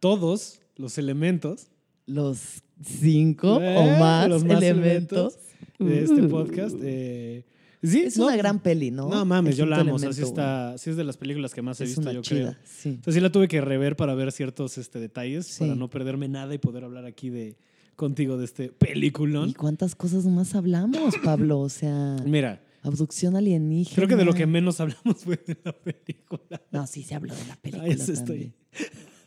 todos 0.00 0.60
los 0.76 0.98
elementos 0.98 1.68
Los 2.06 2.62
cinco 2.84 3.60
Eh, 3.60 3.76
o 3.76 3.98
más, 3.98 4.28
los 4.28 4.44
más 4.44 4.62
elementos. 4.62 5.38
de 5.78 6.04
este 6.04 6.22
Uh. 6.22 6.28
podcast. 6.30 6.76
eh, 6.82 7.44
sí, 7.82 8.00
Es 8.00 8.16
no, 8.16 8.26
una 8.26 8.36
gran 8.36 8.60
peli, 8.60 8.90
¿no? 8.90 9.08
No 9.08 9.24
mames, 9.24 9.56
yo 9.56 9.66
la 9.66 9.78
amo. 9.80 9.94
O 9.94 9.98
sea, 9.98 10.12
sí, 10.12 10.20
elemento, 10.20 10.40
está, 10.40 10.78
sí 10.78 10.90
es 10.90 10.96
de 10.96 11.04
las 11.04 11.16
películas 11.16 11.52
que 11.54 11.62
más 11.62 11.80
he 11.80 11.84
visto, 11.84 12.10
yo 12.12 12.22
chida, 12.22 12.52
creo. 12.52 12.56
sí. 12.64 12.98
O 13.00 13.04
sea, 13.04 13.12
sí 13.12 13.20
la 13.20 13.30
tuve 13.30 13.48
que 13.48 13.60
rever 13.60 13.96
para 13.96 14.14
ver 14.14 14.32
ciertos 14.32 14.78
este, 14.78 15.00
detalles, 15.00 15.46
Sí. 15.46 15.60
para 15.64 15.74
no 15.74 15.90
perderme 15.90 16.28
nada 16.28 16.54
y 16.54 16.58
poder 16.58 16.84
hablar 16.84 17.04
aquí 17.06 17.28
de 17.30 17.56
contigo 17.96 18.36
de 18.36 18.44
este 18.44 18.68
peliculón. 18.70 19.48
¿Y 19.48 19.54
cuántas 19.54 19.94
cosas 19.94 20.24
más 20.26 20.54
hablamos, 20.54 21.14
Pablo? 21.24 21.60
O 21.60 21.68
sea, 21.68 22.16
Mira, 22.24 22.62
abducción 22.82 23.36
alienígena. 23.36 23.96
creo 23.96 24.08
que 24.08 24.16
de 24.16 24.24
lo 24.24 24.34
que 24.34 24.46
menos 24.46 24.80
hablamos 24.80 25.16
fue 25.24 25.36
de 25.46 25.56
la 25.64 25.72
película. 25.72 26.62
No, 26.70 26.86
sí 26.86 27.02
se 27.02 27.14
habló 27.14 27.34
de 27.34 27.46
la 27.46 27.56
película 27.56 27.84
Ahí 27.84 27.90
estoy. 27.92 28.14
también. 28.24 28.54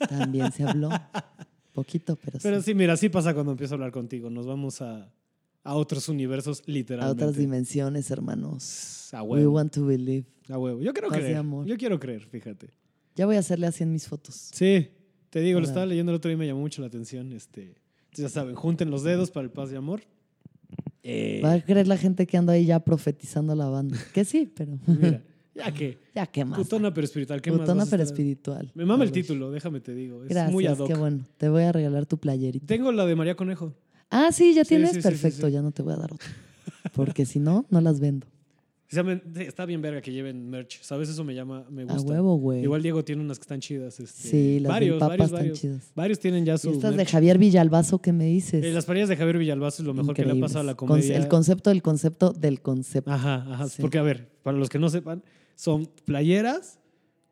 También 0.07 0.51
se 0.51 0.63
habló. 0.63 0.89
Poquito, 1.73 2.15
pero, 2.17 2.39
Pero 2.41 2.57
sí. 2.61 2.71
sí, 2.71 2.73
mira, 2.75 2.93
así 2.93 3.09
pasa 3.09 3.33
cuando 3.33 3.51
empiezo 3.51 3.73
a 3.73 3.75
hablar 3.75 3.91
contigo. 3.91 4.29
Nos 4.29 4.45
vamos 4.47 4.81
a, 4.81 5.11
a 5.63 5.75
otros 5.75 6.09
universos, 6.09 6.61
A 6.61 6.63
literalmente. 6.71 7.23
otras 7.23 7.37
dimensiones, 7.37 8.09
hermanos. 8.11 9.13
A 9.13 9.23
We 9.23 9.39
huevo. 9.41 9.53
want 9.53 9.73
to 9.73 9.85
believe. 9.85 10.25
A 10.49 10.57
huevo. 10.57 10.81
Yo 10.81 10.93
quiero 10.93 11.09
Paz 11.09 11.19
creer. 11.19 11.37
amor. 11.37 11.65
Yo 11.65 11.77
quiero 11.77 11.99
creer, 11.99 12.25
fíjate. 12.25 12.69
Ya 13.15 13.25
voy 13.25 13.35
a 13.35 13.39
hacerle 13.39 13.67
así 13.67 13.83
en 13.83 13.91
mis 13.91 14.07
fotos. 14.07 14.35
Sí, 14.53 14.87
te 15.29 15.41
digo, 15.41 15.59
lo 15.59 15.65
estaba 15.67 15.85
leyendo 15.85 16.11
el 16.11 16.15
otro 16.17 16.29
día 16.29 16.35
y 16.35 16.39
me 16.39 16.47
llamó 16.47 16.61
mucho 16.61 16.81
la 16.81 16.87
atención. 16.87 17.31
Este, 17.33 17.75
ya 18.13 18.29
saben, 18.29 18.55
junten 18.55 18.89
los 18.89 19.03
dedos 19.03 19.29
para 19.31 19.43
el 19.45 19.51
paz 19.51 19.71
y 19.71 19.75
amor. 19.75 20.01
Eh, 21.03 21.41
Va 21.43 21.53
a 21.53 21.61
creer 21.63 21.87
la 21.87 21.97
gente 21.97 22.27
que 22.27 22.37
ando 22.37 22.51
ahí 22.51 22.65
ya 22.65 22.79
profetizando 22.79 23.55
la 23.55 23.67
banda. 23.69 23.97
Que 24.13 24.25
sí, 24.25 24.51
pero. 24.53 24.77
mira, 24.87 25.23
ya 25.55 25.73
que. 25.73 25.97
ya, 26.15 26.25
¿qué 26.27 26.45
más? 26.45 26.57
Putona 26.59 26.93
pero 26.93 27.05
espiritual. 27.05 27.41
¿Qué 27.41 27.51
más 27.51 27.61
Putona 27.61 27.83
a 27.83 27.85
pero 27.85 28.03
espiritual. 28.03 28.71
Me 28.75 28.85
mama 28.85 29.03
el 29.03 29.11
título, 29.11 29.51
déjame 29.51 29.79
te 29.81 29.93
digo. 29.93 30.23
Es 30.23 30.29
Gracias, 30.29 30.51
muy 30.53 30.65
ad 30.67 30.77
hoc. 30.77 30.87
qué 30.87 30.95
bueno. 30.95 31.25
Te 31.37 31.49
voy 31.49 31.63
a 31.63 31.71
regalar 31.71 32.05
tu 32.05 32.17
playerita. 32.17 32.65
Tengo 32.65 32.91
la 32.91 33.05
de 33.05 33.15
María 33.15 33.35
Conejo. 33.35 33.73
Ah, 34.09 34.31
sí, 34.31 34.53
ya 34.53 34.63
Sí, 34.63 34.69
tienes. 34.69 34.91
sí, 34.93 35.01
Perfecto, 35.01 35.47
sí. 35.47 35.53
ya 35.53 35.61
no 35.61 35.71
te 35.71 35.81
voy 35.83 35.93
a 35.93 35.97
dar 35.97 36.13
otra. 36.13 36.27
Porque 36.93 37.25
si 37.25 37.39
no, 37.39 37.65
no 37.69 37.81
las 37.81 37.99
vendo. 37.99 38.25
Está 39.35 39.65
bien 39.67 39.83
verga 39.83 40.01
que 40.01 40.11
lleven 40.11 40.49
merch. 40.49 40.81
¿Sabes? 40.81 41.09
Eso 41.09 41.23
me 41.23 41.35
llama, 41.35 41.63
me 41.69 41.83
A 41.83 41.93
gusta. 41.93 42.09
huevo, 42.11 42.37
güey. 42.37 42.63
Igual 42.63 42.81
Diego 42.81 43.05
tiene 43.05 43.21
unas 43.21 43.37
que 43.37 43.43
están 43.43 43.59
chidas. 43.59 43.99
Este, 43.99 44.27
Sí, 44.29 44.59
las 44.59 44.71
varios, 44.71 44.93
del 44.93 44.99
Papa 44.99 45.09
varios, 45.09 45.25
están 45.27 45.39
varios. 45.41 45.59
chidas. 45.61 45.91
Varios 45.95 46.19
tienen 46.19 46.43
ya 46.45 46.55
Y 46.55 46.57
su 46.57 46.71
estas 46.71 46.95
de. 46.97 47.05
Javier 47.05 47.37
Villalbazo, 47.37 48.01
¿qué 48.01 48.13
me 48.13 48.25
dices? 48.25 48.63
Eh, 48.65 48.71
las 48.73 48.85
playas 48.85 49.07
de 49.07 49.15
Javier 49.15 49.37
Villalbazo 49.37 49.83
es 49.83 49.85
lo 49.85 49.93
mejor 49.93 50.15
que 50.15 50.25
le 50.25 50.31
ha 50.31 50.39
pasado 50.41 50.61
a 50.61 50.63
la 50.63 50.73
comedia. 50.73 51.15
El 51.17 51.27
concepto 51.27 51.69
del 51.69 51.83
concepto 51.83 52.33
del 52.33 52.61
concepto. 52.61 53.11
Ajá, 53.11 53.45
ajá. 53.53 53.69
Sí. 53.69 53.79
Porque, 53.79 53.99
a 53.99 54.01
ver, 54.01 54.27
para 54.41 54.57
los 54.57 54.69
que 54.69 54.79
no 54.79 54.89
sepan, 54.89 55.21
son 55.59 55.89
playeras 56.05 56.79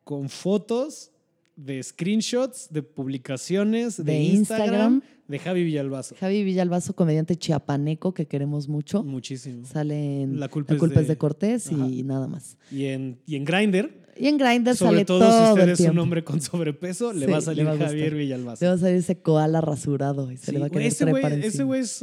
con 0.04 0.28
fotos 0.28 1.12
de 1.56 1.82
screenshots 1.82 2.68
de 2.70 2.84
publicaciones 2.84 3.96
de, 3.98 4.04
De 4.04 4.20
Instagram, 4.22 4.66
Instagram. 4.68 5.02
de 5.30 5.40
Javi 5.40 5.64
Villalbazo. 5.64 6.16
Javi 6.20 6.44
Villalbazo, 6.44 6.94
comediante 6.94 7.38
chiapaneco 7.38 8.14
que 8.14 8.26
queremos 8.26 8.68
mucho. 8.68 9.02
Muchísimo. 9.04 9.66
Sale 9.66 10.24
en 10.24 10.40
La 10.42 10.50
culpa 10.50 10.74
es 10.76 10.84
es 10.84 11.08
de- 11.08 11.14
de 11.14 11.18
Cortés 11.18 11.72
Ajá. 11.72 11.88
y 11.88 12.04
nada 12.04 12.28
más. 12.28 12.58
Y 12.70 12.86
en, 12.86 13.18
y 13.26 13.38
en 13.38 13.46
Grindr, 13.46 13.92
Y 14.18 14.28
en 14.28 14.38
Grindr 14.38 14.76
sobre 14.76 14.92
sale 14.92 15.06
todo, 15.06 15.20
todo, 15.20 15.46
si 15.56 15.60
usted 15.62 15.70
es 15.70 15.80
un 15.92 15.98
hombre 16.00 16.24
con 16.24 16.42
sobrepeso, 16.42 17.14
le 17.14 17.26
Sí, 17.28 17.32
va 17.32 17.38
a 17.38 17.40
le 17.40 17.46
salir 17.46 17.66
va 17.66 17.72
a. 17.72 17.78
Javier 17.78 18.14
Villalbazo. 18.16 18.66
Le 18.66 18.70
va 18.70 18.74
a 18.76 18.78
salir 18.78 18.96
ese 18.98 19.22
koala 19.22 19.62
rasurado 19.62 20.32
y 20.34 20.38
se 20.38 20.48
Sí, 20.48 20.52
le 20.52 20.60
va 20.60 20.66
a 20.66 20.70
querer 20.70 20.88
ese 20.88 21.06
güey, 21.06 21.24
es 21.24 22.02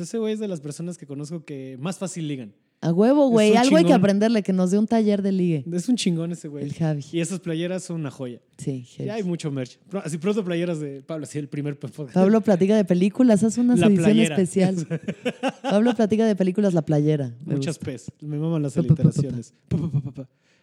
ese 0.00 0.18
güey 0.18 0.32
es 0.34 0.40
de 0.40 0.48
las 0.48 0.60
personas 0.60 0.98
que 0.98 1.06
conozco 1.06 1.44
que 1.44 1.76
más 1.80 1.98
fácil 1.98 2.26
ligan. 2.26 2.52
A 2.86 2.92
huevo, 2.92 3.28
güey. 3.28 3.56
Algo 3.56 3.76
hay 3.76 3.84
que 3.84 3.92
aprenderle, 3.92 4.44
que 4.44 4.52
nos 4.52 4.70
dé 4.70 4.78
un 4.78 4.86
taller 4.86 5.20
de 5.20 5.32
ligue. 5.32 5.64
Es 5.72 5.88
un 5.88 5.96
chingón 5.96 6.30
ese 6.30 6.46
güey. 6.46 6.62
El 6.62 6.72
Javi. 6.72 7.04
Y 7.10 7.20
esas 7.20 7.40
playeras 7.40 7.82
son 7.82 7.96
una 7.96 8.12
joya. 8.12 8.40
Sí. 8.58 8.86
Ya 8.96 9.14
hay 9.14 9.24
mucho 9.24 9.50
merch. 9.50 9.80
Así 10.04 10.18
pronto 10.18 10.44
playeras 10.44 10.78
de 10.78 11.02
Pablo, 11.02 11.24
así 11.24 11.36
el 11.38 11.48
primer. 11.48 11.76
Pablo 11.78 12.40
platica 12.42 12.76
de 12.76 12.84
películas, 12.84 13.42
haz 13.42 13.58
una 13.58 13.74
edición 13.74 13.96
playera. 13.96 14.36
especial. 14.36 14.86
Pablo 15.62 15.94
platica 15.96 16.26
de 16.26 16.36
películas, 16.36 16.74
la 16.74 16.82
playera. 16.82 17.34
Me 17.44 17.54
Muchas 17.54 17.76
gusta. 17.76 17.90
P's. 17.90 18.12
Me 18.20 18.38
maman 18.38 18.62
las 18.62 18.74
Pa, 18.74 18.82
pa, 18.82 18.88
pa, 18.88 18.94
pa, 18.94 19.02
pa. 19.02 19.08
aliteraciones. 19.08 19.54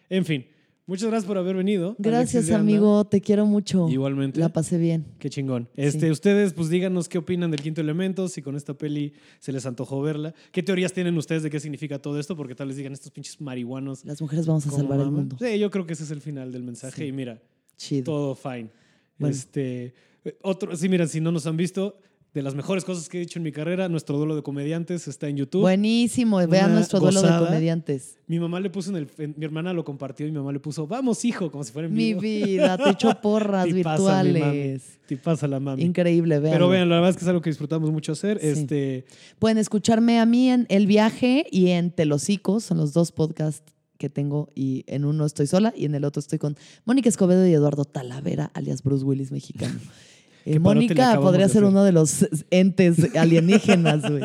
En 0.08 0.24
fin, 0.24 0.46
muchas 0.86 1.08
gracias 1.08 1.26
por 1.26 1.38
haber 1.38 1.56
venido. 1.56 1.96
Gracias, 1.98 2.50
amigo. 2.50 3.04
Te 3.04 3.20
quiero 3.20 3.46
mucho. 3.46 3.88
Igualmente. 3.88 4.40
La 4.40 4.50
pasé 4.50 4.78
bien. 4.78 5.04
Qué 5.18 5.30
chingón. 5.30 5.68
Este, 5.76 6.10
Ustedes, 6.10 6.52
pues 6.52 6.68
díganos 6.68 7.08
qué 7.08 7.18
opinan 7.18 7.50
del 7.50 7.60
quinto 7.60 7.80
elemento, 7.80 8.28
si 8.28 8.42
con 8.42 8.56
esta 8.56 8.74
peli 8.74 9.12
se 9.38 9.52
les 9.52 9.66
antojó 9.66 10.00
verla. 10.02 10.34
¿Qué 10.52 10.62
teorías 10.62 10.92
tienen 10.92 11.16
ustedes 11.16 11.42
de 11.42 11.50
qué 11.50 11.60
significa 11.60 11.98
todo 11.98 12.18
esto? 12.18 12.36
Porque 12.36 12.54
tal 12.54 12.68
vez 12.68 12.76
digan 12.76 12.92
estos 12.92 13.10
pinches 13.10 13.40
marihuanos. 13.40 14.04
Las 14.04 14.20
mujeres 14.20 14.46
vamos 14.46 14.66
a 14.66 14.70
¿cómo 14.70 14.82
salvar 14.82 15.00
el 15.00 15.10
mundo. 15.10 15.36
Sí, 15.40 15.58
yo 15.58 15.70
creo 15.70 15.86
que 15.86 15.94
ese 15.94 16.04
es 16.04 16.10
el 16.10 16.20
final 16.20 16.52
del 16.52 16.62
mensaje. 16.62 16.96
Sí. 16.96 17.08
Y 17.08 17.12
mira, 17.12 17.40
Chido. 17.76 18.04
todo 18.04 18.34
fine. 18.34 18.70
Bueno. 19.18 19.34
Este, 19.34 19.94
otro, 20.42 20.76
sí, 20.76 20.88
mira, 20.88 21.06
si 21.06 21.20
no 21.20 21.30
nos 21.32 21.46
han 21.46 21.56
visto, 21.56 21.98
de 22.34 22.42
las 22.42 22.56
mejores 22.56 22.84
cosas 22.84 23.08
que 23.08 23.18
he 23.18 23.20
dicho 23.20 23.38
en 23.38 23.44
mi 23.44 23.52
carrera, 23.52 23.88
nuestro 23.88 24.18
duelo 24.18 24.34
de 24.34 24.42
comediantes 24.42 25.06
está 25.06 25.28
en 25.28 25.36
YouTube. 25.36 25.60
Buenísimo. 25.60 26.38
Vean 26.48 26.66
Una 26.66 26.74
nuestro 26.74 26.98
duelo 26.98 27.20
gozada. 27.20 27.40
de 27.40 27.46
comediantes. 27.46 28.18
Mi 28.26 28.40
mamá 28.40 28.58
le 28.58 28.70
puso 28.70 28.90
en 28.90 28.96
el. 28.96 29.08
en- 29.18 29.34
mi 29.38 29.44
hermana 29.44 29.72
lo 29.72 29.84
compartió 29.84 30.26
y 30.26 30.32
mi 30.32 30.38
mamá 30.38 30.50
le 30.52 30.58
puso, 30.58 30.84
vamos, 30.88 31.24
hijo, 31.24 31.50
como 31.52 31.62
si 31.62 31.70
fuera 31.72 31.86
en 31.86 31.94
Mi 31.94 32.12
vivo. 32.14 32.20
vida, 32.22 32.76
te 32.76 32.90
echo 32.90 33.10
porras 33.22 33.66
Tipaza, 33.66 34.24
mi 34.24 34.32
mami. 34.32 34.40
virtuales. 34.58 34.82
Te 35.06 35.16
pasa 35.16 35.46
la 35.46 35.60
mami. 35.60 35.82
Increíble, 35.84 36.40
vean. 36.40 36.54
Pero 36.54 36.68
vean, 36.68 36.88
la 36.88 36.96
verdad 36.96 37.10
es 37.10 37.16
que 37.16 37.22
es 37.22 37.28
algo 37.28 37.40
que 37.40 37.50
disfrutamos 37.50 37.92
mucho 37.92 38.10
hacer. 38.12 38.40
Sí. 38.40 38.48
Este, 38.48 39.04
Pueden 39.38 39.58
escucharme 39.58 40.18
a 40.18 40.26
mí 40.26 40.50
en 40.50 40.66
El 40.70 40.88
Viaje 40.88 41.46
y 41.52 41.68
en 41.68 41.92
Telocicos, 41.92 42.64
son 42.64 42.78
los 42.78 42.92
dos 42.92 43.12
podcasts 43.12 43.62
que 43.96 44.10
tengo 44.10 44.48
y 44.56 44.82
en 44.88 45.04
uno 45.04 45.24
estoy 45.24 45.46
sola 45.46 45.72
y 45.76 45.84
en 45.84 45.94
el 45.94 46.04
otro 46.04 46.18
estoy 46.18 46.40
con 46.40 46.56
Mónica 46.84 47.08
Escobedo 47.08 47.46
y 47.46 47.52
Eduardo 47.52 47.84
Talavera, 47.84 48.50
alias 48.54 48.82
Bruce 48.82 49.04
Willis 49.04 49.30
mexicano. 49.30 49.78
Eh, 50.46 50.58
Mónica 50.58 51.18
podría 51.20 51.48
ser 51.48 51.64
uno 51.64 51.84
de 51.84 51.92
los 51.92 52.26
entes 52.50 53.14
alienígenas, 53.16 54.02
güey. 54.08 54.22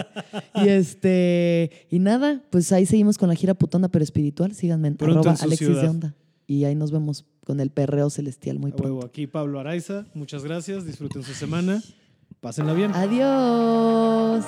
Y 0.56 0.68
este, 0.68 1.72
y 1.90 2.00
nada, 2.00 2.44
pues 2.50 2.72
ahí 2.74 2.86
seguimos 2.86 3.18
con 3.18 3.30
la 3.30 3.36
gira 3.36 3.54
putona 3.54 3.88
pero 3.90 4.04
espiritual. 4.04 4.54
Síganme 4.54 4.90
en 4.90 4.96
Pronto 4.98 5.20
arroba 5.20 5.36
en 5.36 5.42
Alexis 5.44 5.68
ciudad. 5.68 5.82
de 5.84 5.90
Onda. 5.90 6.16
Y 6.48 6.66
ahí 6.66 6.76
nos 6.76 6.92
vemos 6.92 7.26
con 7.46 7.60
el 7.60 7.70
perreo 7.70 8.10
celestial 8.10 8.60
muy 8.60 8.72
pronto. 8.72 9.06
aquí 9.06 9.28
Pablo 9.28 9.60
Araiza. 9.60 10.06
Muchas 10.14 10.44
gracias. 10.44 10.86
Disfruten 10.86 11.24
su 11.24 11.34
semana. 11.34 11.82
Pásenla 12.42 12.74
bien. 12.74 12.92
Adiós. 12.94 14.46